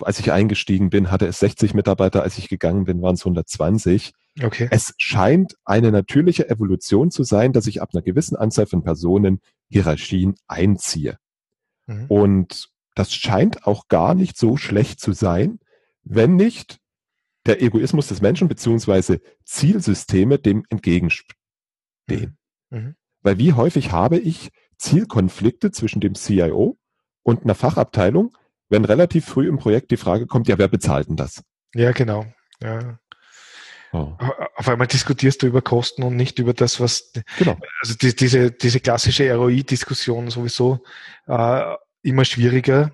Als 0.00 0.18
ich 0.18 0.32
eingestiegen 0.32 0.90
bin, 0.90 1.10
hatte 1.10 1.26
es 1.26 1.38
60 1.38 1.72
Mitarbeiter, 1.72 2.22
als 2.22 2.36
ich 2.38 2.48
gegangen 2.48 2.84
bin, 2.84 3.00
waren 3.00 3.14
es 3.14 3.22
120. 3.22 4.12
Okay. 4.42 4.68
Es 4.70 4.94
scheint 4.98 5.54
eine 5.64 5.92
natürliche 5.92 6.48
Evolution 6.48 7.10
zu 7.10 7.22
sein, 7.22 7.52
dass 7.52 7.66
ich 7.66 7.80
ab 7.80 7.90
einer 7.92 8.02
gewissen 8.02 8.36
Anzahl 8.36 8.66
von 8.66 8.82
Personen 8.82 9.40
Hierarchien 9.68 10.34
einziehe. 10.48 11.18
Mhm. 11.86 12.06
Und 12.08 12.68
das 12.94 13.14
scheint 13.14 13.66
auch 13.66 13.88
gar 13.88 14.14
nicht 14.14 14.36
so 14.36 14.56
schlecht 14.56 15.00
zu 15.00 15.12
sein, 15.12 15.60
wenn 16.02 16.36
nicht 16.36 16.78
der 17.46 17.62
Egoismus 17.62 18.08
des 18.08 18.20
Menschen 18.20 18.48
beziehungsweise 18.48 19.20
Zielsysteme 19.44 20.38
dem 20.38 20.64
entgegenstehen. 20.70 21.28
Mhm. 22.08 22.36
Mhm. 22.70 22.94
Weil 23.22 23.38
wie 23.38 23.52
häufig 23.52 23.92
habe 23.92 24.18
ich 24.18 24.50
Zielkonflikte 24.84 25.70
zwischen 25.70 26.00
dem 26.00 26.14
CIO 26.14 26.78
und 27.22 27.44
einer 27.44 27.54
Fachabteilung, 27.54 28.36
wenn 28.68 28.84
relativ 28.84 29.24
früh 29.24 29.48
im 29.48 29.58
Projekt 29.58 29.90
die 29.90 29.96
Frage 29.96 30.26
kommt, 30.26 30.46
ja, 30.46 30.58
wer 30.58 30.68
bezahlt 30.68 31.08
denn 31.08 31.16
das? 31.16 31.42
Ja, 31.74 31.92
genau. 31.92 32.26
Ja. 32.62 32.98
Oh. 33.92 34.12
Auf 34.56 34.68
einmal 34.68 34.88
diskutierst 34.88 35.42
du 35.42 35.46
über 35.46 35.62
Kosten 35.62 36.02
und 36.02 36.16
nicht 36.16 36.38
über 36.38 36.52
das, 36.52 36.80
was 36.80 37.12
genau. 37.38 37.56
also 37.80 37.94
die, 37.94 38.14
diese, 38.14 38.50
diese 38.50 38.80
klassische 38.80 39.32
ROI-Diskussion 39.32 40.30
sowieso 40.30 40.82
äh, 41.28 41.62
immer 42.02 42.24
schwieriger. 42.24 42.90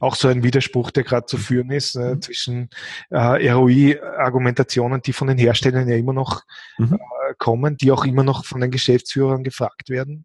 auch 0.00 0.16
so 0.16 0.28
ein 0.28 0.42
Widerspruch, 0.42 0.90
der 0.90 1.04
gerade 1.04 1.26
zu 1.26 1.36
mhm. 1.36 1.40
führen 1.42 1.70
ist 1.70 1.94
äh, 1.94 2.14
mhm. 2.14 2.22
zwischen 2.22 2.70
äh, 3.10 3.50
ROI-Argumentationen, 3.50 5.02
die 5.02 5.12
von 5.12 5.28
den 5.28 5.38
Herstellern 5.38 5.88
ja 5.88 5.96
immer 5.96 6.14
noch 6.14 6.42
mhm. 6.78 6.94
äh, 6.94 7.34
kommen, 7.38 7.76
die 7.76 7.92
auch 7.92 8.04
immer 8.04 8.24
noch 8.24 8.44
von 8.44 8.60
den 8.60 8.70
Geschäftsführern 8.70 9.44
gefragt 9.44 9.90
werden. 9.90 10.24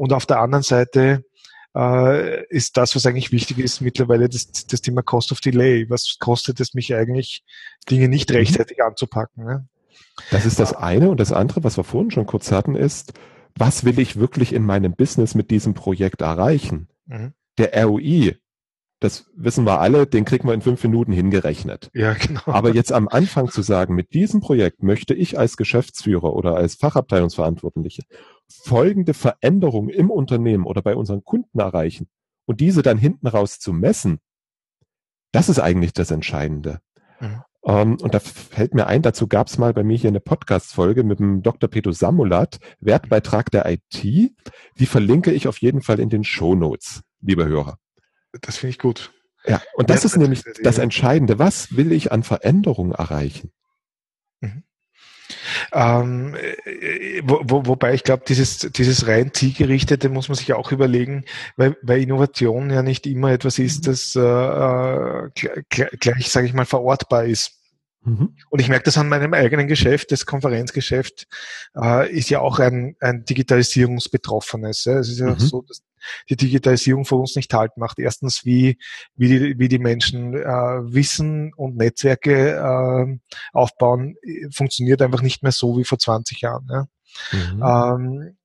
Und 0.00 0.14
auf 0.14 0.24
der 0.24 0.40
anderen 0.40 0.62
Seite 0.62 1.26
äh, 1.76 2.46
ist 2.46 2.78
das, 2.78 2.96
was 2.96 3.04
eigentlich 3.04 3.32
wichtig 3.32 3.58
ist, 3.58 3.82
mittlerweile 3.82 4.30
das, 4.30 4.50
das 4.50 4.80
Thema 4.80 5.02
Cost 5.02 5.30
of 5.30 5.40
Delay. 5.40 5.90
Was 5.90 6.16
kostet 6.18 6.58
es 6.58 6.72
mich 6.72 6.94
eigentlich, 6.94 7.44
Dinge 7.90 8.08
nicht 8.08 8.30
mhm. 8.30 8.36
rechtzeitig 8.36 8.82
anzupacken? 8.82 9.44
Ne? 9.44 9.68
Das 10.30 10.46
ist 10.46 10.58
das 10.58 10.72
eine. 10.72 11.10
Und 11.10 11.20
das 11.20 11.32
andere, 11.32 11.64
was 11.64 11.76
wir 11.76 11.84
vorhin 11.84 12.10
schon 12.10 12.24
kurz 12.24 12.50
hatten, 12.50 12.76
ist, 12.76 13.12
was 13.58 13.84
will 13.84 13.98
ich 13.98 14.18
wirklich 14.18 14.54
in 14.54 14.64
meinem 14.64 14.94
Business 14.94 15.34
mit 15.34 15.50
diesem 15.50 15.74
Projekt 15.74 16.22
erreichen? 16.22 16.88
Mhm. 17.04 17.34
Der 17.58 17.84
ROI, 17.84 18.38
das 19.00 19.26
wissen 19.36 19.66
wir 19.66 19.80
alle, 19.80 20.06
den 20.06 20.24
kriegen 20.24 20.48
wir 20.48 20.54
in 20.54 20.62
fünf 20.62 20.82
Minuten 20.82 21.12
hingerechnet. 21.12 21.90
Ja, 21.92 22.14
genau. 22.14 22.40
Aber 22.46 22.74
jetzt 22.74 22.90
am 22.90 23.06
Anfang 23.06 23.50
zu 23.50 23.60
sagen, 23.60 23.94
mit 23.96 24.14
diesem 24.14 24.40
Projekt 24.40 24.82
möchte 24.82 25.12
ich 25.12 25.38
als 25.38 25.58
Geschäftsführer 25.58 26.32
oder 26.32 26.56
als 26.56 26.76
Fachabteilungsverantwortliche 26.76 28.04
folgende 28.50 29.14
Veränderungen 29.14 29.90
im 29.90 30.10
Unternehmen 30.10 30.64
oder 30.64 30.82
bei 30.82 30.96
unseren 30.96 31.24
Kunden 31.24 31.58
erreichen 31.58 32.08
und 32.46 32.60
diese 32.60 32.82
dann 32.82 32.98
hinten 32.98 33.26
raus 33.26 33.58
zu 33.58 33.72
messen, 33.72 34.18
das 35.32 35.48
ist 35.48 35.60
eigentlich 35.60 35.92
das 35.92 36.10
Entscheidende. 36.10 36.80
Mhm. 37.20 37.42
Um, 37.62 37.74
ähm, 37.74 37.98
und 38.00 38.14
da 38.14 38.20
fällt 38.20 38.72
mir 38.72 38.86
ein, 38.86 39.02
dazu 39.02 39.28
gab 39.28 39.48
es 39.48 39.58
mal 39.58 39.74
bei 39.74 39.82
mir 39.82 39.96
hier 39.96 40.08
eine 40.08 40.20
Podcast-Folge 40.20 41.04
mit 41.04 41.18
dem 41.18 41.42
Dr. 41.42 41.68
Peter 41.68 41.92
Samulat, 41.92 42.58
Wertbeitrag 42.80 43.50
der 43.50 43.70
IT. 43.70 44.02
Die 44.02 44.86
verlinke 44.86 45.30
ich 45.30 45.46
auf 45.46 45.58
jeden 45.58 45.82
Fall 45.82 46.00
in 46.00 46.08
den 46.08 46.24
Show 46.24 46.54
Notes, 46.54 47.02
liebe 47.20 47.44
Hörer. 47.44 47.76
Das 48.40 48.56
finde 48.56 48.70
ich 48.70 48.78
gut. 48.78 49.12
Ja, 49.46 49.60
und 49.74 49.90
das 49.90 50.04
ja, 50.04 50.06
ist 50.06 50.16
nämlich 50.16 50.42
das 50.62 50.78
Entscheidende. 50.78 51.38
Was 51.38 51.76
will 51.76 51.92
ich 51.92 52.12
an 52.12 52.22
Veränderungen 52.22 52.92
erreichen? 52.92 53.52
Ähm, 55.72 56.34
äh, 56.34 57.22
wo, 57.24 57.40
wo, 57.44 57.66
wobei 57.66 57.94
ich 57.94 58.04
glaube, 58.04 58.24
dieses, 58.26 58.58
dieses 58.58 59.06
rein 59.06 59.32
zielgerichtete 59.32 60.08
muss 60.08 60.28
man 60.28 60.36
sich 60.36 60.52
auch 60.52 60.72
überlegen, 60.72 61.24
weil, 61.56 61.76
weil 61.82 62.02
Innovation 62.02 62.70
ja 62.70 62.82
nicht 62.82 63.06
immer 63.06 63.32
etwas 63.32 63.58
ist, 63.58 63.86
mhm. 63.86 63.90
das 63.90 64.16
äh, 64.16 64.20
äh 64.20 65.62
gleich, 65.68 65.90
gleich 66.00 66.30
sage 66.30 66.46
ich 66.46 66.52
mal, 66.52 66.66
verortbar 66.66 67.24
ist. 67.24 67.60
Mhm. 68.02 68.36
Und 68.48 68.60
ich 68.60 68.68
merke 68.68 68.84
das 68.84 68.96
an 68.96 69.08
meinem 69.08 69.34
eigenen 69.34 69.66
Geschäft, 69.66 70.10
das 70.10 70.24
Konferenzgeschäft 70.24 71.26
äh, 71.76 72.10
ist 72.10 72.30
ja 72.30 72.40
auch 72.40 72.58
ein, 72.58 72.96
ein 73.00 73.24
Digitalisierungsbetroffenes. 73.24 74.84
Ja. 74.84 74.98
Es 74.98 75.08
ist 75.08 75.20
ja 75.20 75.30
mhm. 75.30 75.38
so, 75.38 75.62
dass 75.62 75.82
die 76.28 76.36
Digitalisierung 76.36 77.04
für 77.04 77.16
uns 77.16 77.36
nicht 77.36 77.52
halt 77.52 77.76
macht. 77.76 77.98
Erstens, 77.98 78.44
wie, 78.44 78.78
wie, 79.16 79.28
die, 79.28 79.58
wie 79.58 79.68
die 79.68 79.78
Menschen 79.78 80.34
äh, 80.34 80.44
Wissen 80.44 81.52
und 81.54 81.76
Netzwerke 81.76 82.56
äh, 82.56 83.18
aufbauen, 83.52 84.16
funktioniert 84.52 85.02
einfach 85.02 85.22
nicht 85.22 85.42
mehr 85.42 85.52
so 85.52 85.78
wie 85.78 85.84
vor 85.84 85.98
20 85.98 86.40
Jahren. 86.40 86.66
Ja. 86.70 86.86
Mhm. 87.32 87.62
Ähm, 87.62 88.36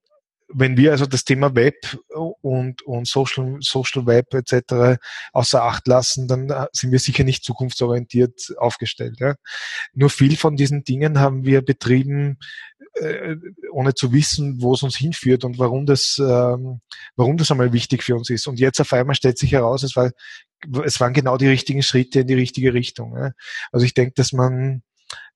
wenn 0.47 0.78
wir 0.78 0.91
also 0.91 1.06
das 1.06 1.26
Thema 1.26 1.56
Web 1.56 1.97
und, 2.41 2.82
und 2.84 3.08
Social, 3.08 3.58
Social 3.62 4.06
Web 4.06 4.34
etc. 4.34 4.99
außer 5.34 5.64
Acht 5.64 5.88
lassen, 5.88 6.28
dann 6.28 6.49
äh, 6.49 6.68
sind 6.72 6.91
wir 6.91 6.99
sicher 6.99 7.24
nicht 7.24 7.43
zukunftsorientiert 7.43 8.53
aufgestellt. 8.58 9.20
Ja. 9.20 9.36
Nur 9.93 10.10
viel 10.10 10.38
von 10.38 10.56
diesen 10.56 10.84
Dingen 10.84 11.20
haben 11.20 11.45
wir 11.45 11.62
betrieben, 11.62 12.38
äh, 12.96 13.36
ohne 13.72 13.93
zu 13.93 14.14
wissen, 14.14 14.62
wo 14.62 14.74
es 14.74 14.84
uns 14.84 14.96
hinführt 14.96 15.43
und 15.43 15.60
warum 15.60 15.86
das, 15.86 16.18
ähm, 16.20 16.82
warum 17.16 17.38
das 17.38 17.52
einmal 17.52 17.74
wichtig 17.74 18.04
für 18.04 18.16
uns 18.16 18.30
ist. 18.30 18.48
Und 18.48 18.60
jetzt 18.60 18.80
auf 18.80 18.93
einmal 18.93 19.16
stellt 19.16 19.38
sich 19.38 19.52
heraus, 19.52 19.84
es, 19.84 19.96
war, 19.96 20.12
es 20.84 21.00
waren 21.00 21.14
genau 21.14 21.38
die 21.38 21.48
richtigen 21.48 21.84
Schritte 21.84 22.22
in 22.22 22.28
die 22.28 22.34
richtige 22.34 22.74
Richtung. 22.74 23.18
Ja. 23.18 23.32
Also 23.72 23.86
ich 23.86 23.93
denke, 23.93 24.14
dass 24.16 24.32
man 24.32 24.82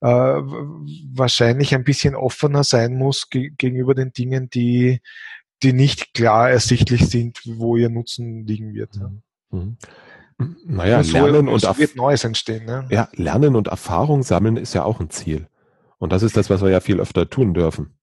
äh, 0.01 0.07
wahrscheinlich 0.07 1.75
ein 1.75 1.83
bisschen 1.83 2.15
offener 2.15 2.63
sein 2.63 2.95
muss 2.95 3.29
ge 3.29 3.51
gegenüber 3.57 3.93
den 3.93 4.13
Dingen, 4.13 4.49
die, 4.49 5.01
die 5.61 5.73
nicht 5.73 6.13
klar 6.13 6.49
ersichtlich 6.49 7.07
sind, 7.09 7.41
wo 7.45 7.75
ihr 7.75 7.89
Nutzen 7.89 8.45
liegen 8.45 8.73
wird. 8.73 8.95
Mhm. 8.95 9.21
mhm. 9.51 9.77
Naja, 10.65 11.03
so, 11.03 11.17
lernen 11.17 11.49
und 11.49 11.61
wird 11.77 11.97
Neues 11.97 12.23
entstehen. 12.23 12.65
Ne? 12.65 12.87
Ja, 12.89 13.09
lernen 13.11 13.57
und 13.57 13.67
Erfahrung 13.67 14.23
sammeln 14.23 14.55
ist 14.55 14.73
ja 14.73 14.85
auch 14.85 15.01
ein 15.01 15.09
Ziel. 15.09 15.49
Und 15.99 16.11
das 16.11 16.23
ist 16.23 16.35
das, 16.35 16.49
was 16.49 16.61
wir 16.61 16.69
ja 16.69 16.79
viel 16.79 16.99
öfter 16.99 17.29
tun 17.29 17.53
dürfen. 17.53 17.99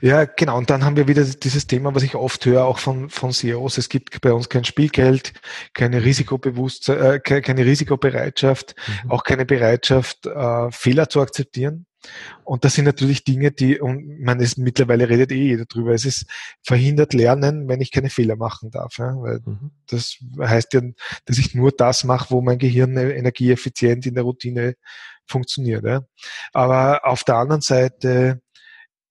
Ja, 0.00 0.24
genau. 0.24 0.56
Und 0.56 0.70
dann 0.70 0.84
haben 0.84 0.96
wir 0.96 1.08
wieder 1.08 1.24
dieses 1.24 1.66
Thema, 1.66 1.94
was 1.94 2.02
ich 2.02 2.14
oft 2.14 2.44
höre, 2.46 2.64
auch 2.64 2.78
von, 2.78 3.10
von 3.10 3.32
CEOs. 3.32 3.78
Es 3.78 3.88
gibt 3.88 4.20
bei 4.20 4.32
uns 4.32 4.48
kein 4.48 4.64
Spielgeld, 4.64 5.34
keine 5.74 6.04
Risikobewusstsein, 6.04 6.98
äh, 6.98 7.20
keine 7.20 7.64
Risikobereitschaft, 7.64 8.74
mhm. 9.04 9.10
auch 9.10 9.24
keine 9.24 9.44
Bereitschaft, 9.44 10.26
äh, 10.26 10.70
Fehler 10.70 11.08
zu 11.08 11.20
akzeptieren. 11.20 11.86
Und 12.44 12.64
das 12.64 12.74
sind 12.74 12.84
natürlich 12.84 13.24
Dinge, 13.24 13.50
die, 13.50 13.78
und 13.80 14.20
man 14.20 14.40
ist 14.40 14.56
mittlerweile 14.56 15.08
redet 15.08 15.32
eh 15.32 15.48
jeder 15.48 15.66
drüber, 15.66 15.92
es 15.92 16.04
ist 16.04 16.26
verhindert 16.62 17.12
Lernen, 17.12 17.68
wenn 17.68 17.80
ich 17.80 17.90
keine 17.90 18.08
Fehler 18.08 18.36
machen 18.36 18.70
darf. 18.70 18.98
Ja? 18.98 19.14
Weil 19.16 19.40
mhm. 19.44 19.72
das 19.86 20.16
heißt 20.40 20.72
ja, 20.72 20.80
dass 21.26 21.38
ich 21.38 21.54
nur 21.54 21.72
das 21.72 22.04
mache, 22.04 22.30
wo 22.30 22.40
mein 22.40 22.58
Gehirn 22.58 22.96
energieeffizient 22.96 24.06
in 24.06 24.14
der 24.14 24.24
Routine 24.24 24.76
funktioniert. 25.28 25.84
Ja? 25.84 26.02
Aber 26.52 27.00
auf 27.04 27.24
der 27.24 27.36
anderen 27.36 27.60
Seite 27.60 28.40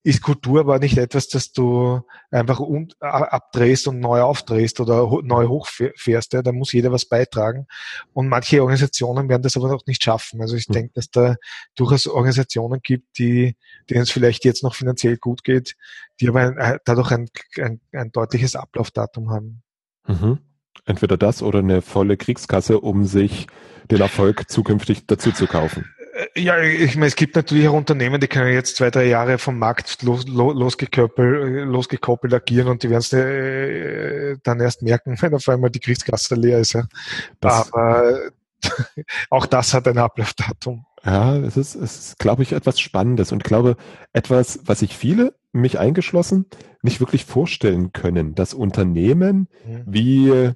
ist 0.07 0.22
Kultur 0.22 0.61
aber 0.61 0.80
nicht 0.80 0.97
etwas, 0.97 1.28
das 1.28 1.51
du 1.51 1.99
einfach 2.32 2.61
um, 2.61 2.88
abdrehst 3.01 3.89
und 3.89 3.99
neu 3.99 4.22
aufdrehst 4.22 4.80
oder 4.80 5.05
neu 5.22 5.47
hochfährst. 5.47 6.32
Ja. 6.32 6.41
Da 6.41 6.53
muss 6.53 6.72
jeder 6.72 6.93
was 6.93 7.03
beitragen. 7.09 7.68
Und 8.13 8.30
manche 8.30 8.61
Organisationen 8.61 9.28
werden 9.28 9.41
das 9.41 9.57
aber 9.57 9.68
noch 9.68 9.86
nicht 9.86 10.01
schaffen. 10.01 10.41
Also 10.41 10.55
ich 10.55 10.70
mhm. 10.70 10.74
denke, 10.74 10.91
dass 10.93 11.09
da 11.09 11.36
durchaus 11.76 12.07
Organisationen 12.07 12.80
gibt, 12.82 13.18
die, 13.20 13.57
denen 13.89 14.03
es 14.03 14.09
vielleicht 14.09 14.45
jetzt 14.45 14.63
noch 14.63 14.76
finanziell 14.76 15.18
gut 15.18 15.43
geht, 15.43 15.76
die 16.22 16.30
aber 16.30 16.57
ein, 16.57 16.78
dadurch 16.86 17.11
ein, 17.11 17.28
ein, 17.57 17.82
ein 17.91 18.13
deutliches 18.13 18.55
Ablaufdatum 18.55 19.30
haben. 19.30 19.61
Mhm. 20.07 20.39
Entweder 20.86 21.18
das 21.18 21.41
oder 21.41 21.59
eine 21.59 21.82
volle 21.82 22.15
Kriegskasse, 22.15 22.80
um 22.80 23.03
sich 23.03 23.47
den 23.91 23.99
Erfolg 23.99 24.49
zukünftig 24.49 25.05
dazu 25.05 25.34
zu 25.34 25.47
kaufen. 25.47 25.84
Ja, 26.38 26.59
ich 26.59 26.95
meine, 26.95 27.07
es 27.07 27.15
gibt 27.15 27.35
natürlich 27.35 27.67
auch 27.67 27.73
Unternehmen, 27.73 28.21
die 28.21 28.27
können 28.27 28.53
jetzt 28.53 28.75
zwei, 28.75 28.91
drei 28.91 29.05
Jahre 29.05 29.38
vom 29.38 29.57
Markt 29.57 30.03
los, 30.03 30.27
los, 30.27 30.55
losgekoppelt, 30.55 31.67
losgekoppelt 31.67 32.33
agieren 32.33 32.67
und 32.67 32.83
die 32.83 32.89
werden 32.89 32.99
es 32.99 33.13
äh, 33.13 34.38
dann 34.43 34.59
erst 34.59 34.83
merken, 34.83 35.17
wenn 35.21 35.33
auf 35.33 35.49
einmal 35.49 35.71
die 35.71 35.79
Kriegskasse 35.79 36.35
leer 36.35 36.59
ist. 36.59 36.73
Ja. 36.73 36.88
Aber 37.41 38.31
auch 39.29 39.45
das 39.45 39.73
hat 39.73 39.88
ein 39.88 39.97
Ablaufdatum. 39.97 40.85
Ja, 41.03 41.38
es 41.38 41.57
ist, 41.57 41.75
es 41.75 41.99
ist, 41.99 42.19
glaube 42.19 42.43
ich, 42.43 42.51
etwas 42.51 42.79
Spannendes 42.79 43.31
und 43.31 43.43
glaube 43.43 43.77
etwas, 44.13 44.59
was 44.65 44.79
sich 44.79 44.95
viele, 44.95 45.33
mich 45.53 45.79
eingeschlossen, 45.79 46.45
nicht 46.81 46.99
wirklich 46.99 47.25
vorstellen 47.25 47.93
können, 47.93 48.35
dass 48.35 48.53
Unternehmen 48.53 49.47
mhm. 49.65 49.83
wie 49.88 50.51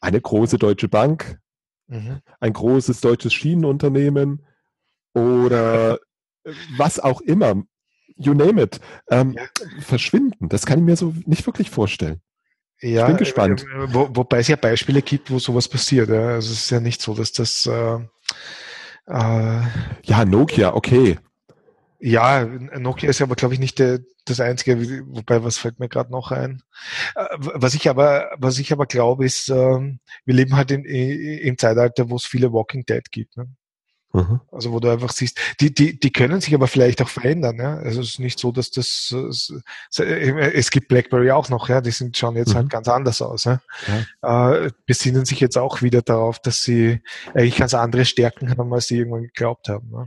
eine 0.00 0.20
große 0.20 0.58
deutsche 0.58 0.88
Bank, 0.88 1.38
mhm. 1.86 2.20
ein 2.40 2.52
großes 2.52 3.00
deutsches 3.00 3.34
Schienenunternehmen, 3.34 4.42
oder 5.14 5.98
was 6.76 6.98
auch 6.98 7.20
immer, 7.20 7.62
you 8.16 8.34
name 8.34 8.62
it, 8.62 8.80
ähm, 9.10 9.32
ja. 9.32 9.44
verschwinden. 9.80 10.48
Das 10.48 10.66
kann 10.66 10.78
ich 10.78 10.84
mir 10.84 10.96
so 10.96 11.14
nicht 11.26 11.46
wirklich 11.46 11.70
vorstellen. 11.70 12.20
Ja, 12.80 13.02
ich 13.02 13.08
bin 13.08 13.16
gespannt. 13.16 13.62
Äh, 13.62 13.94
wo, 13.94 14.08
wobei 14.12 14.38
es 14.38 14.48
ja 14.48 14.56
Beispiele 14.56 15.02
gibt, 15.02 15.30
wo 15.30 15.38
sowas 15.38 15.68
passiert. 15.68 16.08
Ja. 16.08 16.30
Also 16.30 16.52
es 16.52 16.64
ist 16.64 16.70
ja 16.70 16.80
nicht 16.80 17.00
so, 17.00 17.14
dass 17.14 17.32
das 17.32 17.66
äh, 17.66 17.98
äh, 19.06 19.60
ja 20.02 20.24
Nokia, 20.24 20.74
okay. 20.74 21.18
Ja, 22.04 22.44
Nokia 22.44 23.10
ist 23.10 23.22
aber, 23.22 23.36
glaube 23.36 23.54
ich, 23.54 23.60
nicht 23.60 23.78
der, 23.78 24.00
das 24.24 24.40
Einzige, 24.40 24.76
wobei, 25.06 25.44
was 25.44 25.58
fällt 25.58 25.78
mir 25.78 25.88
gerade 25.88 26.10
noch 26.10 26.32
ein? 26.32 26.60
Äh, 27.14 27.26
was 27.38 27.74
ich 27.74 27.88
aber, 27.88 28.32
was 28.38 28.58
ich 28.58 28.72
aber 28.72 28.86
glaube, 28.86 29.24
ist, 29.24 29.48
äh, 29.48 29.54
wir 29.54 30.34
leben 30.34 30.56
halt 30.56 30.72
in, 30.72 30.84
im 30.84 31.58
Zeitalter, 31.58 32.10
wo 32.10 32.16
es 32.16 32.24
viele 32.24 32.52
Walking 32.52 32.84
Dead 32.84 33.08
gibt. 33.12 33.36
Ne? 33.36 33.46
Mhm. 34.12 34.40
Also 34.50 34.72
wo 34.72 34.80
du 34.80 34.90
einfach 34.90 35.10
siehst, 35.10 35.38
die, 35.60 35.72
die, 35.72 35.98
die 35.98 36.12
können 36.12 36.40
sich 36.40 36.54
aber 36.54 36.66
vielleicht 36.66 37.00
auch 37.00 37.08
verändern. 37.08 37.56
Ja? 37.56 37.76
Also 37.78 38.02
es 38.02 38.10
ist 38.10 38.18
nicht 38.18 38.38
so, 38.38 38.52
dass 38.52 38.70
das 38.70 39.14
es 39.98 40.70
gibt 40.70 40.88
BlackBerry 40.88 41.30
auch 41.30 41.48
noch, 41.48 41.68
ja, 41.68 41.80
die 41.80 41.90
sind 41.90 42.16
schauen 42.16 42.36
jetzt 42.36 42.48
halt 42.48 42.54
mhm. 42.54 42.58
halt 42.58 42.70
ganz 42.70 42.88
anders 42.88 43.22
aus. 43.22 43.44
Ja? 43.44 43.62
ja. 44.22 44.54
Äh, 44.54 44.70
besinnen 44.86 45.24
sich 45.24 45.40
jetzt 45.40 45.56
auch 45.56 45.80
wieder 45.80 46.02
darauf, 46.02 46.38
dass 46.38 46.62
sie 46.62 47.00
eigentlich 47.32 47.56
ganz 47.56 47.72
andere 47.72 48.04
Stärken 48.04 48.50
haben, 48.50 48.72
als 48.72 48.86
sie 48.86 48.98
irgendwann 48.98 49.22
geglaubt 49.22 49.68
haben. 49.68 49.90
Ja? 49.92 50.06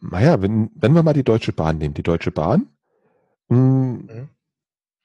Naja, 0.00 0.42
wenn, 0.42 0.70
wenn 0.74 0.92
wir 0.92 1.02
mal 1.02 1.14
die 1.14 1.24
Deutsche 1.24 1.52
Bahn 1.52 1.78
nehmen, 1.78 1.94
die 1.94 2.02
Deutsche 2.02 2.30
Bahn 2.30 2.68
mh, 3.48 3.56
hm, 3.56 4.06
mhm. 4.06 4.28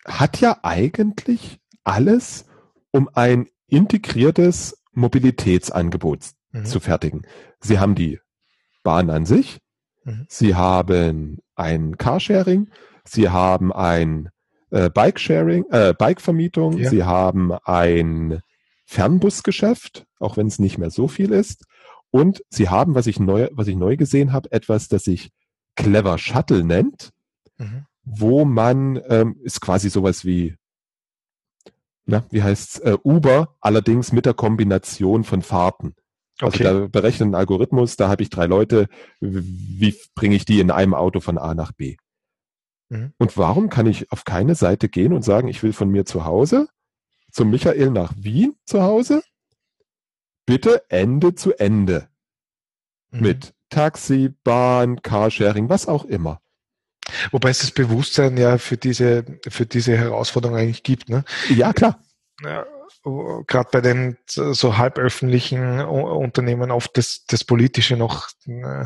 hat 0.06 0.42
ja 0.42 0.60
eigentlich 0.64 1.60
alles, 1.86 2.46
um 2.92 3.10
ein 3.14 3.48
integriertes 3.68 4.82
Mobilitätsangebot 4.92 6.20
mhm. 6.52 6.66
zu 6.66 6.80
fertigen. 6.80 7.26
Sie 7.60 7.80
haben 7.80 7.96
die 7.96 8.20
Bahn 8.86 9.10
an 9.10 9.26
sich. 9.26 9.60
Mhm. 10.06 10.26
Sie 10.30 10.56
haben 10.56 11.40
ein 11.56 11.98
Carsharing. 11.98 12.70
Sie 13.04 13.30
haben 13.30 13.74
ein 13.74 14.30
äh, 14.70 14.90
Bike-Sharing, 14.90 15.66
äh, 15.72 15.94
Bike-Vermietung. 15.98 16.78
Ja. 16.78 16.90
Sie 16.90 17.04
haben 17.04 17.52
ein 17.66 18.42
Fernbusgeschäft, 18.86 20.06
auch 20.20 20.38
wenn 20.38 20.48
es 20.48 20.60
nicht 20.60 20.78
mehr 20.78 20.92
so 20.92 21.08
viel 21.08 21.32
ist. 21.32 21.66
Und 22.12 22.44
sie 22.50 22.70
haben, 22.70 22.96
was 22.96 23.08
ich 23.08 23.20
neu, 23.20 23.50
was 23.52 23.68
ich 23.68 23.76
neu 23.76 23.98
gesehen 23.98 24.32
habe, 24.32 24.52
etwas, 24.52 24.88
das 24.88 25.04
sich 25.04 25.32
Clever 25.76 26.18
Shuttle 26.18 26.64
nennt, 26.64 27.12
mhm. 27.58 27.86
wo 28.04 28.46
man 28.46 29.02
ähm, 29.10 29.36
ist 29.44 29.60
quasi 29.60 29.90
sowas 29.90 30.24
wie, 30.24 30.56
na, 32.06 32.24
wie 32.30 32.44
heißt's, 32.44 32.80
äh, 32.80 32.98
Uber, 33.04 33.56
allerdings 33.60 34.12
mit 34.12 34.26
der 34.26 34.34
Kombination 34.34 35.24
von 35.24 35.42
Fahrten. 35.42 35.96
Also 36.40 36.56
okay. 36.56 36.64
da 36.64 36.88
berechnet 36.88 37.30
ein 37.30 37.36
Algorithmus, 37.36 37.96
da 37.96 38.10
habe 38.10 38.24
ich 38.24 38.30
drei 38.30 38.46
Leute, 38.46 38.88
wie 39.22 39.96
bringe 40.16 40.36
ich 40.36 40.46
die 40.46 40.60
in 40.60 40.70
einem 40.70 40.94
Auto 40.94 41.22
von 41.22 41.38
A 41.38 41.54
nach 41.54 41.72
B? 41.72 41.96
Mhm. 42.90 43.14
Und 43.18 43.38
warum 43.38 43.70
kann 43.70 43.86
ich 43.86 44.12
auf 44.12 44.26
keine 44.26 44.56
Seite 44.56 44.90
gehen 44.90 45.14
und 45.14 45.24
sagen, 45.24 45.48
ich 45.48 45.64
will 45.64 45.74
von 45.74 45.90
mir 45.90 46.06
zu 46.06 46.26
Hause 46.26 46.68
zum 47.32 47.50
Michael 47.50 47.92
nach 47.92 48.14
Wien 48.18 48.56
zu 48.66 48.84
Hause? 48.84 49.24
Bitte 50.46 50.84
Ende 50.90 51.36
zu 51.36 51.54
Ende. 51.54 52.10
Mhm. 53.12 53.22
Mit 53.22 53.54
Taxi, 53.70 54.34
Bahn, 54.44 55.02
Carsharing, 55.02 55.70
was 55.70 55.88
auch 55.88 56.06
immer. 56.06 56.42
Wobei 57.32 57.50
es 57.50 57.60
das 57.60 57.72
Bewusstsein 57.72 58.38
ja 58.38 58.58
für 58.58 58.78
diese, 58.78 59.26
für 59.48 59.66
diese 59.66 59.96
Herausforderung 59.96 60.58
eigentlich 60.58 60.84
gibt, 60.84 61.10
ne? 61.10 61.24
Ja, 61.50 61.72
klar. 61.72 62.00
Ja, 62.42 62.66
gerade 63.48 63.70
bei 63.72 63.82
den 63.82 64.18
so 64.26 64.78
halböffentlichen 64.78 65.80
Unternehmen 65.82 66.72
oft 66.72 66.98
das, 66.98 67.26
das 67.28 67.44
Politische 67.44 67.98
noch 67.98 68.30
äh, 68.48 68.86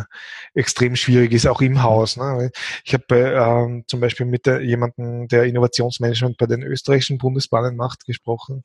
extrem 0.54 0.98
schwierig 0.98 1.32
ist, 1.32 1.48
auch 1.48 1.62
im 1.62 1.82
Haus. 1.84 2.18
Ne? 2.18 2.52
Ich 2.84 2.94
habe 2.94 3.16
ähm, 3.16 3.86
zum 3.88 4.02
Beispiel 4.02 4.26
mit 4.26 4.46
der, 4.46 4.62
jemandem, 4.62 5.28
der 5.30 5.46
Innovationsmanagement 5.46 6.38
bei 6.38 6.48
den 6.48 6.64
österreichischen 6.64 7.18
Bundesbahnen 7.18 7.78
macht, 7.78 8.06
gesprochen, 8.06 8.64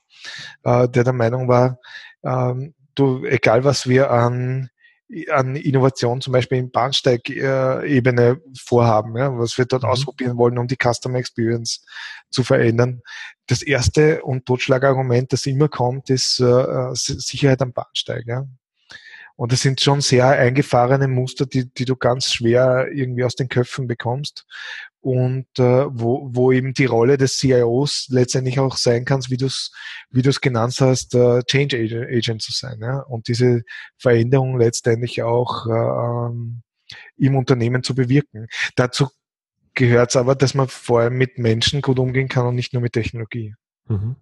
äh, 0.65 0.89
der 0.89 1.05
der 1.05 1.13
Meinung 1.13 1.47
war, 1.47 1.79
ähm, 2.25 2.75
du, 2.97 3.25
egal 3.25 3.63
was 3.63 3.89
wir 3.89 4.11
an 4.11 4.71
an 5.31 5.55
Innovation 5.55 6.21
zum 6.23 6.33
Beispiel 6.33 6.59
in 6.59 6.71
Bahnsteigebene 6.71 8.41
vorhaben, 8.59 9.17
ja, 9.17 9.37
was 9.39 9.57
wir 9.59 9.67
dort 9.67 9.83
mhm. 9.83 9.91
ausprobieren 9.91 10.37
wollen, 10.39 10.59
um 10.59 10.67
die 10.67 10.79
Customer 10.83 11.19
Experience 11.19 11.85
zu 12.31 12.43
verändern. 12.43 13.03
Das 13.47 13.63
erste 13.63 14.23
und 14.23 14.47
Totschlagargument, 14.47 15.33
das 15.33 15.47
immer 15.47 15.69
kommt, 15.69 16.11
ist 16.11 16.41
äh, 16.41 16.89
Sicherheit 16.95 17.61
am 17.63 17.73
Bahnsteig. 17.73 18.25
Ja. 18.27 18.47
Und 19.37 19.53
das 19.53 19.63
sind 19.63 19.81
schon 19.81 20.01
sehr 20.01 20.29
eingefahrene 20.29 21.09
Muster, 21.09 21.45
die, 21.45 21.69
die 21.73 21.85
du 21.85 21.97
ganz 21.97 22.33
schwer 22.33 22.89
irgendwie 22.93 23.25
aus 23.25 23.35
den 23.35 23.49
Köpfen 23.49 23.89
bekommst 23.89 24.47
und 25.01 25.47
äh, 25.59 25.87
wo, 25.91 26.31
wo 26.33 26.53
eben 26.53 26.73
die 26.73 26.85
Rolle 26.85 27.19
des 27.19 27.39
CIOs 27.39 28.07
letztendlich 28.11 28.61
auch 28.61 28.77
sein 28.77 29.05
kann, 29.05 29.23
wie 29.29 29.37
du 29.37 29.47
es 29.47 29.73
wie 30.11 30.23
du's 30.23 30.41
genannt 30.41 30.77
hast, 30.81 31.15
äh, 31.15 31.43
Change 31.43 31.77
Agent, 31.77 32.11
Agent 32.11 32.43
zu 32.43 32.53
sein 32.53 32.79
ja? 32.81 33.01
und 33.01 33.27
diese 33.27 33.63
Veränderung 33.99 34.57
letztendlich 34.59 35.23
auch 35.23 35.67
äh, 35.67 35.73
ähm, 35.73 36.63
im 37.17 37.37
Unternehmen 37.37 37.83
zu 37.83 37.95
bewirken. 37.95 38.47
Dazu 38.77 39.09
gehört 39.75 40.11
es 40.11 40.17
aber, 40.17 40.35
dass 40.35 40.55
man 40.55 40.69
vor 40.69 41.01
allem 41.01 41.15
mit 41.15 41.39
Menschen 41.39 41.83
gut 41.83 41.99
umgehen 41.99 42.29
kann 42.29 42.47
und 42.47 42.55
nicht 42.55 42.73
nur 42.73 42.83
mit 42.83 42.93
Technologie. 42.93 43.55
Mhm. 43.89 44.17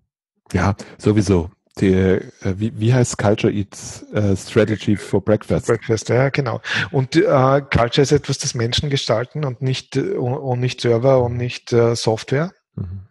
Ja, 0.53 0.75
sowieso 0.99 1.51
die, 1.81 1.93
äh, 1.93 2.31
wie, 2.43 2.79
wie 2.79 2.93
heißt 2.93 3.17
Culture 3.19 3.53
Eats 3.53 4.05
uh, 4.15 4.37
Strategy 4.37 4.97
for 4.97 5.25
Breakfast? 5.25 5.67
Breakfast, 5.67 6.09
ja, 6.09 6.29
genau. 6.29 6.61
Und 6.91 7.17
äh, 7.17 7.23
Culture 7.23 8.03
ist 8.03 8.13
etwas, 8.13 8.39
das 8.39 8.55
Menschen 8.55 8.91
gestalten 8.91 9.45
und 9.45 9.63
nicht, 9.63 9.97
und, 9.97 10.35
und 10.35 10.61
nicht 10.61 10.81
Server 10.81 11.23
und 11.23 11.37
nicht 11.37 11.73
äh, 11.73 11.97
Software. 11.97 12.53
Mhm. 12.75 13.07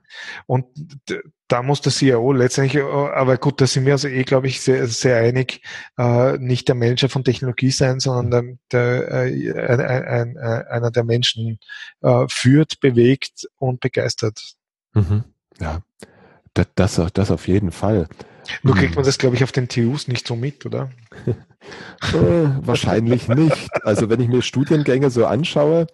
Und 0.45 0.65
da 1.51 1.61
muss 1.61 1.81
der 1.81 1.91
CIO 1.91 2.31
letztendlich, 2.31 2.81
äh, 2.81 2.87
aber 2.87 3.37
gut, 3.37 3.59
da 3.59 3.67
sind 3.67 3.85
wir 3.85 3.93
also 3.93 4.07
eh, 4.07 4.23
glaube 4.23 4.47
ich, 4.47 4.61
sehr, 4.61 4.87
sehr 4.87 5.17
einig, 5.17 5.61
äh, 5.97 6.37
nicht 6.37 6.67
der 6.67 6.75
Manager 6.75 7.09
von 7.09 7.25
Technologie 7.25 7.71
sein, 7.71 7.99
sondern 7.99 8.59
der, 8.71 9.07
der, 9.07 9.25
äh, 9.27 9.51
ein, 9.67 9.81
ein, 9.81 10.37
ein, 10.37 10.67
einer, 10.67 10.91
der 10.91 11.03
Menschen 11.03 11.59
äh, 12.01 12.25
führt, 12.29 12.79
bewegt 12.79 13.49
und 13.57 13.81
begeistert. 13.81 14.53
Mhm. 14.93 15.25
Ja, 15.59 15.81
das, 16.53 16.67
das, 16.75 17.01
das 17.13 17.31
auf 17.31 17.47
jeden 17.47 17.71
Fall. 17.71 18.07
Nur 18.63 18.75
kriegt 18.75 18.95
man 18.95 19.05
das, 19.05 19.17
glaube 19.17 19.35
ich, 19.35 19.43
auf 19.43 19.51
den 19.51 19.67
TUs 19.67 20.07
nicht 20.07 20.27
so 20.27 20.35
mit, 20.35 20.65
oder? 20.65 20.89
wahrscheinlich 22.61 23.27
nicht. 23.27 23.69
Also 23.83 24.09
wenn 24.09 24.19
ich 24.19 24.27
mir 24.27 24.41
Studiengänge 24.41 25.09
so 25.09 25.25
anschaue, 25.25 25.87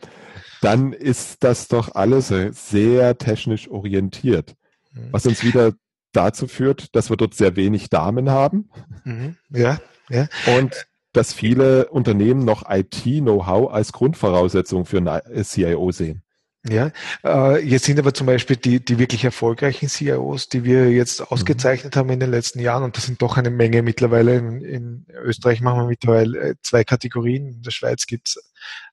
dann 0.62 0.94
ist 0.94 1.44
das 1.44 1.68
doch 1.68 1.96
alles 1.96 2.28
sehr 2.28 3.18
technisch 3.18 3.70
orientiert. 3.70 4.56
Mhm. 4.98 5.08
Was 5.12 5.26
uns 5.26 5.44
wieder 5.44 5.74
dazu 6.14 6.48
führt, 6.48 6.96
dass 6.96 7.10
wir 7.10 7.18
dort 7.18 7.34
sehr 7.34 7.56
wenig 7.56 7.90
Damen 7.90 8.30
haben. 8.30 8.70
Mhm. 9.04 9.38
Ja, 9.50 9.80
ja. 10.10 10.28
Und 10.58 10.88
dass 11.14 11.34
viele 11.34 11.88
Unternehmen 11.88 12.46
noch 12.46 12.70
IT-Know-how 12.70 13.72
als 13.72 13.92
Grundvoraussetzung 13.92 14.86
für 14.86 14.98
ein 14.98 15.44
CIO 15.44 15.92
sehen. 15.92 16.24
Ja, 16.70 16.92
äh, 17.24 17.64
jetzt 17.64 17.86
sind 17.86 17.98
aber 17.98 18.14
zum 18.14 18.28
Beispiel 18.28 18.58
die, 18.58 18.84
die 18.84 19.00
wirklich 19.00 19.24
erfolgreichen 19.24 19.88
CIOs, 19.88 20.50
die 20.50 20.64
wir 20.64 20.92
jetzt 20.92 21.22
mhm. 21.22 21.28
ausgezeichnet 21.30 21.96
mhm. 21.96 22.00
haben 22.00 22.10
in 22.10 22.20
den 22.20 22.32
letzten 22.32 22.60
Jahren, 22.60 22.84
und 22.84 22.98
das 22.98 23.06
sind 23.06 23.22
doch 23.22 23.38
eine 23.38 23.50
Menge 23.50 23.82
mittlerweile. 23.84 24.38
In, 24.38 24.62
in 24.62 25.06
Österreich 25.24 25.62
machen 25.62 25.82
wir 25.82 25.88
mittlerweile 25.88 26.40
äh, 26.40 26.56
zwei 26.62 26.84
Kategorien, 26.84 27.48
in 27.48 27.62
der 27.62 27.72
Schweiz 27.72 28.06
gibt's 28.06 28.38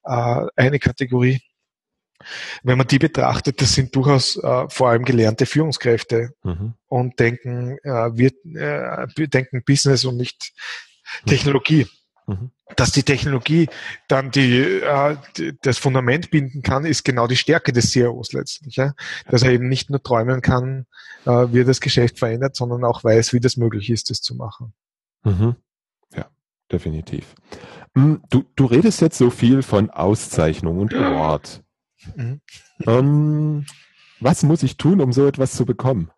äh, 0.05 0.47
eine 0.57 0.79
Kategorie. 0.79 1.43
Wenn 2.63 2.79
man 2.79 2.87
die 2.87 2.99
betrachtet, 2.99 3.61
das 3.61 3.75
sind 3.75 3.95
durchaus 3.95 4.37
äh, 4.37 4.69
vor 4.69 4.91
allem 4.91 5.05
gelernte 5.05 5.47
Führungskräfte 5.47 6.35
mhm. 6.43 6.75
und 6.87 7.19
denken, 7.19 7.79
äh, 7.83 8.11
wir 8.15 8.33
äh, 8.55 9.29
denken 9.29 9.63
Business 9.65 10.05
und 10.05 10.17
nicht 10.17 10.53
mhm. 11.25 11.31
Technologie. 11.31 11.87
Mhm. 12.27 12.51
Dass 12.77 12.93
die 12.93 13.03
Technologie 13.03 13.69
dann 14.09 14.31
die, 14.31 14.63
äh, 14.63 15.17
die, 15.37 15.53
das 15.61 15.79
Fundament 15.79 16.31
binden 16.31 16.63
kann, 16.63 16.87
ist 16.87 17.05
genau 17.05 17.27
die 17.27 17.37
Stärke 17.37 17.73
des 17.73 17.91
CEOs 17.91 18.33
letztlich. 18.33 18.77
Ja? 18.77 18.95
Dass 19.29 19.43
er 19.43 19.51
eben 19.51 19.69
nicht 19.69 19.91
nur 19.91 20.03
träumen 20.03 20.41
kann, 20.41 20.87
äh, 21.27 21.31
wie 21.31 21.61
er 21.61 21.65
das 21.65 21.81
Geschäft 21.81 22.19
verändert, 22.19 22.57
sondern 22.57 22.85
auch 22.85 23.05
weiß, 23.05 23.33
wie 23.35 23.41
das 23.41 23.57
möglich 23.57 23.91
ist, 23.91 24.09
das 24.11 24.23
zu 24.23 24.35
machen. 24.35 24.73
Mhm. 25.25 25.57
Ja, 26.15 26.31
definitiv. 26.73 27.35
Hm, 27.95 28.23
du, 28.31 28.45
du 28.57 28.67
redest 28.67 29.01
jetzt 29.01 29.19
so 29.19 29.31
viel 29.31 29.63
von 29.63 29.91
Auszeichnung 29.91 30.79
und 30.79 30.95
Award. 30.95 31.63
Mhm. 32.17 32.41
Ähm, 32.87 33.67
was 34.21 34.43
muss 34.43 34.63
ich 34.63 34.77
tun, 34.77 35.01
um 35.01 35.13
so 35.13 35.27
etwas 35.27 35.53
zu 35.53 35.65
bekommen? 35.65 36.11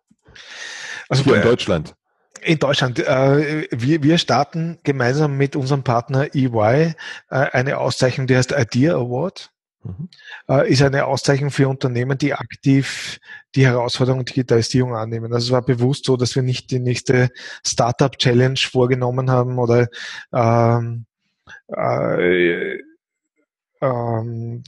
Also 1.09 1.23
Hier 1.23 1.35
in 1.35 1.41
Deutschland. 1.41 1.95
In 2.41 2.59
Deutschland. 2.59 2.99
Äh, 2.99 3.67
wir, 3.71 4.03
wir 4.03 4.17
starten 4.17 4.79
gemeinsam 4.83 5.37
mit 5.37 5.55
unserem 5.55 5.83
Partner 5.83 6.33
EY 6.35 6.93
äh, 7.29 7.35
eine 7.35 7.77
Auszeichnung, 7.77 8.27
die 8.27 8.37
heißt 8.37 8.51
Idea 8.51 8.95
Award. 8.95 9.51
Mhm. 9.83 10.09
Äh, 10.49 10.71
ist 10.71 10.81
eine 10.81 11.05
Auszeichnung 11.05 11.51
für 11.51 11.67
Unternehmen, 11.67 12.17
die 12.17 12.33
aktiv 12.33 13.19
die 13.55 13.65
Herausforderung 13.65 14.25
Digitalisierung 14.25 14.95
annehmen. 14.95 15.33
Also 15.33 15.47
es 15.47 15.51
war 15.51 15.63
bewusst 15.63 16.05
so, 16.05 16.17
dass 16.17 16.35
wir 16.35 16.43
nicht 16.43 16.71
die 16.71 16.79
nächste 16.79 17.29
Startup 17.65 18.15
Challenge 18.17 18.59
vorgenommen 18.59 19.31
haben 19.31 19.57
oder 19.57 19.87
ähm, 20.33 21.05
äh, 21.67 22.77
ähm, 23.81 24.63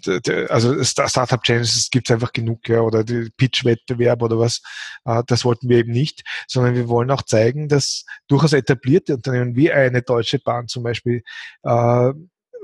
also 0.49 0.83
Startup 0.83 1.41
Challenges 1.43 1.89
gibt 1.89 2.09
es 2.09 2.13
einfach 2.13 2.33
genug, 2.33 2.67
ja, 2.67 2.81
oder 2.81 3.03
Pitch-Wettbewerb 3.03 4.21
oder 4.21 4.39
was, 4.39 4.61
äh, 5.05 5.23
das 5.27 5.45
wollten 5.45 5.69
wir 5.69 5.77
eben 5.77 5.91
nicht, 5.91 6.23
sondern 6.47 6.75
wir 6.75 6.87
wollen 6.87 7.11
auch 7.11 7.23
zeigen, 7.23 7.67
dass 7.67 8.05
durchaus 8.27 8.53
etablierte 8.53 9.15
Unternehmen 9.15 9.55
wie 9.55 9.71
eine 9.71 10.01
Deutsche 10.01 10.39
Bahn 10.39 10.67
zum 10.67 10.83
Beispiel 10.83 11.23
äh, 11.63 12.11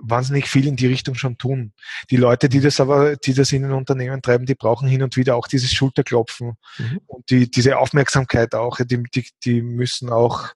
wahnsinnig 0.02 0.48
viel 0.48 0.68
in 0.68 0.76
die 0.76 0.88
Richtung 0.88 1.16
schon 1.16 1.38
tun. 1.38 1.74
Die 2.10 2.18
Leute, 2.18 2.50
die 2.50 2.60
das 2.60 2.80
aber, 2.80 3.16
die 3.16 3.34
das 3.34 3.52
in 3.52 3.64
den 3.64 3.72
Unternehmen 3.72 4.22
treiben, 4.22 4.46
die 4.46 4.56
brauchen 4.56 4.88
hin 4.88 5.04
und 5.04 5.18
wieder 5.18 5.36
auch 5.36 5.48
dieses 5.48 5.72
Schulterklopfen 5.72 6.58
mhm. 6.78 7.02
und 7.08 7.30
die, 7.30 7.50
diese 7.50 7.78
Aufmerksamkeit 7.78 8.56
auch, 8.56 8.78
die, 8.78 9.04
die, 9.04 9.28
die 9.43 9.62
müssen 9.62 10.10
auch 10.10 10.50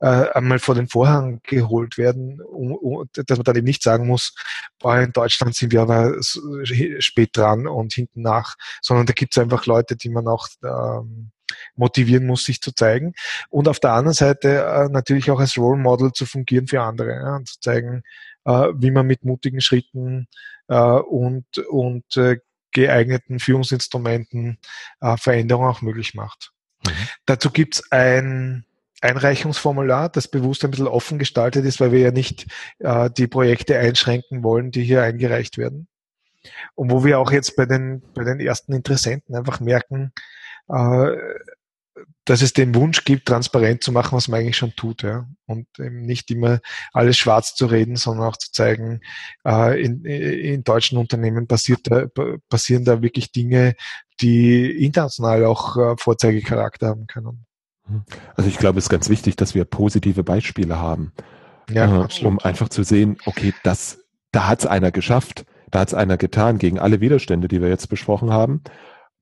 äh, 0.00 0.06
einmal 0.06 0.58
vor 0.58 0.74
den 0.74 0.88
Vorhang 0.88 1.40
geholt 1.42 1.98
werden, 1.98 2.40
um, 2.40 2.72
um, 2.72 3.08
dass 3.12 3.38
man 3.38 3.44
dann 3.44 3.56
eben 3.56 3.66
nicht 3.66 3.82
sagen 3.82 4.06
muss, 4.06 4.34
boah, 4.78 4.98
in 4.98 5.12
Deutschland 5.12 5.54
sind 5.54 5.72
wir 5.72 5.82
aber 5.82 6.14
spät 6.22 7.30
dran 7.36 7.66
und 7.66 7.92
hinten 7.92 8.22
nach, 8.22 8.56
sondern 8.82 9.06
da 9.06 9.12
gibt 9.12 9.36
es 9.36 9.42
einfach 9.42 9.66
Leute, 9.66 9.96
die 9.96 10.08
man 10.08 10.26
auch 10.26 10.48
ähm, 10.64 11.30
motivieren 11.74 12.26
muss, 12.26 12.44
sich 12.44 12.60
zu 12.60 12.72
zeigen. 12.72 13.14
Und 13.50 13.68
auf 13.68 13.80
der 13.80 13.92
anderen 13.92 14.14
Seite 14.14 14.64
äh, 14.64 14.88
natürlich 14.88 15.30
auch 15.30 15.40
als 15.40 15.56
Role 15.56 15.80
Model 15.80 16.12
zu 16.12 16.26
fungieren 16.26 16.66
für 16.66 16.82
andere 16.82 17.10
ja, 17.10 17.36
und 17.36 17.48
zu 17.48 17.60
zeigen, 17.60 18.02
wie 18.50 18.90
man 18.90 19.06
mit 19.06 19.24
mutigen 19.24 19.60
Schritten 19.60 20.28
äh, 20.68 20.76
und, 20.76 21.58
und 21.70 22.16
äh, 22.16 22.38
geeigneten 22.72 23.38
Führungsinstrumenten 23.38 24.58
äh, 25.00 25.16
Veränderungen 25.16 25.70
auch 25.70 25.82
möglich 25.82 26.14
macht. 26.14 26.52
Mhm. 26.84 26.90
Dazu 27.24 27.50
gibt's 27.50 27.90
ein 27.90 28.64
Einreichungsformular, 29.00 30.08
das 30.08 30.28
bewusst 30.28 30.64
ein 30.64 30.70
bisschen 30.70 30.88
offen 30.88 31.18
gestaltet 31.18 31.64
ist, 31.64 31.80
weil 31.80 31.92
wir 31.92 32.00
ja 32.00 32.10
nicht 32.10 32.46
äh, 32.78 33.10
die 33.10 33.26
Projekte 33.26 33.78
einschränken 33.78 34.42
wollen, 34.42 34.70
die 34.70 34.82
hier 34.82 35.02
eingereicht 35.02 35.58
werden. 35.58 35.88
Und 36.74 36.90
wo 36.90 37.04
wir 37.04 37.18
auch 37.18 37.32
jetzt 37.32 37.56
bei 37.56 37.66
den, 37.66 38.02
bei 38.14 38.24
den 38.24 38.40
ersten 38.40 38.72
Interessenten 38.72 39.34
einfach 39.34 39.60
merken, 39.60 40.12
äh, 40.68 41.16
dass 42.24 42.42
es 42.42 42.52
den 42.52 42.74
Wunsch 42.74 43.04
gibt, 43.04 43.26
transparent 43.26 43.82
zu 43.82 43.92
machen, 43.92 44.16
was 44.16 44.28
man 44.28 44.40
eigentlich 44.40 44.56
schon 44.56 44.74
tut, 44.74 45.02
ja. 45.02 45.26
Und 45.46 45.66
eben 45.78 46.02
nicht 46.02 46.30
immer 46.30 46.60
alles 46.92 47.16
schwarz 47.16 47.54
zu 47.54 47.66
reden, 47.66 47.96
sondern 47.96 48.26
auch 48.26 48.36
zu 48.36 48.50
zeigen, 48.52 49.00
äh, 49.46 49.80
in, 49.80 50.04
in 50.04 50.64
deutschen 50.64 50.98
Unternehmen 50.98 51.46
passiert 51.46 51.80
da, 51.84 52.06
passieren 52.48 52.84
da 52.84 53.02
wirklich 53.02 53.32
Dinge, 53.32 53.74
die 54.20 54.84
international 54.84 55.44
auch 55.44 55.76
äh, 55.76 55.96
Vorzeigecharakter 55.96 56.88
haben 56.88 57.06
können. 57.06 57.46
Mhm. 57.88 58.04
Also 58.34 58.48
ich 58.48 58.58
glaube, 58.58 58.78
es 58.78 58.86
ist 58.86 58.90
ganz 58.90 59.08
wichtig, 59.08 59.36
dass 59.36 59.54
wir 59.54 59.64
positive 59.64 60.24
Beispiele 60.24 60.78
haben, 60.78 61.12
ja, 61.70 62.04
äh, 62.04 62.24
um 62.24 62.38
einfach 62.40 62.68
zu 62.68 62.82
sehen, 62.82 63.18
okay, 63.26 63.54
das, 63.62 64.04
da 64.32 64.48
hat 64.48 64.60
es 64.60 64.66
einer 64.66 64.90
geschafft, 64.90 65.46
da 65.70 65.80
hat 65.80 65.88
es 65.88 65.94
einer 65.94 66.16
getan 66.16 66.58
gegen 66.58 66.78
alle 66.78 67.00
Widerstände, 67.00 67.48
die 67.48 67.60
wir 67.60 67.68
jetzt 67.68 67.88
besprochen 67.88 68.32
haben. 68.32 68.62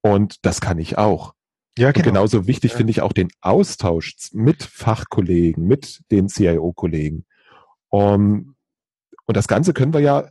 Und 0.02 0.44
das 0.44 0.60
kann 0.60 0.78
ich 0.78 0.98
auch. 0.98 1.34
Ja, 1.76 1.90
genau. 1.90 2.06
Und 2.06 2.14
genauso 2.14 2.46
wichtig 2.46 2.72
ja. 2.72 2.76
finde 2.76 2.92
ich 2.92 3.00
auch 3.00 3.12
den 3.12 3.28
Austausch 3.40 4.14
mit 4.32 4.62
Fachkollegen, 4.62 5.66
mit 5.66 6.02
den 6.10 6.28
CIO-Kollegen. 6.28 7.24
Um, 7.88 8.54
und 9.26 9.36
das 9.36 9.48
Ganze 9.48 9.72
können 9.72 9.92
wir 9.92 10.00
ja 10.00 10.28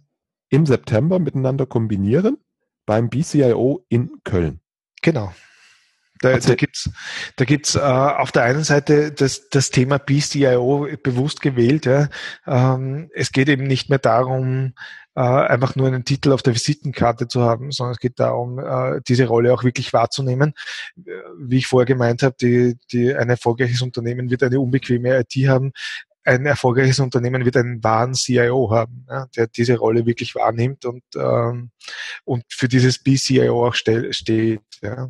im 0.50 0.66
September 0.66 1.20
miteinander 1.20 1.66
kombinieren 1.66 2.38
beim 2.86 3.10
BCIO 3.10 3.86
in 3.89 4.12
Köln. 4.24 4.60
Genau. 5.02 5.34
Da, 6.22 6.38
da 6.38 6.56
gibt's, 6.56 6.89
da 7.36 7.44
gibt's 7.44 7.76
äh, 7.76 7.80
auf 7.80 8.32
der 8.32 8.44
einen 8.44 8.64
Seite 8.64 9.12
das, 9.12 9.50
das 9.50 9.72
Thema 9.72 9.98
BCIO 9.98 10.88
bewusst 11.04 11.41
gewählt. 11.41 11.86
Ja. 11.86 12.08
Ähm, 12.48 13.10
es 13.14 13.32
geht 13.34 13.50
eben 13.50 13.64
nicht 13.64 13.89
mehr 13.89 14.00
darum, 14.00 14.74
äh, 15.16 15.22
einfach 15.22 15.76
nur 15.76 15.88
einen 15.88 16.05
Titel 16.05 16.32
auf 16.32 16.41
der 16.41 16.55
Visitenkarte 16.55 17.28
zu 17.28 17.41
haben, 17.41 17.72
sondern 17.72 17.93
es 17.93 17.99
geht 17.99 18.20
darum, 18.20 18.59
äh, 18.59 19.01
diese 19.07 19.28
Rolle 19.28 19.53
auch 19.53 19.64
wirklich 19.64 19.93
wahrzunehmen. 19.93 20.53
Äh, 20.97 21.11
wie 21.38 21.57
ich 21.57 21.68
vorher 21.68 21.86
gemeint 21.86 22.24
habe, 22.24 22.36
die, 22.39 22.78
die, 22.91 23.14
ein 23.14 23.30
erfolgreiches 23.30 23.82
Unternehmen 23.82 24.30
wird 24.30 24.43
eine 24.43 24.59
unbequeme 24.59 25.20
IT 25.20 25.34
haben. 25.47 25.72
Ein 26.26 26.45
erfolgreiches 26.45 26.99
Unternehmen 26.99 27.45
wird 27.45 27.57
einen 27.57 27.84
wahren 27.84 28.14
CIO 28.14 28.72
haben, 28.72 29.05
ja, 29.09 29.28
der 29.36 29.47
diese 29.47 29.78
Rolle 29.78 30.05
wirklich 30.05 30.36
wahrnimmt 30.36 30.86
und, 30.86 31.03
ähm, 31.18 31.72
und 32.24 32.45
für 32.49 32.70
dieses 32.70 32.99
BCIO 32.99 33.68
auch 33.68 33.76
stell, 33.76 34.14
steht. 34.14 34.61
Ja 34.82 35.09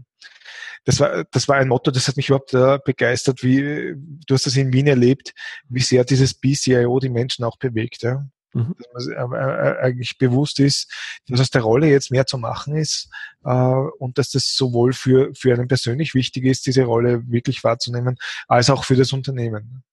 das 0.86 0.99
war, 0.99 1.24
das 1.32 1.47
war 1.47 1.58
ein 1.58 1.70
Motto, 1.70 1.91
das 1.91 2.08
hat 2.08 2.18
mich 2.18 2.30
überhaupt 2.30 2.54
äh, 2.54 2.78
begeistert, 2.84 3.43
wie, 3.43 3.93
du 3.95 4.34
hast 4.34 4.45
das 4.45 4.58
in 4.58 4.74
Wien 4.74 4.88
erlebt, 4.88 5.34
wie 5.70 5.82
sehr 5.82 6.04
dieses 6.04 6.34
BCIO 6.34 6.99
die 6.99 7.10
Menschen 7.10 7.45
auch 7.45 7.58
bewegt. 7.58 8.04
Ja? 8.04 8.26
Mhm. 8.54 8.76
Dass 8.93 9.08
man 9.08 9.34
äh, 9.34 9.78
eigentlich 9.82 10.18
bewusst 10.18 10.60
ist, 10.60 10.91
dass 11.28 11.39
aus 11.39 11.49
der 11.49 11.62
Rolle 11.62 11.88
jetzt 11.88 12.12
mehr 12.12 12.26
zu 12.26 12.38
machen 12.38 12.76
ist 12.76 13.10
äh, 13.43 13.49
und 13.49 14.18
dass 14.18 14.30
das 14.30 14.56
sowohl 14.56 14.93
für, 14.93 15.34
für 15.36 15.54
einen 15.54 15.68
persönlich 15.68 16.14
wichtig 16.14 16.45
ist, 16.45 16.66
diese 16.66 16.84
Rolle 16.84 17.24
wirklich 17.28 17.64
wahrzunehmen, 17.64 18.18
als 18.47 18.70
auch 18.70 18.84
für 18.84 18.95
das 18.95 19.12
Unternehmen. 19.12 19.84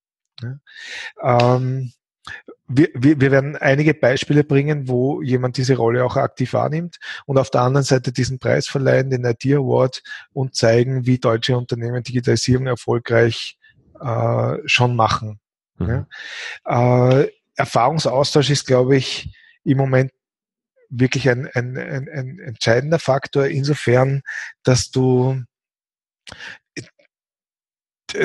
Ja? 0.43 0.59
Ähm, 1.23 1.93
wir, 2.69 2.89
wir, 2.95 3.21
wir 3.21 3.31
werden 3.31 3.57
einige 3.57 3.95
Beispiele 3.95 4.45
bringen, 4.45 4.89
wo 4.89 5.23
jemand 5.23 5.57
diese 5.57 5.77
Rolle 5.77 6.05
auch 6.05 6.17
aktiv 6.17 6.53
wahrnimmt 6.53 6.99
und 7.27 7.39
auf 7.39 7.51
der 7.51 7.63
anderen 7.63 7.85
Seite 7.85 8.13
diesen 8.13 8.39
Preis 8.39 8.69
verleihen, 8.69 9.11
den 9.11 9.25
IT 9.25 9.45
Award 9.47 10.03
und 10.33 10.55
zeigen, 10.55 11.07
wie 11.07 11.19
deutsche 11.19 11.57
Unternehmen 11.57 12.03
Digitalisierung 12.03 12.67
erfolgreich 12.67 13.59
äh, 14.01 14.57
schon 14.67 14.95
machen. 14.95 15.41
Mhm. 15.79 16.07
Ja? 16.67 17.21
Äh, 17.21 17.31
Erfahrungsaustausch 17.61 18.51
ist, 18.51 18.67
glaube 18.67 18.97
ich, 18.97 19.33
im 19.65 19.79
Moment 19.79 20.11
wirklich 20.89 21.29
ein, 21.29 21.49
ein, 21.55 21.77
ein, 21.77 22.09
ein 22.09 22.39
entscheidender 22.41 22.99
Faktor 22.99 23.47
insofern, 23.47 24.23
dass 24.65 24.91
du 24.91 25.43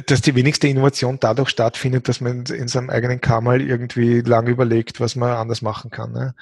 dass 0.05 0.21
die 0.21 0.36
wenigste 0.36 0.67
Innovation 0.67 1.17
dadurch 1.19 1.49
stattfindet, 1.49 2.07
dass 2.07 2.21
man 2.21 2.45
in 2.45 2.67
seinem 2.67 2.89
eigenen 2.89 3.21
Kammer 3.21 3.55
irgendwie 3.55 4.21
lange 4.21 4.51
überlegt, 4.51 4.99
was 4.99 5.15
man 5.15 5.31
anders 5.31 5.61
machen 5.61 5.91
kann. 5.91 6.11
Ne? 6.11 6.36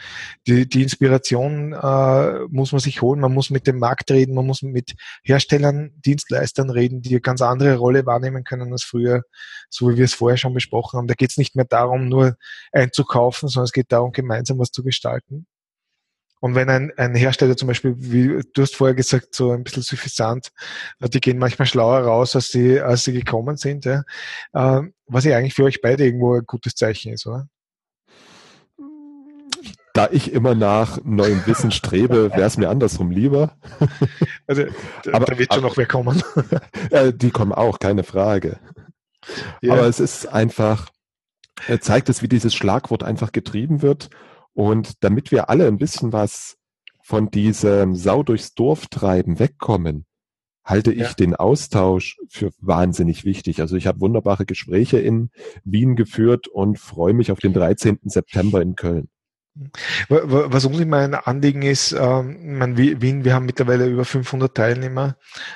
Die, 0.47 0.67
die 0.67 0.83
Inspiration 0.83 1.73
äh, 1.73 2.39
muss 2.49 2.71
man 2.71 2.79
sich 2.79 3.01
holen, 3.01 3.19
man 3.19 3.33
muss 3.33 3.49
mit 3.49 3.67
dem 3.67 3.79
Markt 3.79 4.11
reden, 4.11 4.35
man 4.35 4.45
muss 4.45 4.61
mit 4.61 4.95
Herstellern, 5.23 5.91
Dienstleistern 6.05 6.69
reden, 6.69 7.01
die 7.01 7.11
eine 7.11 7.21
ganz 7.21 7.41
andere 7.41 7.75
Rolle 7.75 8.05
wahrnehmen 8.05 8.43
können 8.43 8.71
als 8.71 8.83
früher, 8.83 9.23
so 9.69 9.89
wie 9.89 9.97
wir 9.97 10.05
es 10.05 10.13
vorher 10.13 10.37
schon 10.37 10.53
besprochen 10.53 10.97
haben. 10.97 11.07
Da 11.07 11.13
geht 11.13 11.31
es 11.31 11.37
nicht 11.37 11.55
mehr 11.55 11.65
darum, 11.65 12.09
nur 12.09 12.35
einzukaufen, 12.71 13.49
sondern 13.49 13.65
es 13.65 13.73
geht 13.73 13.91
darum, 13.91 14.11
gemeinsam 14.11 14.59
was 14.59 14.71
zu 14.71 14.83
gestalten. 14.83 15.47
Und 16.43 16.55
wenn 16.55 16.69
ein, 16.69 16.91
ein 16.97 17.15
Hersteller 17.15 17.55
zum 17.55 17.69
Beispiel, 17.69 17.95
wie 17.97 18.41
du 18.53 18.61
hast 18.61 18.75
vorher 18.75 18.93
gesagt, 18.93 19.33
so 19.33 19.51
ein 19.51 19.63
bisschen 19.63 19.81
suffisant, 19.81 20.51
äh, 20.99 21.07
die 21.07 21.21
gehen 21.21 21.37
manchmal 21.37 21.65
schlauer 21.65 21.99
raus, 21.99 22.35
als 22.35 22.51
sie, 22.51 22.81
als 22.81 23.05
sie 23.05 23.13
gekommen 23.13 23.55
sind, 23.55 23.85
ja, 23.85 24.03
äh, 24.51 24.81
was 25.07 25.23
ja 25.23 25.37
eigentlich 25.37 25.53
für 25.53 25.63
euch 25.63 25.79
beide 25.79 26.03
irgendwo 26.03 26.33
ein 26.33 26.43
gutes 26.45 26.75
Zeichen 26.75 27.13
ist, 27.13 27.25
oder? 27.27 27.47
Da 29.93 30.09
ich 30.11 30.33
immer 30.33 30.53
nach 30.53 30.99
neuem 31.05 31.47
Wissen 31.47 31.71
strebe, 31.71 32.31
wäre 32.31 32.41
es 32.43 32.57
mir 32.57 32.67
andersrum 32.67 33.09
lieber. 33.09 33.55
Also, 34.45 34.65
da, 35.03 35.13
aber, 35.13 35.25
da 35.27 35.37
wird 35.37 35.53
schon 35.53 35.63
aber, 35.63 35.69
noch 35.69 35.77
wer 35.77 35.85
kommen. 35.85 36.21
Äh, 36.91 37.13
die 37.13 37.31
kommen 37.31 37.53
auch, 37.53 37.79
keine 37.79 38.03
Frage. 38.03 38.59
Ja. 39.61 39.71
Aber 39.71 39.87
es 39.87 40.01
ist 40.01 40.25
einfach, 40.25 40.89
zeigt 41.79 42.09
es, 42.09 42.21
wie 42.21 42.27
dieses 42.27 42.53
Schlagwort 42.53 43.01
einfach 43.01 43.31
getrieben 43.31 43.81
wird 43.81 44.09
und 44.53 45.03
damit 45.03 45.31
wir 45.31 45.49
alle 45.49 45.67
ein 45.67 45.77
bisschen 45.77 46.13
was 46.13 46.57
von 47.01 47.29
diesem 47.29 47.95
Sau 47.95 48.23
durchs 48.23 48.53
Dorf 48.53 48.87
treiben 48.87 49.39
wegkommen, 49.39 50.05
halte 50.63 50.93
ja. 50.93 51.05
ich 51.05 51.13
den 51.13 51.35
Austausch 51.35 52.17
für 52.29 52.51
wahnsinnig 52.59 53.25
wichtig. 53.25 53.59
Also 53.59 53.75
ich 53.75 53.87
habe 53.87 53.99
wunderbare 53.99 54.45
Gespräche 54.45 54.99
in 54.99 55.29
Wien 55.65 55.95
geführt 55.95 56.47
und 56.47 56.79
freue 56.79 57.13
mich 57.13 57.31
auf 57.31 57.39
den 57.39 57.53
13. 57.53 57.99
September 58.03 58.61
in 58.61 58.75
Köln. 58.75 59.09
Was 60.09 60.65
uns 60.65 60.79
immer 60.79 60.97
ein 60.97 61.13
Anliegen 61.13 61.61
ist, 61.61 61.91
ähm, 61.91 62.75
Wien, 62.75 63.23
wir 63.23 63.35
haben 63.35 63.45
mittlerweile 63.45 63.85
über 63.85 64.03
500 64.03 64.55
Teilnehmer, 64.55 65.15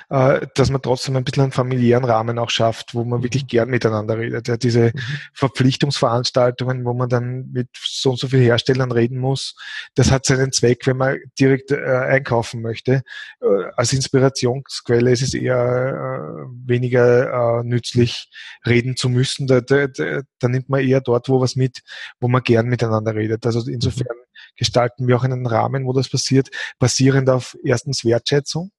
äh, 0.10 0.46
dass 0.54 0.70
man 0.70 0.84
trotzdem 0.84 1.16
ein 1.16 1.24
bisschen 1.24 1.44
einen 1.44 1.52
familiären 1.52 2.06
Rahmen 2.06 2.38
auch 2.38 2.52
schafft, 2.52 2.94
wo 2.94 3.04
man 3.04 3.24
wirklich 3.24 3.44
mhm. 3.44 3.48
gern 3.48 3.70
miteinander 3.70 4.20
redet. 4.20 4.48
Ja, 4.48 4.58
diese 4.58 4.92
mhm. 4.94 5.00
Verpflichtungsveranstaltungen, 5.34 6.86
wo 6.86 6.94
man 6.94 7.10
dann 7.10 7.50
mit 7.52 7.70
so 7.76 8.12
und 8.12 8.20
so 8.20 8.28
vielen 8.28 8.44
Herstellern 8.44 8.92
reden 8.92 9.18
muss, 9.18 9.56
das 9.96 10.12
hat 10.12 10.28
seinen 10.28 10.52
Zweck, 10.52 10.86
wenn 10.86 10.98
man 10.98 11.18
direkt 11.40 11.72
äh, 11.72 11.84
einkaufen 11.84 12.62
möchte. 12.62 13.02
Äh, 13.42 13.48
als 13.76 13.94
Inspirationsquelle 13.94 15.12
ist 15.12 15.24
es 15.24 15.34
eher 15.34 16.48
weniger 16.66 17.64
nützlich, 17.64 18.30
reden 18.66 18.96
zu 18.96 19.10
müssen. 19.10 19.48
Da, 19.48 19.62
da, 19.62 19.88
da 19.88 20.48
nimmt 20.48 20.70
man 20.70 20.82
eher 20.82 21.02
dort, 21.02 21.30
wo 21.30 21.42
was 21.42 21.56
mit, 21.56 21.82
wo 22.20 22.28
man 22.28 22.44
gern 22.44 22.68
miteinander 22.68 23.16
redet. 23.16 23.46
Also 23.46 23.62
Insofern 23.88 24.18
gestalten 24.56 25.08
wir 25.08 25.18
auch 25.18 25.24
einen 25.24 25.46
Rahmen, 25.46 25.86
wo 25.86 25.94
das 25.94 26.10
passiert, 26.10 26.50
basierend 26.80 27.30
auf 27.30 27.58
erstens 27.64 28.04
Wertschätzung. 28.04 28.72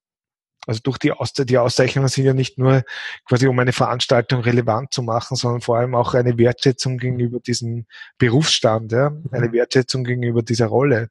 Also 0.67 0.81
durch 0.83 0.99
die, 0.99 1.13
Aus 1.13 1.33
die 1.33 1.57
Auszeichnungen 1.57 2.09
sind 2.09 2.27
ja 2.27 2.35
nicht 2.35 2.59
nur 2.59 2.83
quasi, 3.27 3.47
um 3.47 3.59
eine 3.59 3.73
Veranstaltung 3.73 4.43
relevant 4.43 4.93
zu 4.93 5.03
machen, 5.03 5.35
sondern 5.35 5.63
vor 5.63 5.79
allem 5.79 5.95
auch 5.95 6.13
eine 6.13 6.37
Wertschätzung 6.37 6.99
gegenüber 6.99 7.41
diesem 7.41 7.87
Berufsstand, 8.19 8.93
ja? 8.93 9.11
eine 9.31 9.49
mhm. 9.49 9.53
Wertschätzung 9.53 10.05
gegenüber 10.05 10.43
dieser 10.43 10.67
Rolle. 10.67 11.09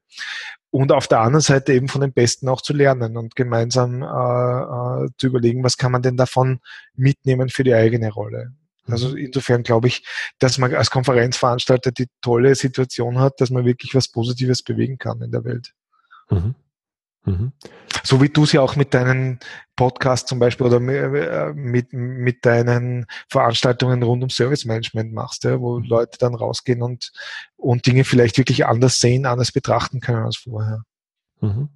Und 0.70 0.92
auf 0.92 1.08
der 1.08 1.20
anderen 1.20 1.40
Seite 1.40 1.72
eben 1.72 1.88
von 1.88 2.02
den 2.02 2.12
Besten 2.12 2.48
auch 2.48 2.60
zu 2.60 2.72
lernen 2.72 3.16
und 3.16 3.34
gemeinsam 3.34 4.02
äh, 4.02 4.06
äh, 5.06 5.08
zu 5.16 5.26
überlegen, 5.26 5.64
was 5.64 5.76
kann 5.76 5.90
man 5.90 6.02
denn 6.02 6.16
davon 6.16 6.60
mitnehmen 6.94 7.48
für 7.48 7.64
die 7.64 7.74
eigene 7.74 8.12
Rolle. 8.12 8.52
Also 8.88 9.10
mhm. 9.10 9.16
insofern 9.16 9.62
glaube 9.62 9.88
ich, 9.88 10.04
dass 10.38 10.58
man 10.58 10.74
als 10.74 10.90
Konferenzveranstalter 10.90 11.92
die 11.92 12.08
tolle 12.20 12.54
Situation 12.54 13.18
hat, 13.18 13.40
dass 13.40 13.50
man 13.50 13.64
wirklich 13.64 13.94
was 13.94 14.08
Positives 14.08 14.62
bewegen 14.62 14.98
kann 14.98 15.22
in 15.22 15.30
der 15.30 15.44
Welt. 15.44 15.72
Mhm. 16.30 16.54
Mhm. 17.24 17.52
So 18.04 18.22
wie 18.22 18.28
du 18.28 18.44
es 18.44 18.52
ja 18.52 18.60
auch 18.60 18.76
mit 18.76 18.94
deinen 18.94 19.38
Podcasts 19.76 20.28
zum 20.28 20.38
Beispiel 20.38 20.66
oder 20.66 20.80
äh, 20.80 21.52
mit, 21.52 21.92
mit 21.92 22.44
deinen 22.46 23.06
Veranstaltungen 23.28 24.02
rund 24.02 24.22
um 24.22 24.30
Service 24.30 24.64
Management 24.64 25.12
machst, 25.12 25.44
ja, 25.44 25.60
wo 25.60 25.78
Leute 25.78 26.18
dann 26.18 26.34
rausgehen 26.34 26.82
und, 26.82 27.12
und 27.56 27.86
Dinge 27.86 28.04
vielleicht 28.04 28.38
wirklich 28.38 28.66
anders 28.66 29.00
sehen, 29.00 29.26
anders 29.26 29.52
betrachten 29.52 30.00
können 30.00 30.24
als 30.24 30.38
vorher. 30.38 30.82
Mhm. 31.40 31.68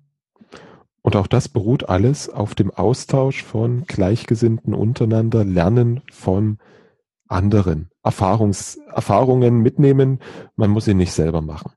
Und 1.02 1.16
auch 1.16 1.26
das 1.26 1.48
beruht 1.48 1.88
alles 1.88 2.28
auf 2.28 2.54
dem 2.54 2.70
Austausch 2.70 3.42
von 3.42 3.84
Gleichgesinnten 3.86 4.72
untereinander, 4.72 5.44
Lernen 5.44 6.02
von 6.12 6.58
anderen 7.32 7.90
Erfahrungs 8.02 8.78
Erfahrungen 8.86 9.60
mitnehmen. 9.60 10.20
Man 10.56 10.70
muss 10.70 10.84
sie 10.84 10.94
nicht 10.94 11.12
selber 11.12 11.40
machen. 11.40 11.72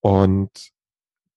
Und 0.00 0.72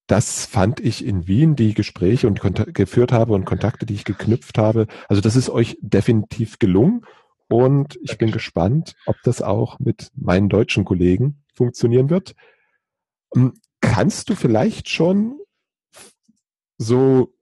das 0.07 0.45
fand 0.45 0.79
ich 0.79 1.05
in 1.05 1.27
Wien, 1.27 1.55
die 1.55 1.73
Gespräche 1.73 2.27
und 2.27 2.41
geführt 2.73 3.11
habe 3.11 3.33
und 3.33 3.45
Kontakte, 3.45 3.85
die 3.85 3.93
ich 3.93 4.03
geknüpft 4.03 4.57
habe. 4.57 4.87
Also 5.07 5.21
das 5.21 5.35
ist 5.35 5.49
euch 5.49 5.77
definitiv 5.81 6.59
gelungen. 6.59 7.05
Und 7.47 7.99
ich 8.01 8.17
bin 8.17 8.31
gespannt, 8.31 8.95
ob 9.05 9.15
das 9.23 9.41
auch 9.41 9.79
mit 9.79 10.09
meinen 10.15 10.49
deutschen 10.49 10.85
Kollegen 10.85 11.43
funktionieren 11.53 12.09
wird. 12.09 12.35
Ähm, 13.35 13.53
kannst 13.81 14.29
du 14.29 14.35
vielleicht 14.35 14.89
schon 14.89 15.39
so 16.77 17.33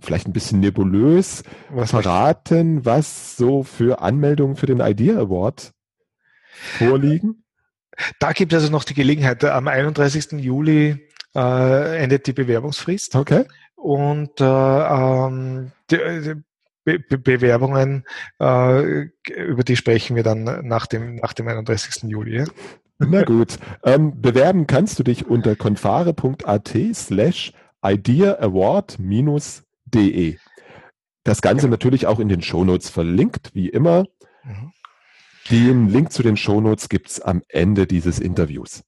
vielleicht 0.00 0.26
ein 0.26 0.32
bisschen 0.32 0.60
nebulös 0.60 1.42
was 1.70 1.90
verraten, 1.90 2.84
was 2.84 3.36
so 3.36 3.62
für 3.62 4.00
Anmeldungen 4.00 4.56
für 4.56 4.66
den 4.66 4.80
Idea 4.80 5.18
Award 5.18 5.72
vorliegen? 6.78 7.44
Da 8.18 8.32
gibt 8.32 8.52
es 8.52 8.62
also 8.62 8.72
noch 8.72 8.84
die 8.84 8.94
Gelegenheit. 8.94 9.44
Am 9.44 9.68
31. 9.68 10.32
Juli 10.32 11.08
äh, 11.34 12.02
endet 12.02 12.26
die 12.26 12.32
Bewerbungsfrist. 12.32 13.14
Okay. 13.14 13.44
Und 13.74 14.40
äh, 14.40 14.44
ähm, 14.44 15.72
die, 15.90 16.34
Be 16.84 16.98
Be 16.98 17.18
Bewerbungen, 17.18 18.04
äh, 18.40 19.08
über 19.36 19.62
die 19.62 19.76
sprechen 19.76 20.16
wir 20.16 20.22
dann 20.22 20.66
nach 20.66 20.86
dem, 20.86 21.16
nach 21.16 21.34
dem 21.34 21.46
31. 21.46 22.04
Juli. 22.04 22.44
Na 22.98 23.24
gut. 23.24 23.58
Ähm, 23.84 24.20
bewerben 24.20 24.66
kannst 24.66 24.98
du 24.98 25.02
dich 25.02 25.26
unter 25.26 25.54
confare.at 25.54 26.76
slash 26.94 27.52
ideaaward-de. 27.82 28.98
Das 31.24 31.42
Ganze 31.42 31.68
natürlich 31.68 32.06
auch 32.06 32.20
in 32.20 32.28
den 32.28 32.42
Shownotes 32.42 32.88
verlinkt, 32.90 33.54
wie 33.54 33.68
immer. 33.68 34.04
Mhm. 34.44 34.72
Den 35.50 35.88
Link 35.88 36.12
zu 36.12 36.22
den 36.22 36.36
Shownotes 36.36 36.88
gibt's 36.88 37.20
am 37.20 37.42
Ende 37.48 37.86
dieses 37.86 38.18
Interviews. 38.18 38.82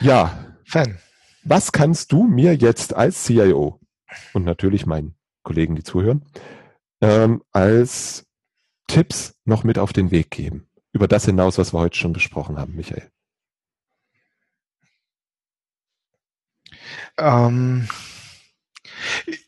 Ja. 0.00 0.56
Fan. 0.64 0.98
Was 1.44 1.72
kannst 1.72 2.12
du 2.12 2.24
mir 2.24 2.54
jetzt 2.54 2.94
als 2.94 3.24
CIO 3.24 3.80
und 4.32 4.44
natürlich 4.44 4.86
meinen 4.86 5.16
Kollegen, 5.42 5.74
die 5.74 5.82
zuhören, 5.82 6.24
ähm, 7.00 7.42
als 7.50 8.26
Tipps 8.86 9.34
noch 9.44 9.64
mit 9.64 9.78
auf 9.78 9.92
den 9.92 10.10
Weg 10.10 10.30
geben? 10.30 10.68
Über 10.92 11.08
das 11.08 11.24
hinaus, 11.24 11.58
was 11.58 11.72
wir 11.72 11.80
heute 11.80 11.96
schon 11.96 12.12
besprochen 12.12 12.58
haben, 12.58 12.76
Michael. 12.76 13.10
Ähm, 17.18 17.88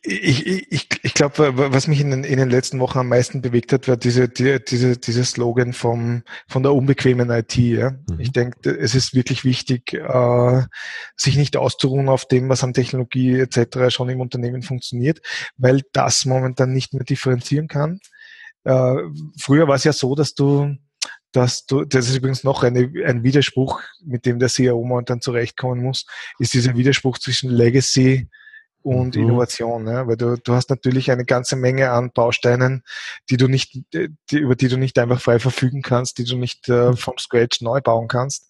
ich, 0.03 0.47
ich, 0.47 0.89
ich 1.03 1.15
glaube, 1.15 1.57
was 1.73 1.87
mich 1.87 2.01
in 2.01 2.11
den, 2.11 2.25
in 2.25 2.39
den 2.39 2.51
letzten 2.51 2.81
Wochen 2.81 2.99
am 2.99 3.09
meisten 3.09 3.43
bewegt 3.43 3.73
hat, 3.73 3.89
war 3.89 3.97
diese, 3.97 4.29
die, 4.29 4.59
diese, 4.65 4.97
diese 4.97 5.25
Slogan 5.25 5.73
vom, 5.73 6.23
von 6.49 6.63
der 6.63 6.75
unbequemen 6.75 7.31
IT. 7.31 7.57
Ja? 7.57 7.91
Mhm. 7.91 8.21
Ich 8.21 8.33
denke, 8.33 8.71
es 8.71 8.95
ist 8.95 9.15
wirklich 9.15 9.45
wichtig, 9.45 9.93
äh, 9.95 10.63
sich 11.17 11.37
nicht 11.37 11.57
auszuruhen 11.57 12.09
auf 12.09 12.27
dem, 12.27 12.49
was 12.49 12.65
an 12.65 12.75
Technologie 12.75 13.39
etc. 13.39 13.91
schon 13.95 14.09
im 14.09 14.21
Unternehmen 14.21 14.63
funktioniert, 14.63 15.21
weil 15.57 15.83
das 15.93 16.25
momentan 16.25 16.73
nicht 16.73 16.93
mehr 16.93 17.05
differenzieren 17.05 17.69
kann. 17.69 18.01
Äh, 18.65 18.97
früher 19.39 19.69
war 19.69 19.77
es 19.77 19.85
ja 19.85 19.93
so, 19.93 20.15
dass 20.15 20.35
du 20.35 20.77
dass 21.35 21.67
du, 21.67 21.85
das 21.85 22.09
ist 22.09 22.17
übrigens 22.17 22.45
noch 22.45 22.63
eine, 22.63 22.91
ein 23.05 23.25
Widerspruch, 23.25 23.81
mit 24.05 24.25
dem 24.25 24.39
der 24.39 24.49
CIO 24.49 24.83
momentan 24.85 25.21
zurechtkommen 25.21 25.83
muss, 25.83 26.07
ist 26.39 26.55
dieser 26.55 26.77
Widerspruch 26.77 27.19
zwischen 27.19 27.51
Legacy 27.51 28.29
und 28.83 29.17
mhm. 29.17 29.23
Innovation, 29.23 29.87
ja? 29.87 30.07
weil 30.07 30.17
du, 30.17 30.37
du 30.37 30.53
hast 30.53 30.71
natürlich 30.71 31.11
eine 31.11 31.25
ganze 31.25 31.57
Menge 31.57 31.91
an 31.91 32.13
Bausteinen, 32.13 32.85
die 33.31 33.37
du 33.37 33.49
nicht, 33.49 33.81
die, 33.93 34.37
über 34.37 34.55
die 34.55 34.69
du 34.69 34.77
nicht 34.77 34.99
einfach 34.99 35.21
frei 35.21 35.39
verfügen 35.39 35.83
kannst, 35.83 36.19
die 36.19 36.25
du 36.25 36.37
nicht 36.37 36.69
äh, 36.69 36.91
mhm. 36.91 36.97
vom 36.97 37.19
Scratch 37.19 37.63
neu 37.63 37.81
bauen 37.81 38.07
kannst. 38.07 38.49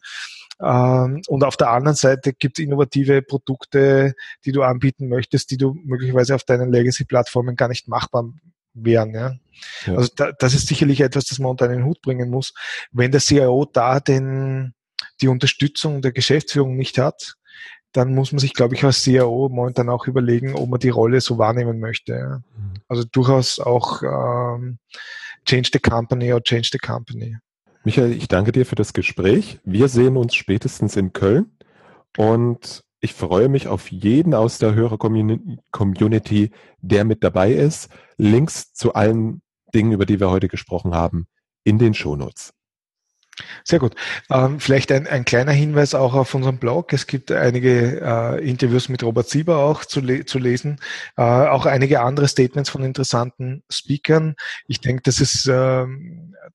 Ähm, 0.61 1.22
und 1.26 1.43
auf 1.43 1.57
der 1.57 1.70
anderen 1.70 1.97
Seite 1.97 2.32
gibt 2.32 2.59
es 2.59 2.64
innovative 2.64 3.22
Produkte, 3.22 4.14
die 4.45 4.53
du 4.53 4.62
anbieten 4.62 5.09
möchtest, 5.09 5.51
die 5.51 5.57
du 5.57 5.74
möglicherweise 5.85 6.35
auf 6.35 6.45
deinen 6.45 6.70
Legacy-Plattformen 6.70 7.57
gar 7.57 7.68
nicht 7.68 7.89
machbar 7.89 8.24
wären. 8.75 9.14
Ja? 9.14 9.35
ja. 9.87 9.95
Also 9.97 10.11
da, 10.14 10.33
das 10.33 10.55
ist 10.55 10.68
sicherlich 10.68 11.01
etwas, 11.01 11.25
das 11.25 11.39
man 11.39 11.53
unter 11.53 11.68
einen 11.68 11.85
Hut 11.85 12.01
bringen 12.03 12.31
muss. 12.31 12.53
Wenn 12.93 13.12
der 13.12 13.20
CIO 13.20 13.64
da 13.72 14.01
den, 14.01 14.75
die 15.20 15.29
Unterstützung 15.29 16.03
der 16.03 16.12
Geschäftsführung 16.12 16.77
nicht 16.77 16.99
hat, 16.99 17.35
dann 17.93 18.14
muss 18.14 18.33
man 18.33 18.41
sich, 18.41 18.55
glaube 18.55 18.75
ich, 18.75 18.85
als 18.85 19.03
CIO 19.03 19.49
momentan 19.49 19.89
auch 19.89 20.07
überlegen, 20.09 20.55
ob 20.55 20.68
man 20.68 20.81
die 20.81 20.89
Rolle 20.89 21.20
so 21.20 21.39
wahrnehmen 21.39 21.79
möchte. 21.79 22.12
Ja. 22.12 22.37
Mhm. 22.39 22.75
Also 22.89 23.05
durchaus 23.05 23.61
auch 23.61 24.03
ähm, 24.03 24.79
Change 25.47 25.70
the 25.72 25.79
Company 25.79 26.33
or 26.33 26.43
Change 26.43 26.70
the 26.72 26.79
Company. 26.79 27.37
Michael, 27.85 28.12
ich 28.12 28.29
danke 28.29 28.51
dir 28.51 28.66
für 28.66 28.75
das 28.75 28.95
Gespräch. 28.95 29.61
Wir 29.64 29.89
sehen 29.89 30.16
uns 30.16 30.35
spätestens 30.35 30.97
in 30.97 31.12
Köln 31.12 31.53
und 32.16 32.83
ich 33.05 33.12
freue 33.12 33.50
mich 33.50 33.68
auf 33.68 33.92
jeden 33.92 34.32
aus 34.32 34.57
der 34.57 34.74
Hörer-Community, 34.74 36.50
der 36.80 37.05
mit 37.05 37.22
dabei 37.22 37.52
ist. 37.52 37.90
Links 38.16 38.72
zu 38.72 38.94
allen 38.94 39.42
Dingen, 39.74 39.92
über 39.92 40.07
die 40.07 40.20
wir 40.20 40.30
heute 40.30 40.48
gesprochen 40.48 40.94
haben, 40.94 41.26
in 41.64 41.78
den 41.78 41.92
Shownotes. 41.92 42.55
Sehr 43.64 43.80
gut. 43.80 43.95
Ähm, 44.30 44.61
vielleicht 44.61 44.93
ein, 44.93 45.09
ein, 45.09 45.24
kleiner 45.24 45.51
Hinweis 45.51 45.95
auch 45.95 46.14
auf 46.14 46.35
unserem 46.35 46.59
Blog. 46.59 46.93
Es 46.93 47.07
gibt 47.07 47.32
einige 47.32 48.01
äh, 48.01 48.49
Interviews 48.49 48.89
mit 48.89 49.03
Robert 49.03 49.28
Sieber 49.28 49.59
auch 49.59 49.85
zu, 49.85 50.01
le 50.01 50.24
zu 50.24 50.39
lesen, 50.39 50.78
äh, 51.16 51.22
auch 51.22 51.66
einige 51.66 52.01
andere 52.01 52.28
Statements 52.28 52.70
von 52.70 52.85
interessanten 52.85 53.64
Speakern. 53.68 54.37
Ich 54.68 54.80
denke, 54.80 55.03
das 55.03 55.20
ist, 55.20 55.49
äh, 55.49 55.85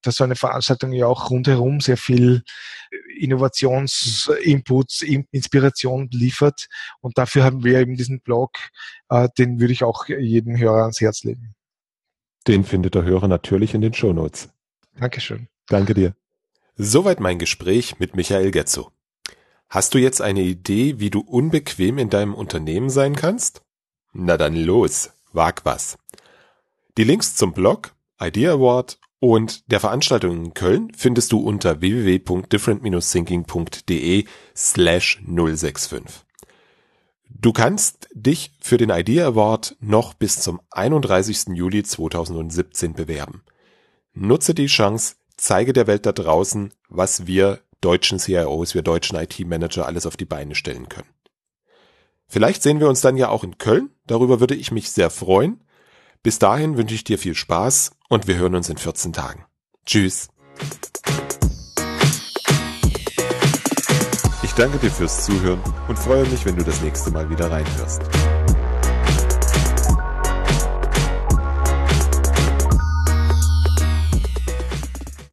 dass 0.01 0.15
so 0.15 0.23
eine 0.23 0.35
Veranstaltung 0.35 0.93
ja 0.93 1.07
auch 1.07 1.29
rundherum 1.29 1.81
sehr 1.81 1.97
viel 1.97 2.43
Innovationsinputs, 3.17 5.01
Inspiration 5.01 6.07
liefert. 6.11 6.67
Und 7.01 7.17
dafür 7.17 7.43
haben 7.43 7.63
wir 7.65 7.79
eben 7.79 7.97
diesen 7.97 8.21
Blog, 8.21 8.51
äh, 9.09 9.27
den 9.37 9.59
würde 9.59 9.73
ich 9.73 9.83
auch 9.83 10.07
jedem 10.07 10.57
Hörer 10.57 10.83
ans 10.83 11.01
Herz 11.01 11.23
legen. 11.23 11.55
Den 12.47 12.63
findet 12.63 12.95
der 12.95 13.03
Hörer 13.03 13.27
natürlich 13.27 13.73
in 13.73 13.81
den 13.81 13.93
Shownotes. 13.93 14.49
Dankeschön. 14.97 15.49
Danke 15.67 15.93
dir. 15.93 16.15
Soweit 16.81 17.19
mein 17.19 17.39
Gespräch 17.39 17.99
mit 17.99 18.15
Michael 18.15 18.51
Getzo. 18.51 18.93
Hast 19.67 19.93
du 19.93 19.97
jetzt 19.97 20.21
eine 20.21 20.43
Idee, 20.43 20.97
wie 20.97 21.09
du 21.09 21.19
unbequem 21.19 21.97
in 21.97 22.09
deinem 22.09 22.33
Unternehmen 22.33 22.89
sein 22.89 23.17
kannst? 23.17 23.63
Na 24.13 24.37
dann 24.37 24.55
los, 24.55 25.09
wag 25.33 25.65
was. 25.65 25.97
Die 26.97 27.03
Links 27.03 27.35
zum 27.35 27.51
Blog, 27.51 27.93
Idea 28.21 28.53
Award 28.53 28.97
und 29.19 29.69
der 29.69 29.81
Veranstaltung 29.81 30.45
in 30.45 30.53
Köln 30.53 30.93
findest 30.95 31.33
du 31.33 31.41
unter 31.41 31.81
www.different-thinking.de 31.81 34.23
slash 34.55 35.21
065. 35.25 36.03
Du 37.27 37.51
kannst 37.51 38.07
dich 38.13 38.53
für 38.61 38.77
den 38.77 38.89
Idea 38.89 39.27
Award 39.27 39.75
noch 39.81 40.13
bis 40.13 40.39
zum 40.39 40.61
31. 40.71 41.47
Juli 41.55 41.83
2017 41.83 42.93
bewerben. 42.93 43.43
Nutze 44.13 44.53
die 44.53 44.67
Chance, 44.67 45.15
zeige 45.39 45.73
der 45.73 45.87
Welt 45.87 46.05
da 46.05 46.11
draußen, 46.11 46.73
was 46.89 47.27
wir 47.27 47.59
deutschen 47.81 48.19
CIOs, 48.19 48.75
wir 48.75 48.81
deutschen 48.81 49.17
IT-Manager 49.17 49.85
alles 49.85 50.05
auf 50.05 50.17
die 50.17 50.25
Beine 50.25 50.55
stellen 50.55 50.89
können. 50.89 51.07
Vielleicht 52.27 52.61
sehen 52.61 52.79
wir 52.79 52.89
uns 52.89 53.01
dann 53.01 53.17
ja 53.17 53.29
auch 53.29 53.43
in 53.43 53.57
Köln, 53.57 53.89
darüber 54.05 54.39
würde 54.39 54.55
ich 54.55 54.71
mich 54.71 54.91
sehr 54.91 55.09
freuen. 55.09 55.63
Bis 56.21 56.37
dahin 56.37 56.77
wünsche 56.77 56.93
ich 56.93 57.03
dir 57.03 57.17
viel 57.17 57.33
Spaß 57.33 57.91
und 58.09 58.27
wir 58.27 58.35
hören 58.35 58.55
uns 58.55 58.69
in 58.69 58.77
14 58.77 59.13
Tagen. 59.13 59.45
Tschüss. 59.85 60.27
Ich 64.43 64.51
danke 64.53 64.77
dir 64.77 64.91
fürs 64.91 65.25
Zuhören 65.25 65.61
und 65.87 65.97
freue 65.97 66.27
mich, 66.27 66.45
wenn 66.45 66.57
du 66.57 66.63
das 66.63 66.81
nächste 66.81 67.11
Mal 67.11 67.29
wieder 67.29 67.49
reinhörst. 67.49 68.01